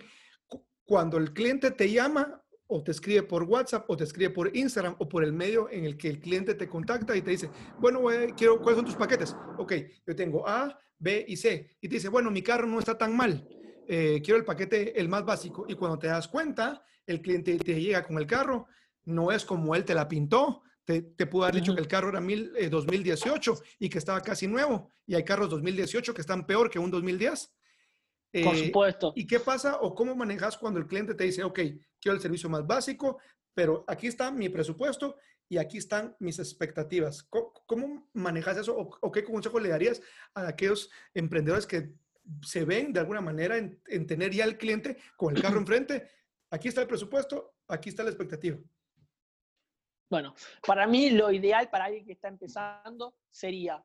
Cuando 0.86 1.18
el 1.18 1.34
cliente 1.34 1.72
te 1.72 1.92
llama 1.92 2.41
o 2.74 2.82
te 2.82 2.92
escribe 2.92 3.24
por 3.24 3.44
WhatsApp 3.44 3.84
o 3.90 3.98
te 3.98 4.06
escribe 4.06 4.30
por 4.30 4.56
Instagram 4.56 4.96
o 4.98 5.10
por 5.10 5.26
el 5.26 5.34
medio 5.34 5.70
en 5.70 5.84
el 5.84 5.98
que 5.98 6.08
el 6.08 6.20
cliente 6.20 6.56
te 6.56 6.70
contacta 6.70 7.16
y 7.18 7.22
te 7.22 7.32
dice, 7.32 7.50
bueno, 7.80 8.02
quiero, 8.38 8.62
¿cuáles 8.62 8.78
son 8.78 8.86
tus 8.86 8.96
paquetes? 8.96 9.36
Ok, 9.58 9.74
yo 10.08 10.16
tengo 10.16 10.48
A, 10.48 10.80
B 10.98 11.26
y 11.28 11.36
C. 11.36 11.76
Y 11.82 11.90
te 11.90 11.96
dice, 11.96 12.08
bueno, 12.08 12.32
mi 12.32 12.42
carro 12.42 12.66
no 12.66 12.80
está 12.80 12.98
tan 12.98 13.16
mal. 13.16 13.46
Eh, 13.90 14.22
quiero 14.24 14.40
el 14.40 14.46
paquete 14.46 14.98
el 14.98 15.10
más 15.10 15.26
básico. 15.26 15.66
Y 15.68 15.76
cuando 15.76 16.00
te 16.00 16.08
das 16.08 16.30
cuenta, 16.30 16.82
el 17.06 17.22
cliente 17.22 17.58
te 17.58 17.82
llega 17.82 18.04
con 18.08 18.18
el 18.18 18.26
carro, 18.26 18.68
no 19.04 19.34
es 19.34 19.44
como 19.44 19.76
él 19.76 19.84
te 19.84 19.94
la 19.94 20.08
pintó. 20.08 20.62
Te, 20.86 21.02
te 21.02 21.28
pudo 21.28 21.44
haber 21.44 21.56
dicho 21.56 21.76
que 21.76 21.82
el 21.82 21.90
carro 21.90 22.08
era 22.08 22.22
mil, 22.22 22.54
2018 22.70 23.52
eh, 23.52 23.68
y 23.80 23.90
que 23.90 23.98
estaba 23.98 24.22
casi 24.22 24.48
nuevo. 24.48 24.92
Y 25.06 25.16
hay 25.16 25.26
carros 25.26 25.50
2018 25.50 26.14
que 26.14 26.22
están 26.22 26.48
peor 26.48 26.70
que 26.70 26.80
un 26.80 26.90
2010. 26.90 27.52
Por 28.32 28.56
eh, 28.56 28.66
supuesto. 28.66 29.14
¿Y 29.16 29.28
qué 29.28 29.40
pasa 29.40 29.78
o 29.82 29.94
cómo 29.94 30.16
manejas 30.16 30.58
cuando 30.58 30.80
el 30.80 30.88
cliente 30.88 31.16
te 31.16 31.26
dice, 31.26 31.44
ok, 31.44 31.60
quiero 32.00 32.16
el 32.16 32.22
servicio 32.22 32.50
más 32.50 32.66
básico, 32.66 33.20
pero 33.54 33.84
aquí 33.88 34.08
está 34.08 34.32
mi 34.32 34.48
presupuesto 34.48 35.18
y 35.50 35.58
aquí 35.58 35.78
están 35.78 36.16
mis 36.20 36.40
expectativas? 36.40 37.24
¿Cómo, 37.24 38.10
manejas 38.14 38.58
eso 38.58 38.76
o, 38.78 39.12
qué 39.12 39.24
consejo 39.24 39.60
le 39.60 39.70
darías 39.70 40.02
a 40.34 40.48
aquellos 40.48 40.90
emprendedores 41.14 41.68
que 41.68 41.94
se 42.42 42.64
ven 42.64 42.94
de 42.94 43.02
alguna 43.02 43.20
manera 43.20 43.58
en, 43.58 44.08
tener 44.08 44.32
ya 44.32 44.46
el 44.46 44.58
cliente 44.58 44.98
con 45.18 45.36
el 45.36 45.42
carro 45.42 45.58
enfrente? 45.60 46.10
Aquí 46.52 46.70
está 46.70 46.82
el 46.82 46.88
presupuesto, 46.88 47.56
aquí 47.68 47.90
está 47.90 48.04
la 48.04 48.12
expectativa. 48.12 48.58
Bueno, 50.10 50.36
para 50.66 50.88
mí 50.88 51.10
lo 51.10 51.32
ideal 51.32 51.70
para 51.70 51.86
alguien 51.86 52.06
que 52.06 52.12
está 52.14 52.28
empezando 52.28 53.16
sería 53.30 53.82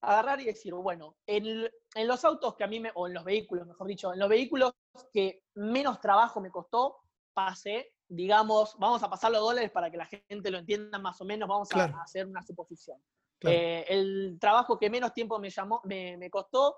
agarrar 0.00 0.40
y 0.40 0.44
decir, 0.44 0.74
bueno, 0.74 1.16
en, 1.26 1.68
los 2.06 2.24
autos 2.24 2.54
que 2.56 2.64
a 2.64 2.68
mí 2.68 2.80
me, 2.80 2.90
o 2.94 3.06
en 3.06 3.14
los 3.14 3.24
vehículos, 3.24 3.66
mejor 3.66 3.86
dicho, 3.86 4.12
en 4.12 4.18
los 4.18 4.28
vehículos 4.28 4.72
que 5.12 5.42
menos 5.54 6.00
trabajo 6.00 6.40
me 6.40 6.50
costó, 6.50 6.96
pasé, 7.32 7.94
digamos, 8.08 8.76
vamos 8.78 9.02
a 9.02 9.10
pasar 9.10 9.32
los 9.32 9.40
dólares 9.40 9.70
para 9.70 9.90
que 9.90 9.96
la 9.96 10.06
gente 10.06 10.50
lo 10.50 10.58
entienda 10.58 10.98
más 10.98 11.20
o 11.20 11.24
menos, 11.24 11.48
vamos 11.48 11.68
a, 11.72 11.84
hacer 12.02 12.26
una 12.26 12.42
suposición. 12.42 13.02
Eh, 13.42 13.84
el 13.88 14.38
trabajo 14.40 14.78
que 14.78 14.90
menos 14.90 15.12
tiempo 15.12 15.38
me, 15.38 15.50
llamó, 15.50 15.80
me, 15.84 16.30
costó, 16.30 16.76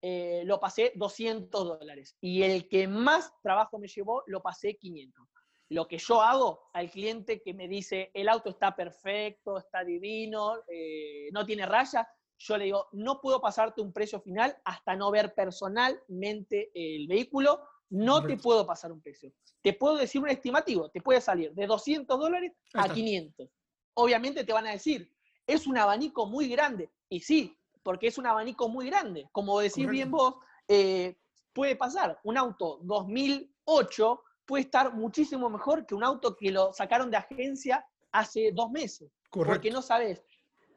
eh, 0.00 0.42
lo 0.44 0.60
pasé 0.60 0.92
200 0.94 1.78
dólares. 1.78 2.16
Y 2.20 2.42
el 2.42 2.68
que 2.68 2.88
más 2.88 3.32
trabajo 3.42 3.78
me 3.78 3.88
llevó, 3.88 4.22
lo 4.26 4.42
pasé 4.42 4.76
500. 4.76 5.26
Lo 5.70 5.88
que 5.88 5.96
yo 5.96 6.20
hago 6.20 6.68
al 6.74 6.90
cliente 6.90 7.40
que 7.40 7.54
me 7.54 7.66
dice, 7.66 8.10
el 8.12 8.28
auto 8.28 8.50
está 8.50 8.76
perfecto, 8.76 9.56
está 9.56 9.82
divino, 9.82 10.56
eh, 10.68 11.30
no 11.32 11.46
tiene 11.46 11.64
rayas, 11.64 12.06
yo 12.44 12.56
le 12.56 12.64
digo, 12.64 12.88
no 12.92 13.20
puedo 13.20 13.40
pasarte 13.40 13.80
un 13.80 13.92
precio 13.92 14.20
final 14.20 14.56
hasta 14.64 14.96
no 14.96 15.10
ver 15.10 15.32
personalmente 15.34 16.72
el 16.74 17.06
vehículo, 17.06 17.60
no 17.90 18.26
te 18.26 18.36
puedo 18.36 18.66
pasar 18.66 18.90
un 18.90 19.00
precio. 19.00 19.32
Te 19.60 19.74
puedo 19.74 19.96
decir 19.96 20.20
un 20.20 20.28
estimativo, 20.28 20.90
te 20.90 21.00
puede 21.00 21.20
salir 21.20 21.52
de 21.52 21.66
200 21.66 22.18
dólares 22.18 22.52
a 22.74 22.92
500. 22.92 23.48
Obviamente 23.94 24.44
te 24.44 24.52
van 24.52 24.66
a 24.66 24.72
decir, 24.72 25.12
es 25.46 25.66
un 25.66 25.78
abanico 25.78 26.26
muy 26.26 26.48
grande. 26.48 26.90
Y 27.08 27.20
sí, 27.20 27.56
porque 27.82 28.08
es 28.08 28.18
un 28.18 28.26
abanico 28.26 28.68
muy 28.68 28.86
grande. 28.86 29.28
Como 29.30 29.60
decís 29.60 29.88
bien 29.88 30.10
vos, 30.10 30.36
eh, 30.66 31.16
puede 31.52 31.76
pasar. 31.76 32.18
Un 32.24 32.38
auto 32.38 32.80
2008 32.82 34.22
puede 34.46 34.64
estar 34.64 34.94
muchísimo 34.94 35.48
mejor 35.48 35.86
que 35.86 35.94
un 35.94 36.02
auto 36.02 36.36
que 36.36 36.50
lo 36.50 36.72
sacaron 36.72 37.10
de 37.10 37.18
agencia 37.18 37.86
hace 38.10 38.50
dos 38.52 38.70
meses. 38.70 39.12
Porque 39.30 39.70
no 39.70 39.80
sabes 39.80 40.22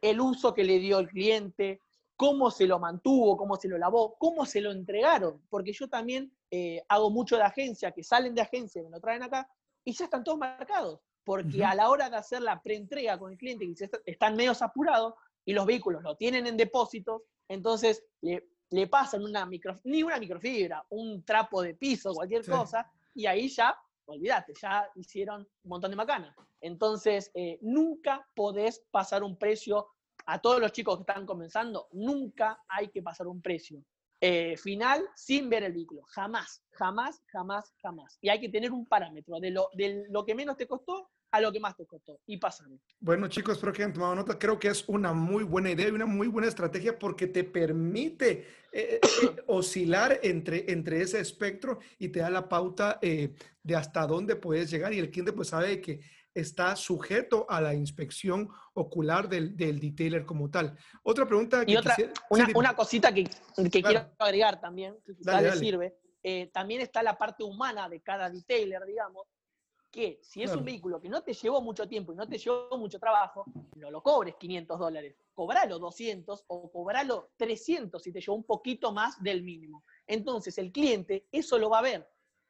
el 0.09 0.21
uso 0.21 0.53
que 0.53 0.63
le 0.63 0.79
dio 0.79 0.99
el 0.99 1.07
cliente, 1.07 1.81
cómo 2.15 2.49
se 2.51 2.65
lo 2.67 2.79
mantuvo, 2.79 3.37
cómo 3.37 3.55
se 3.57 3.67
lo 3.67 3.77
lavó, 3.77 4.15
cómo 4.17 4.45
se 4.45 4.61
lo 4.61 4.71
entregaron, 4.71 5.41
porque 5.49 5.73
yo 5.73 5.89
también 5.89 6.31
eh, 6.51 6.83
hago 6.87 7.09
mucho 7.09 7.35
de 7.35 7.43
agencia, 7.43 7.91
que 7.91 8.03
salen 8.03 8.33
de 8.33 8.41
agencia 8.41 8.81
y 8.81 8.85
me 8.85 8.91
lo 8.91 8.99
traen 8.99 9.23
acá, 9.23 9.49
y 9.83 9.93
ya 9.93 10.05
están 10.05 10.23
todos 10.23 10.37
marcados, 10.37 11.01
porque 11.23 11.63
a 11.65 11.75
la 11.75 11.89
hora 11.89 12.09
de 12.09 12.15
hacer 12.15 12.41
la 12.41 12.61
preentrega 12.61 13.19
con 13.19 13.31
el 13.31 13.37
cliente, 13.37 13.65
que 13.65 13.89
están 14.05 14.35
medio 14.35 14.53
apurados, 14.59 15.13
y 15.43 15.53
los 15.53 15.65
vehículos 15.65 16.01
lo 16.01 16.15
tienen 16.15 16.47
en 16.47 16.57
depósitos, 16.57 17.21
entonces 17.47 18.03
le, 18.21 18.47
le 18.69 18.87
pasan 18.87 19.23
una 19.23 19.45
micro, 19.45 19.79
ni 19.83 20.01
una 20.01 20.17
microfibra, 20.17 20.85
un 20.89 21.23
trapo 21.23 21.61
de 21.61 21.75
piso, 21.75 22.13
cualquier 22.13 22.45
cosa, 22.45 22.89
y 23.13 23.25
ahí 23.25 23.49
ya, 23.49 23.77
olvídate, 24.05 24.53
ya 24.59 24.89
hicieron 24.95 25.41
un 25.41 25.69
montón 25.69 25.91
de 25.91 25.97
macanas. 25.97 26.35
Entonces, 26.61 27.29
eh, 27.35 27.59
nunca 27.61 28.27
podés 28.35 28.83
pasar 28.89 29.23
un 29.23 29.37
precio 29.37 29.87
a 30.25 30.39
todos 30.39 30.59
los 30.59 30.71
chicos 30.71 30.97
que 30.97 31.11
están 31.11 31.25
comenzando, 31.25 31.87
nunca 31.91 32.63
hay 32.67 32.89
que 32.89 33.01
pasar 33.01 33.27
un 33.27 33.41
precio 33.41 33.83
eh, 34.21 34.55
final 34.57 35.07
sin 35.15 35.49
ver 35.49 35.63
el 35.63 35.73
vehículo. 35.73 36.01
Jamás, 36.07 36.63
jamás, 36.71 37.21
jamás, 37.27 37.73
jamás. 37.81 38.17
Y 38.21 38.29
hay 38.29 38.39
que 38.39 38.49
tener 38.49 38.71
un 38.71 38.87
parámetro 38.87 39.39
de 39.39 39.51
lo, 39.51 39.69
de 39.73 40.05
lo 40.09 40.25
que 40.25 40.33
menos 40.33 40.57
te 40.57 40.67
costó 40.67 41.09
a 41.31 41.41
lo 41.41 41.51
que 41.51 41.59
más 41.59 41.75
te 41.75 41.85
costó 41.85 42.21
y 42.25 42.37
pásame. 42.37 42.79
Bueno, 42.99 43.27
chicos, 43.27 43.55
espero 43.55 43.73
que 43.73 43.83
hayan 43.83 43.93
tomado 43.93 44.15
nota. 44.15 44.39
Creo 44.39 44.57
que 44.57 44.69
es 44.69 44.87
una 44.87 45.11
muy 45.11 45.43
buena 45.43 45.69
idea 45.69 45.89
y 45.89 45.91
una 45.91 46.05
muy 46.05 46.27
buena 46.27 46.47
estrategia 46.47 46.97
porque 46.97 47.27
te 47.27 47.43
permite 47.43 48.47
eh, 48.71 49.01
oscilar 49.47 50.19
entre, 50.23 50.71
entre 50.71 51.01
ese 51.01 51.19
espectro 51.19 51.79
y 51.99 52.07
te 52.07 52.19
da 52.19 52.29
la 52.29 52.47
pauta 52.47 52.99
de 53.01 53.75
hasta 53.75 54.07
dónde 54.07 54.37
puedes 54.37 54.71
llegar 54.71 54.93
y 54.93 54.99
el 54.99 55.11
cliente 55.11 55.33
pues 55.33 55.49
sabe 55.49 55.81
que 55.81 55.99
está 56.35 56.75
sujeto 56.75 57.45
a 57.49 57.61
la 57.61 57.73
inspección 57.73 58.49
ocular 58.73 59.27
del, 59.27 59.55
del 59.55 59.79
detailer 59.79 60.25
como 60.25 60.51
tal. 60.51 60.77
Otra 61.01 61.25
pregunta. 61.25 61.65
Que 61.65 61.71
y 61.71 61.77
otra, 61.77 61.95
una, 62.29 62.75
cosita 62.75 63.13
que, 63.13 63.23
que 63.71 63.81
quiero 63.81 64.11
agregar 64.19 64.59
también, 64.59 64.95
que 65.05 65.15
quizás 65.15 65.41
le 65.41 65.55
sirve. 65.55 65.97
Eh, 66.21 66.51
también 66.53 66.81
está 66.81 67.01
la 67.01 67.17
parte 67.17 67.43
humana 67.43 67.87
de 67.87 68.01
cada 68.01 68.29
detailer, 68.29 68.83
digamos, 68.85 69.25
que 69.89 70.19
si 70.21 70.43
es 70.43 70.53
un 70.53 70.65
vehículo 70.65 70.99
que 70.99 71.07
no 71.07 71.21
te 71.23 71.33
llevó 71.33 71.61
mucho 71.61 71.87
tiempo 71.87 72.11
y 72.11 72.17
no 72.17 72.27
te 72.27 72.37
llevó 72.37 72.77
mucho 72.77 72.99
trabajo, 72.99 73.45
no 73.75 73.89
lo 73.89 74.03
cobres 74.03 74.35
500 74.35 74.77
dólares, 74.77 75.15
cobralo 75.33 75.79
200 75.79 76.43
o 76.47 76.69
cobralo 76.69 77.29
300 77.37 78.03
si 78.03 78.11
te 78.11 78.19
llevó 78.19 78.35
un 78.35 78.43
poquito 78.43 78.91
más 78.91 79.23
del 79.23 79.41
mínimo. 79.41 79.85
Entonces 80.05 80.57
el 80.57 80.73
cliente 80.73 81.27
eso 81.31 81.57
lo 81.57 81.69
va 81.69 81.79
a 81.79 81.83
ver 81.83 82.09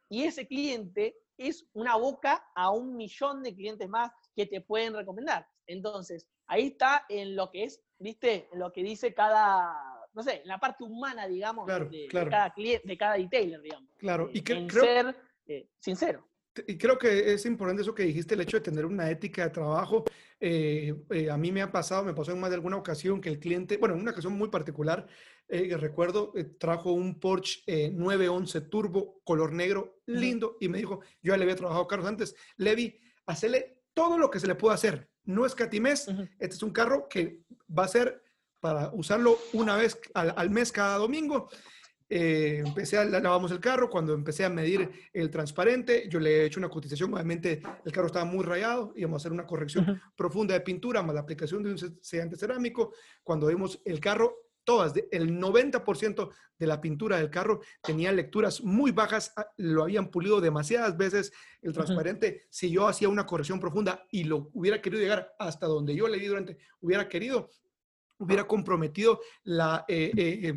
y 0.10 0.24
ese 0.24 0.48
cliente 0.48 1.17
es 1.38 1.67
una 1.74 1.95
boca 1.95 2.45
a 2.56 2.71
un 2.71 2.95
millón 2.95 3.43
de 3.43 3.56
clientes 3.56 3.88
más 3.89 4.12
que 4.36 4.45
te 4.45 4.62
pueden 4.62 4.93
recomendar. 4.93 5.48
Entonces, 5.67 6.28
ahí 6.48 6.67
está 6.67 7.06
en 7.10 7.36
lo 7.36 7.52
que 7.52 7.63
es, 7.63 7.82
¿viste? 8.00 8.50
En 8.52 8.60
lo 8.60 8.71
que 8.71 8.84
dice 8.84 9.13
cada, 9.13 9.74
no 10.13 10.24
sé, 10.24 10.41
en 10.41 10.48
la 10.48 10.60
parte 10.60 10.84
humana, 10.84 11.28
digamos, 11.28 11.67
de, 11.67 12.08
cada 12.12 12.54
cliente, 12.54 12.88
de 12.88 12.98
cada 12.98 13.15
detailer, 13.15 13.62
digamos. 13.62 13.89
Claro, 13.98 14.30
y 14.32 14.41
que, 14.41 14.67
creo, 14.67 14.84
ser 14.84 15.15
eh, 15.48 15.69
sincero. 15.80 16.28
Y 16.68 16.78
creo 16.78 16.98
que 16.98 17.34
es 17.34 17.46
importante 17.46 17.82
eso 17.82 17.94
que 17.94 18.04
dijiste, 18.04 18.36
el 18.36 18.41
hecho 18.41 18.58
de 18.58 18.63
tener 18.63 18.86
una 18.86 19.10
ética 19.10 19.44
de 19.44 19.50
trabajo. 19.50 20.06
Eh, 20.39 20.94
eh, 21.12 21.30
a 21.30 21.38
mí 21.38 21.52
me 21.52 21.62
ha 21.62 21.72
pasado, 21.72 22.04
me 22.04 22.13
pasó 22.13 22.32
en 22.32 22.39
más 22.39 22.50
de 22.50 22.56
alguna 22.56 22.78
ocasión 22.78 23.22
que 23.22 23.30
el 23.30 23.39
cliente, 23.39 23.78
bueno, 23.78 23.96
en 23.96 24.02
una 24.02 24.12
ocasión 24.12 24.34
muy 24.34 24.50
particular, 24.50 25.08
eh, 25.48 25.76
recuerdo, 25.78 26.34
trajo 26.58 26.91
un 26.91 27.20
Porsche 27.20 27.91
911 27.91 28.62
Turbo, 28.62 29.22
color 29.24 29.54
negro, 29.54 30.00
lindo, 30.06 30.58
y 30.60 30.70
me 30.70 30.78
dijo, 30.78 31.02
yo 31.22 31.34
ya 31.34 31.38
le 31.38 31.44
había 31.44 31.56
trabajado 31.56 31.88
carros 31.88 32.08
antes, 32.08 32.36
Levi, 32.58 33.00
hacele 33.26 33.84
todo 33.94 34.18
lo 34.18 34.30
que 34.30 34.39
se 34.39 34.48
le 34.48 34.56
pueda 34.56 34.76
hacer. 34.76 35.10
No 35.24 35.46
es 35.46 35.56
catimés, 35.56 36.08
este 36.39 36.56
es 36.56 36.63
un 36.63 36.72
carro 36.72 37.08
que 37.10 37.44
va 37.68 37.86
a 37.86 37.89
ser 37.89 38.24
para 38.60 38.91
usarlo 38.94 39.38
una 39.54 39.76
vez 39.76 40.00
al, 40.13 40.34
al 40.36 40.50
mes 40.50 40.72
cada 40.72 40.98
domingo 40.98 41.50
eh, 42.08 42.62
empecé 42.63 42.98
a 42.98 43.06
lavamos 43.06 43.52
el 43.52 43.60
carro, 43.60 43.89
cuando 43.89 44.13
empecé 44.13 44.46
a 44.46 44.50
medir 44.50 44.91
el 45.12 45.32
transparente, 45.32 46.08
yo 46.08 46.20
le 46.20 46.41
he 46.41 46.46
hecho 46.46 46.60
una 46.60 46.70
cotización, 46.70 47.13
obviamente 47.13 47.62
el 47.84 47.91
carro 47.91 48.08
estaba 48.08 48.26
muy 48.26 48.44
rayado, 48.44 48.94
íbamos 48.96 49.15
a 49.15 49.22
hacer 49.22 49.32
una 49.32 49.48
corrección 49.48 50.02
profunda 50.16 50.53
de 50.53 50.62
pintura, 50.62 51.01
más 51.01 51.16
la 51.16 51.22
aplicación 51.22 51.64
de 51.64 51.72
un 51.72 51.78
sellante 52.01 52.38
cerámico, 52.38 52.93
cuando 53.24 53.47
vimos 53.47 53.82
el 53.86 53.99
carro, 53.99 54.45
todas, 54.64 54.93
el 55.12 55.39
90% 55.39 56.30
de 56.58 56.68
la 56.68 56.82
pintura 56.82 57.18
del 57.18 57.30
carro 57.30 57.62
tenía 57.82 58.12
lecturas 58.12 58.62
muy 58.62 58.91
bajas, 58.91 59.34
ah, 59.38 59.47
lo 59.58 59.84
habían 59.84 60.10
pulido 60.10 60.41
demasiadas 60.41 60.97
veces, 60.97 61.32
el 61.62 61.74
transparente, 61.74 62.45
si 62.49 62.70
yo 62.70 62.88
hacía 62.88 63.10
una 63.10 63.26
corrección 63.26 63.60
profunda 63.60 64.06
y 64.12 64.26
lo 64.26 64.49
hubiera 64.53 64.82
querido 64.82 65.01
llegar 65.01 65.34
hasta 65.39 65.68
donde 65.68 65.95
yo 65.95 66.08
le 66.08 66.20
di 66.20 66.28
durante, 66.28 66.58
hubiera 66.82 67.08
querido, 67.08 67.49
hubiera 68.18 68.45
comprometido 68.45 69.22
la, 69.43 69.86
eh, 69.88 70.11
eh, 70.16 70.39
eh, 70.43 70.53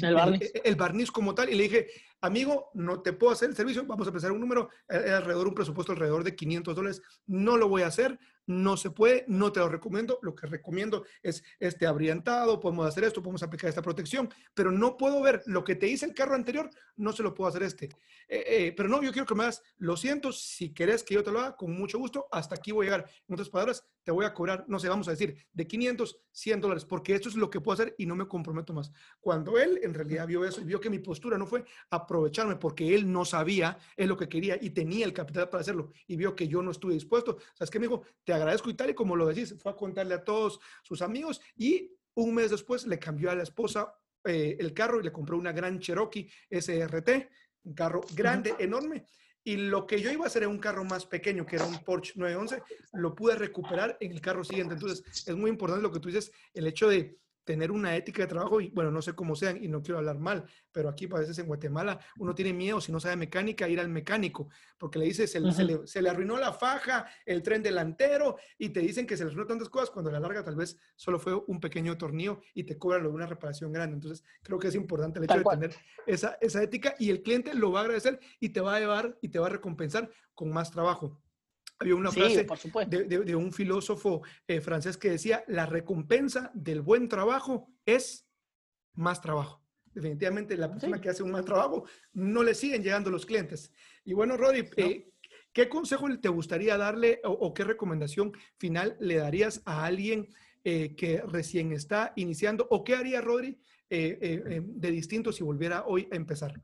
el, 0.64 0.76
barniz. 0.76 1.10
como 1.10 1.34
tal 1.34 1.50
y 1.50 1.54
le 1.54 1.64
dije, 1.64 1.88
amigo, 2.20 2.70
no 2.74 3.00
te 3.00 3.12
puedo 3.12 3.32
hacer 3.32 3.50
el 3.50 3.56
servicio, 3.56 3.84
vamos 3.86 4.06
a 4.06 4.10
empezar 4.10 4.32
un 4.32 4.40
número, 4.40 4.70
alrededor, 4.88 5.48
un 5.48 5.54
presupuesto 5.54 5.92
alrededor 5.92 6.24
de 6.24 6.36
500 6.36 6.74
dólares, 6.74 7.02
no 7.26 7.56
lo 7.56 7.68
voy 7.68 7.82
a 7.82 7.88
hacer, 7.88 8.18
no 8.48 8.76
se 8.76 8.90
puede, 8.90 9.24
no 9.28 9.52
te 9.52 9.60
lo 9.60 9.68
recomiendo. 9.68 10.18
Lo 10.22 10.34
que 10.34 10.46
recomiendo 10.46 11.04
es 11.22 11.44
este 11.60 11.86
abriantado, 11.86 12.58
podemos 12.58 12.86
hacer 12.86 13.04
esto, 13.04 13.22
podemos 13.22 13.42
aplicar 13.42 13.68
esta 13.68 13.82
protección, 13.82 14.28
pero 14.54 14.72
no 14.72 14.96
puedo 14.96 15.20
ver 15.22 15.42
lo 15.46 15.62
que 15.62 15.76
te 15.76 15.86
hice 15.86 16.06
el 16.06 16.14
carro 16.14 16.34
anterior, 16.34 16.70
no 16.96 17.12
se 17.12 17.22
lo 17.22 17.34
puedo 17.34 17.48
hacer 17.48 17.62
este. 17.62 17.90
Eh, 18.26 18.44
eh, 18.46 18.74
pero 18.76 18.88
no, 18.88 19.02
yo 19.02 19.12
quiero 19.12 19.26
que 19.26 19.34
me 19.34 19.44
hagas, 19.44 19.62
lo 19.76 19.96
siento, 19.96 20.32
si 20.32 20.72
querés 20.72 21.02
que 21.02 21.14
yo 21.14 21.22
te 21.22 21.30
lo 21.30 21.40
haga, 21.40 21.56
con 21.56 21.72
mucho 21.72 21.98
gusto, 21.98 22.26
hasta 22.32 22.54
aquí 22.54 22.72
voy 22.72 22.86
a 22.86 22.90
llegar. 22.90 23.10
En 23.28 23.34
otras 23.34 23.50
palabras, 23.50 23.84
te 24.02 24.12
voy 24.12 24.24
a 24.24 24.32
cobrar, 24.32 24.64
no 24.68 24.78
sé, 24.78 24.88
vamos 24.88 25.06
a 25.08 25.10
decir, 25.10 25.36
de 25.52 25.66
500, 25.66 26.18
100 26.32 26.60
dólares, 26.62 26.84
porque 26.86 27.14
esto 27.14 27.28
es 27.28 27.34
lo 27.34 27.50
que 27.50 27.60
puedo 27.60 27.74
hacer 27.74 27.94
y 27.98 28.06
no 28.06 28.16
me 28.16 28.26
comprometo 28.26 28.72
más. 28.72 28.90
Cuando 29.20 29.58
él 29.58 29.80
en 29.82 29.92
realidad 29.92 30.26
vio 30.26 30.46
eso 30.46 30.62
y 30.62 30.64
vio 30.64 30.80
que 30.80 30.88
mi 30.88 30.98
postura 30.98 31.36
no 31.36 31.46
fue 31.46 31.64
aprovecharme 31.90 32.56
porque 32.56 32.94
él 32.94 33.12
no 33.12 33.26
sabía, 33.26 33.78
es 33.96 34.08
lo 34.08 34.16
que 34.16 34.26
quería 34.26 34.56
y 34.58 34.70
tenía 34.70 35.04
el 35.04 35.12
capital 35.12 35.50
para 35.50 35.60
hacerlo 35.60 35.92
y 36.06 36.16
vio 36.16 36.34
que 36.34 36.48
yo 36.48 36.62
no 36.62 36.70
estuve 36.70 36.94
dispuesto, 36.94 37.36
¿sabes 37.54 37.70
qué, 37.70 37.78
amigo? 37.78 38.02
Te 38.24 38.32
agradezco 38.38 38.70
y 38.70 38.74
tal 38.74 38.90
y 38.90 38.94
como 38.94 39.16
lo 39.16 39.26
decís, 39.26 39.54
fue 39.58 39.72
a 39.72 39.76
contarle 39.76 40.14
a 40.14 40.24
todos 40.24 40.60
sus 40.82 41.02
amigos 41.02 41.40
y 41.56 41.92
un 42.14 42.34
mes 42.34 42.50
después 42.50 42.86
le 42.86 42.98
cambió 42.98 43.30
a 43.30 43.34
la 43.34 43.42
esposa 43.42 43.94
eh, 44.24 44.56
el 44.58 44.74
carro 44.74 45.00
y 45.00 45.04
le 45.04 45.12
compró 45.12 45.38
una 45.38 45.52
gran 45.52 45.78
Cherokee 45.78 46.28
SRT, 46.50 47.28
un 47.64 47.74
carro 47.74 48.00
grande, 48.14 48.54
enorme. 48.58 49.06
Y 49.44 49.56
lo 49.56 49.86
que 49.86 50.00
yo 50.00 50.10
iba 50.10 50.24
a 50.24 50.26
hacer 50.26 50.42
en 50.42 50.50
un 50.50 50.58
carro 50.58 50.84
más 50.84 51.06
pequeño, 51.06 51.46
que 51.46 51.56
era 51.56 51.64
un 51.64 51.82
Porsche 51.84 52.14
911, 52.16 52.62
lo 52.94 53.14
pude 53.14 53.36
recuperar 53.36 53.96
en 54.00 54.12
el 54.12 54.20
carro 54.20 54.44
siguiente. 54.44 54.74
Entonces, 54.74 55.02
es 55.26 55.36
muy 55.36 55.48
importante 55.48 55.82
lo 55.82 55.92
que 55.92 56.00
tú 56.00 56.08
dices, 56.08 56.32
el 56.52 56.66
hecho 56.66 56.88
de 56.88 57.16
tener 57.48 57.72
una 57.72 57.96
ética 57.96 58.24
de 58.24 58.28
trabajo 58.28 58.60
y 58.60 58.68
bueno, 58.68 58.90
no 58.90 59.00
sé 59.00 59.14
cómo 59.14 59.34
sean 59.34 59.64
y 59.64 59.68
no 59.68 59.80
quiero 59.80 59.96
hablar 59.96 60.18
mal, 60.18 60.44
pero 60.70 60.90
aquí 60.90 61.08
a 61.10 61.18
veces 61.18 61.38
en 61.38 61.46
Guatemala 61.46 61.98
uno 62.18 62.34
tiene 62.34 62.52
miedo 62.52 62.78
si 62.78 62.92
no 62.92 63.00
sabe 63.00 63.16
mecánica 63.16 63.66
ir 63.70 63.80
al 63.80 63.88
mecánico 63.88 64.50
porque 64.76 64.98
le 64.98 65.06
dices 65.06 65.32
se, 65.32 65.40
le, 65.40 66.10
arruinó 66.10 66.36
la 66.36 66.52
faja, 66.52 67.06
el 67.24 67.42
tren 67.42 67.62
delantero 67.62 68.36
y 68.58 68.68
te 68.68 68.80
dicen 68.80 69.06
que 69.06 69.16
se 69.16 69.24
le 69.24 69.30
arruinó 69.30 69.46
tantas 69.46 69.70
cosas 69.70 69.88
cuando 69.88 70.10
a 70.10 70.12
la 70.12 70.20
larga 70.20 70.44
tal 70.44 70.56
vez 70.56 70.78
solo 70.94 71.18
fue 71.18 71.42
un 71.46 71.58
pequeño 71.58 71.96
tornillo 71.96 72.42
y 72.52 72.64
te 72.64 72.76
cobran 72.76 73.06
una 73.06 73.24
reparación 73.24 73.72
grande. 73.72 73.94
Entonces 73.94 74.22
creo 74.42 74.58
que 74.58 74.68
es 74.68 74.74
importante 74.74 75.18
el 75.18 75.24
hecho 75.24 75.38
de 75.38 75.44
tener 75.44 75.74
esa, 76.06 76.36
esa 76.42 76.62
ética 76.62 76.96
y 76.98 77.08
el 77.08 77.22
cliente 77.22 77.54
lo 77.54 77.72
va 77.72 77.80
a 77.80 77.82
agradecer 77.84 78.20
y 78.40 78.50
te 78.50 78.60
va 78.60 78.76
a 78.76 78.80
llevar 78.80 79.16
y 79.22 79.30
te 79.30 79.38
va 79.38 79.46
a 79.46 79.50
recompensar 79.50 80.10
con 80.34 80.50
más 80.50 80.70
trabajo. 80.70 81.18
Había 81.80 81.94
una 81.94 82.10
frase 82.10 82.46
de, 82.88 83.36
un 83.36 83.52
filósofo 83.52 84.22
eh, 84.48 84.60
francés 84.60 84.96
que 84.96 85.10
decía, 85.10 85.44
la 85.46 85.64
recompensa 85.64 86.50
del 86.54 86.82
buen 86.82 87.08
trabajo 87.08 87.70
es 87.86 88.26
más 88.94 89.20
trabajo. 89.20 89.62
Definitivamente 89.84 90.56
la 90.56 90.70
persona 90.70 91.00
que 91.00 91.08
hace 91.08 91.22
un 91.22 91.30
mal 91.30 91.44
trabajo 91.44 91.84
no 92.12 92.42
le 92.42 92.54
siguen 92.54 92.82
llegando 92.82 93.10
los 93.10 93.24
clientes. 93.24 93.72
Y 94.04 94.12
bueno, 94.12 94.36
Rodri, 94.36 94.68
eh, 94.76 95.08
¿qué 95.52 95.68
consejo 95.68 96.06
te 96.18 96.28
gustaría 96.28 96.76
darle 96.76 97.20
o, 97.24 97.54
qué 97.54 97.64
recomendación 97.64 98.32
final 98.56 98.96
le 99.00 99.16
darías 99.16 99.62
a 99.64 99.84
alguien 99.84 100.28
eh, 100.64 100.96
que 100.96 101.22
recién 101.26 101.72
está 101.72 102.12
iniciando? 102.16 102.66
¿O 102.70 102.82
qué 102.82 102.96
haría 102.96 103.20
Rodri 103.20 103.58
de 103.88 104.90
distinto 104.90 105.32
si 105.32 105.42
volviera 105.42 105.84
hoy 105.86 106.08
a 106.12 106.16
empezar? 106.16 106.60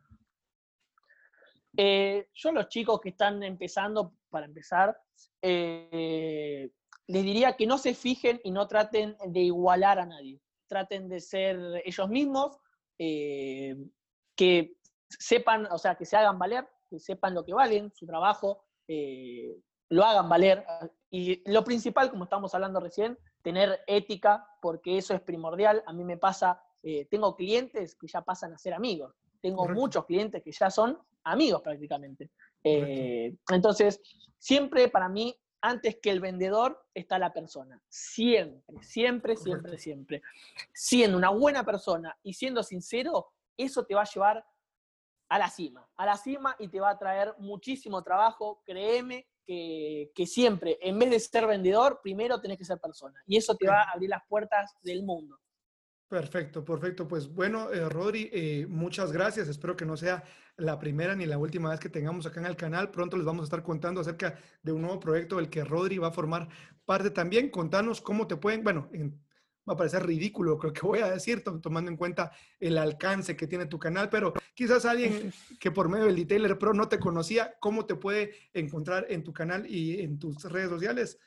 Eh, 1.76 2.28
yo 2.34 2.52
los 2.52 2.68
chicos 2.68 3.00
que 3.00 3.10
están 3.10 3.42
empezando, 3.42 4.14
para 4.30 4.46
empezar, 4.46 4.96
eh, 5.42 6.70
les 7.06 7.24
diría 7.24 7.56
que 7.56 7.66
no 7.66 7.78
se 7.78 7.94
fijen 7.94 8.40
y 8.44 8.50
no 8.50 8.66
traten 8.66 9.16
de 9.26 9.40
igualar 9.40 9.98
a 9.98 10.06
nadie. 10.06 10.40
Traten 10.68 11.08
de 11.08 11.20
ser 11.20 11.58
ellos 11.84 12.08
mismos, 12.08 12.58
eh, 12.98 13.76
que 14.36 14.76
sepan, 15.08 15.66
o 15.70 15.78
sea, 15.78 15.96
que 15.96 16.06
se 16.06 16.16
hagan 16.16 16.38
valer, 16.38 16.66
que 16.88 16.98
sepan 16.98 17.34
lo 17.34 17.44
que 17.44 17.54
valen, 17.54 17.92
su 17.94 18.06
trabajo, 18.06 18.64
lo 18.86 20.04
hagan 20.04 20.28
valer. 20.28 20.64
Y 21.10 21.48
lo 21.50 21.62
principal, 21.64 22.10
como 22.10 22.24
estamos 22.24 22.54
hablando 22.54 22.80
recién, 22.80 23.18
tener 23.42 23.80
ética, 23.86 24.46
porque 24.60 24.98
eso 24.98 25.14
es 25.14 25.20
primordial. 25.20 25.82
A 25.86 25.92
mí 25.92 26.04
me 26.04 26.16
pasa, 26.16 26.62
tengo 27.10 27.36
clientes 27.36 27.94
que 27.94 28.06
ya 28.08 28.22
pasan 28.22 28.54
a 28.54 28.58
ser 28.58 28.74
amigos. 28.74 29.14
Tengo 29.44 29.68
muchos 29.68 30.06
clientes 30.06 30.42
que 30.42 30.52
ya 30.52 30.70
son 30.70 30.98
amigos 31.22 31.60
prácticamente. 31.60 32.30
Eh, 32.62 33.36
entonces, 33.50 34.00
siempre 34.38 34.88
para 34.88 35.06
mí, 35.06 35.38
antes 35.60 35.98
que 36.00 36.08
el 36.08 36.20
vendedor, 36.20 36.82
está 36.94 37.18
la 37.18 37.30
persona. 37.30 37.78
Siempre, 37.86 38.82
siempre, 38.82 39.36
siempre, 39.36 39.76
siempre. 39.76 40.22
Siendo 40.72 41.18
una 41.18 41.28
buena 41.28 41.62
persona 41.62 42.16
y 42.22 42.32
siendo 42.32 42.62
sincero, 42.62 43.34
eso 43.54 43.84
te 43.84 43.94
va 43.94 44.00
a 44.00 44.10
llevar 44.10 44.46
a 45.28 45.38
la 45.38 45.50
cima, 45.50 45.86
a 45.94 46.06
la 46.06 46.16
cima 46.16 46.56
y 46.58 46.68
te 46.68 46.80
va 46.80 46.88
a 46.88 46.98
traer 46.98 47.34
muchísimo 47.36 48.02
trabajo. 48.02 48.62
Créeme 48.64 49.26
que, 49.44 50.10
que, 50.14 50.26
siempre, 50.26 50.78
en 50.80 50.98
vez 50.98 51.10
de 51.10 51.20
ser 51.20 51.46
vendedor, 51.46 52.00
primero 52.02 52.40
tenés 52.40 52.56
que 52.56 52.64
ser 52.64 52.80
persona. 52.80 53.22
Y 53.26 53.36
eso 53.36 53.54
te 53.54 53.68
va 53.68 53.82
a 53.82 53.90
abrir 53.90 54.08
las 54.08 54.24
puertas 54.26 54.74
del 54.80 55.02
mundo. 55.02 55.38
Perfecto, 56.08 56.64
perfecto. 56.64 57.08
Pues 57.08 57.32
bueno, 57.32 57.72
eh, 57.72 57.88
Rodri, 57.88 58.30
eh, 58.32 58.66
muchas 58.68 59.10
gracias. 59.10 59.48
Espero 59.48 59.76
que 59.76 59.86
no 59.86 59.96
sea 59.96 60.22
la 60.56 60.78
primera 60.78 61.14
ni 61.16 61.26
la 61.26 61.38
última 61.38 61.70
vez 61.70 61.80
que 61.80 61.88
tengamos 61.88 62.26
acá 62.26 62.40
en 62.40 62.46
el 62.46 62.56
canal. 62.56 62.90
Pronto 62.90 63.16
les 63.16 63.26
vamos 63.26 63.42
a 63.42 63.44
estar 63.44 63.62
contando 63.62 64.00
acerca 64.00 64.38
de 64.62 64.72
un 64.72 64.82
nuevo 64.82 65.00
proyecto 65.00 65.36
del 65.36 65.48
que 65.48 65.64
Rodri 65.64 65.98
va 65.98 66.08
a 66.08 66.12
formar 66.12 66.48
parte 66.84 67.10
también. 67.10 67.50
Contanos 67.50 68.00
cómo 68.00 68.26
te 68.26 68.36
pueden, 68.36 68.62
bueno, 68.62 68.88
va 69.68 69.74
a 69.74 69.76
parecer 69.76 70.04
ridículo 70.04 70.58
creo 70.58 70.72
que 70.72 70.82
voy 70.82 70.98
a 71.00 71.10
decir, 71.10 71.42
tomando 71.42 71.90
en 71.90 71.96
cuenta 71.96 72.32
el 72.60 72.78
alcance 72.78 73.36
que 73.36 73.46
tiene 73.46 73.66
tu 73.66 73.78
canal, 73.78 74.08
pero 74.10 74.34
quizás 74.54 74.84
alguien 74.84 75.32
que 75.60 75.70
por 75.70 75.88
medio 75.88 76.06
del 76.06 76.16
Detailer 76.16 76.58
Pro 76.58 76.74
no 76.74 76.88
te 76.88 76.98
conocía, 76.98 77.56
¿cómo 77.60 77.86
te 77.86 77.94
puede 77.94 78.34
encontrar 78.52 79.06
en 79.08 79.24
tu 79.24 79.32
canal 79.32 79.66
y 79.66 80.00
en 80.00 80.18
tus 80.18 80.44
redes 80.44 80.68
sociales? 80.68 81.18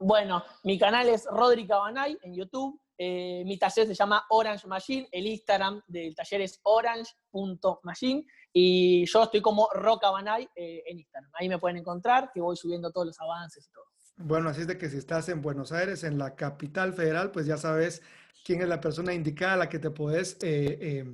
Bueno, 0.00 0.44
mi 0.62 0.78
canal 0.78 1.08
es 1.08 1.26
Rodri 1.30 1.66
Cabanay 1.66 2.16
en 2.22 2.34
YouTube. 2.34 2.80
Eh, 3.00 3.44
mi 3.46 3.56
taller 3.56 3.86
se 3.86 3.94
llama 3.94 4.26
Orange 4.30 4.66
Machine, 4.66 5.08
el 5.12 5.28
Instagram 5.28 5.80
del 5.86 6.16
taller 6.16 6.40
es 6.40 6.58
orange.machine 6.64 8.26
y 8.52 9.06
yo 9.06 9.22
estoy 9.22 9.40
como 9.40 9.68
Roca 9.72 10.08
eh, 10.56 10.82
en 10.84 10.98
Instagram. 10.98 11.30
Ahí 11.34 11.48
me 11.48 11.58
pueden 11.58 11.76
encontrar, 11.76 12.32
que 12.34 12.40
voy 12.40 12.56
subiendo 12.56 12.90
todos 12.90 13.06
los 13.06 13.20
avances 13.20 13.68
y 13.68 13.72
todo. 13.72 13.84
Bueno, 14.16 14.48
así 14.48 14.62
es 14.62 14.66
de 14.66 14.76
que 14.76 14.88
si 14.88 14.96
estás 14.96 15.28
en 15.28 15.40
Buenos 15.40 15.70
Aires, 15.70 16.02
en 16.02 16.18
la 16.18 16.34
capital 16.34 16.92
federal, 16.92 17.30
pues 17.30 17.46
ya 17.46 17.56
sabes 17.56 18.02
quién 18.44 18.62
es 18.62 18.68
la 18.68 18.80
persona 18.80 19.14
indicada 19.14 19.52
a 19.52 19.58
la 19.58 19.68
que 19.68 19.78
te 19.78 19.90
puedes 19.90 20.36
eh, 20.42 21.04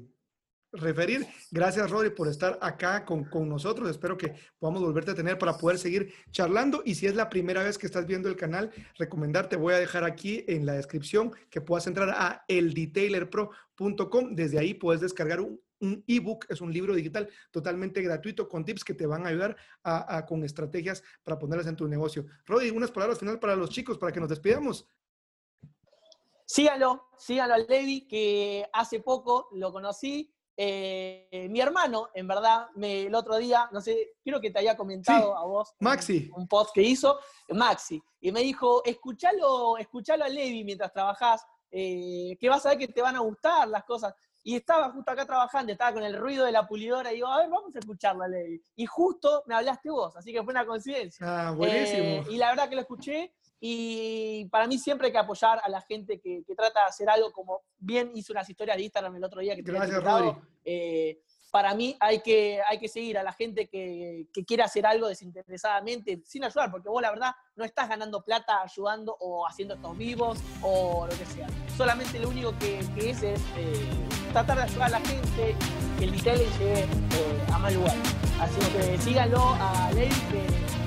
referir. 0.74 1.26
Gracias, 1.50 1.90
Rodri, 1.90 2.10
por 2.10 2.28
estar 2.28 2.58
acá 2.60 3.04
con, 3.04 3.28
nosotros. 3.48 3.90
Espero 3.90 4.16
que 4.16 4.34
podamos 4.58 4.82
volverte 4.82 5.12
a 5.12 5.14
tener 5.14 5.38
para 5.38 5.56
poder 5.56 5.78
seguir 5.78 6.12
charlando. 6.30 6.82
Y 6.84 6.94
si 6.94 7.06
es 7.06 7.14
la 7.14 7.28
primera 7.28 7.62
vez 7.62 7.78
que 7.78 7.86
estás 7.86 8.06
viendo 8.06 8.28
el 8.28 8.36
canal, 8.36 8.70
recomendarte, 8.98 9.56
voy 9.56 9.74
a 9.74 9.78
dejar 9.78 10.04
aquí 10.04 10.44
en 10.48 10.66
la 10.66 10.74
descripción 10.74 11.32
que 11.50 11.60
puedas 11.60 11.86
entrar 11.86 12.10
a 12.10 12.44
eldetailerpro.com. 12.48 14.34
Desde 14.34 14.58
ahí 14.58 14.74
puedes 14.74 15.00
descargar 15.00 15.40
un, 15.40 15.60
ebook, 16.06 16.46
es 16.48 16.62
un 16.62 16.72
libro 16.72 16.94
digital 16.94 17.28
totalmente 17.50 18.00
gratuito 18.00 18.48
con 18.48 18.64
tips 18.64 18.84
que 18.84 18.94
te 18.94 19.04
van 19.04 19.26
a 19.26 19.28
ayudar 19.28 19.54
a, 19.82 20.24
con 20.24 20.42
estrategias 20.42 21.02
para 21.22 21.38
ponerlas 21.38 21.66
en 21.66 21.76
tu 21.76 21.86
negocio. 21.86 22.24
Rodri, 22.46 22.70
unas 22.70 22.90
palabras 22.90 23.18
final 23.18 23.38
para 23.38 23.54
los 23.54 23.68
chicos, 23.68 23.98
para 23.98 24.10
que 24.10 24.20
nos 24.20 24.30
despidamos. 24.30 24.86
Síganlo, 26.46 27.08
síganlo 27.18 27.54
al 27.54 27.66
Levi, 27.66 28.06
que 28.06 28.66
hace 28.72 29.00
poco 29.00 29.48
lo 29.52 29.72
conocí, 29.72 30.33
eh, 30.56 31.48
mi 31.50 31.60
hermano, 31.60 32.08
en 32.14 32.28
verdad, 32.28 32.68
me, 32.76 33.02
el 33.02 33.14
otro 33.14 33.36
día, 33.36 33.68
no 33.72 33.80
sé, 33.80 34.12
creo 34.22 34.40
que 34.40 34.50
te 34.50 34.58
había 34.58 34.76
comentado 34.76 35.36
a 35.36 35.44
vos 35.44 35.74
Maxi. 35.80 36.30
Un, 36.34 36.46
post 36.46 36.72
que 36.74 36.82
hizo, 36.82 37.18
Maxi, 37.48 38.02
y 38.20 38.30
me 38.30 38.40
dijo, 38.40 38.84
escuchalo, 38.84 39.76
escuchalo 39.78 40.24
a 40.24 40.28
Levi 40.28 40.64
mientras 40.64 40.92
trabajás, 40.92 41.44
eh, 41.70 42.36
que 42.38 42.48
vas 42.48 42.64
a 42.66 42.70
ver 42.70 42.78
que 42.78 42.88
te 42.88 43.02
van 43.02 43.16
a 43.16 43.20
gustar 43.20 43.66
las 43.68 43.84
cosas. 43.84 44.14
Y 44.46 44.56
estaba 44.56 44.92
justo 44.92 45.10
acá 45.10 45.24
trabajando, 45.24 45.72
estaba 45.72 45.94
con 45.94 46.02
el 46.02 46.18
ruido 46.18 46.44
de 46.44 46.52
la 46.52 46.66
pulidora 46.66 47.10
y 47.10 47.16
digo, 47.16 47.28
a 47.28 47.38
ver, 47.38 47.48
vamos 47.48 47.74
a 47.74 47.78
escucharla, 47.78 48.28
Levi. 48.28 48.62
Y 48.76 48.86
justo 48.86 49.42
me 49.46 49.54
hablaste 49.54 49.90
vos, 49.90 50.14
así 50.16 50.32
que 50.32 50.42
fue 50.42 50.52
una 50.52 50.66
coincidencia. 50.66 51.48
Ah, 51.48 51.50
buenísimo. 51.52 52.04
Eh, 52.04 52.24
y 52.30 52.36
la 52.36 52.50
verdad 52.50 52.68
que 52.68 52.74
lo 52.76 52.82
escuché 52.82 53.34
y 53.60 54.46
para 54.50 54.66
mí 54.66 54.78
siempre 54.78 55.06
hay 55.06 55.12
que 55.12 55.18
apoyar 55.18 55.60
a 55.62 55.68
la 55.68 55.80
gente 55.80 56.20
que, 56.20 56.42
trata 56.56 56.80
de 56.80 56.86
hacer 56.86 57.08
algo 57.08 57.32
como 57.32 57.62
bien 57.78 58.12
hizo 58.14 58.32
unas 58.32 58.48
historias 58.48 58.76
de 58.76 58.84
Instagram 58.84 59.16
el 59.16 59.24
otro 59.24 59.40
día 59.40 59.56
que 59.56 59.62
te 59.62 59.72
Gracias, 59.72 60.02
eh, 60.64 61.20
para 61.54 61.72
mí 61.72 61.96
hay 62.00 62.18
que, 62.18 62.60
hay 62.68 62.80
que 62.80 62.88
seguir 62.88 63.16
a 63.16 63.22
la 63.22 63.32
gente 63.32 63.68
que, 63.68 64.26
que 64.32 64.44
quiere 64.44 64.64
hacer 64.64 64.84
algo 64.84 65.06
desinteresadamente, 65.06 66.20
sin 66.26 66.42
ayudar, 66.42 66.68
porque 66.68 66.88
vos 66.88 67.00
la 67.00 67.10
verdad 67.10 67.30
no 67.54 67.64
estás 67.64 67.88
ganando 67.88 68.24
plata 68.24 68.60
ayudando 68.60 69.16
o 69.20 69.46
haciendo 69.46 69.74
estos 69.74 69.96
vivos 69.96 70.40
o 70.62 71.06
lo 71.08 71.16
que 71.16 71.24
sea. 71.26 71.46
Solamente 71.76 72.18
lo 72.18 72.30
único 72.30 72.58
que, 72.58 72.80
es 72.80 73.22
es 73.22 73.40
eh, 73.56 73.88
tratar 74.32 74.56
de 74.56 74.62
ayudar 74.64 74.88
a 74.88 74.98
la 74.98 75.00
gente, 75.06 75.54
que 75.96 76.04
el 76.04 76.10
detalle 76.10 76.44
llegue 76.58 76.80
eh, 76.80 77.52
a 77.52 77.58
mal 77.60 77.72
lugar. 77.72 77.96
Así 78.40 78.58
que 78.72 78.98
síganlo 78.98 79.38
a 79.38 79.92
Ley, 79.92 80.10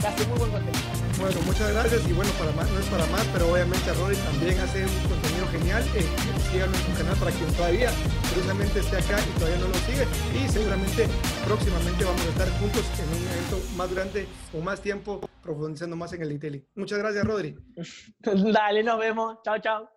que 0.02 0.06
hace 0.06 0.28
muy 0.28 0.38
buen 0.38 0.52
contenido. 0.52 0.97
Bueno, 1.20 1.42
muchas 1.48 1.74
gracias 1.74 2.08
y 2.08 2.14
bueno, 2.14 2.32
para 2.38 2.52
más, 2.52 2.70
no 2.70 2.80
es 2.80 2.86
para 2.88 3.06
más, 3.08 3.26
pero 3.34 3.52
obviamente 3.52 3.92
Rory 3.94 4.16
también 4.18 4.60
hace 4.60 4.86
un 4.86 5.10
contenido 5.10 5.48
genial. 5.48 5.84
Eh, 5.96 6.06
síganlo 6.52 6.78
en 6.78 6.84
su 6.84 6.94
canal 6.94 7.16
para 7.18 7.32
quien 7.32 7.52
todavía 7.54 7.90
precisamente 8.32 8.80
esté 8.80 8.98
acá 8.98 9.18
y 9.20 9.40
todavía 9.40 9.58
no 9.58 9.68
lo 9.68 9.74
sigue. 9.74 10.06
Y 10.38 10.48
seguramente 10.48 11.08
próximamente 11.46 12.06
vamos 12.06 12.22
a 12.22 12.30
estar 12.30 12.50
juntos 12.60 12.86
en 13.00 13.10
un 13.10 13.28
evento 13.34 13.60
más 13.76 13.94
grande 13.94 14.28
o 14.54 14.62
más 14.62 14.80
tiempo, 14.80 15.22
profundizando 15.42 15.96
más 15.96 16.14
en 16.14 16.22
el 16.22 16.30
detailing. 16.30 16.68
Muchas 16.76 17.00
gracias, 17.00 17.26
Rodri. 17.26 17.58
Dale, 18.54 18.84
nos 18.84 19.00
vemos. 19.00 19.40
Chao, 19.44 19.58
chao. 19.60 19.97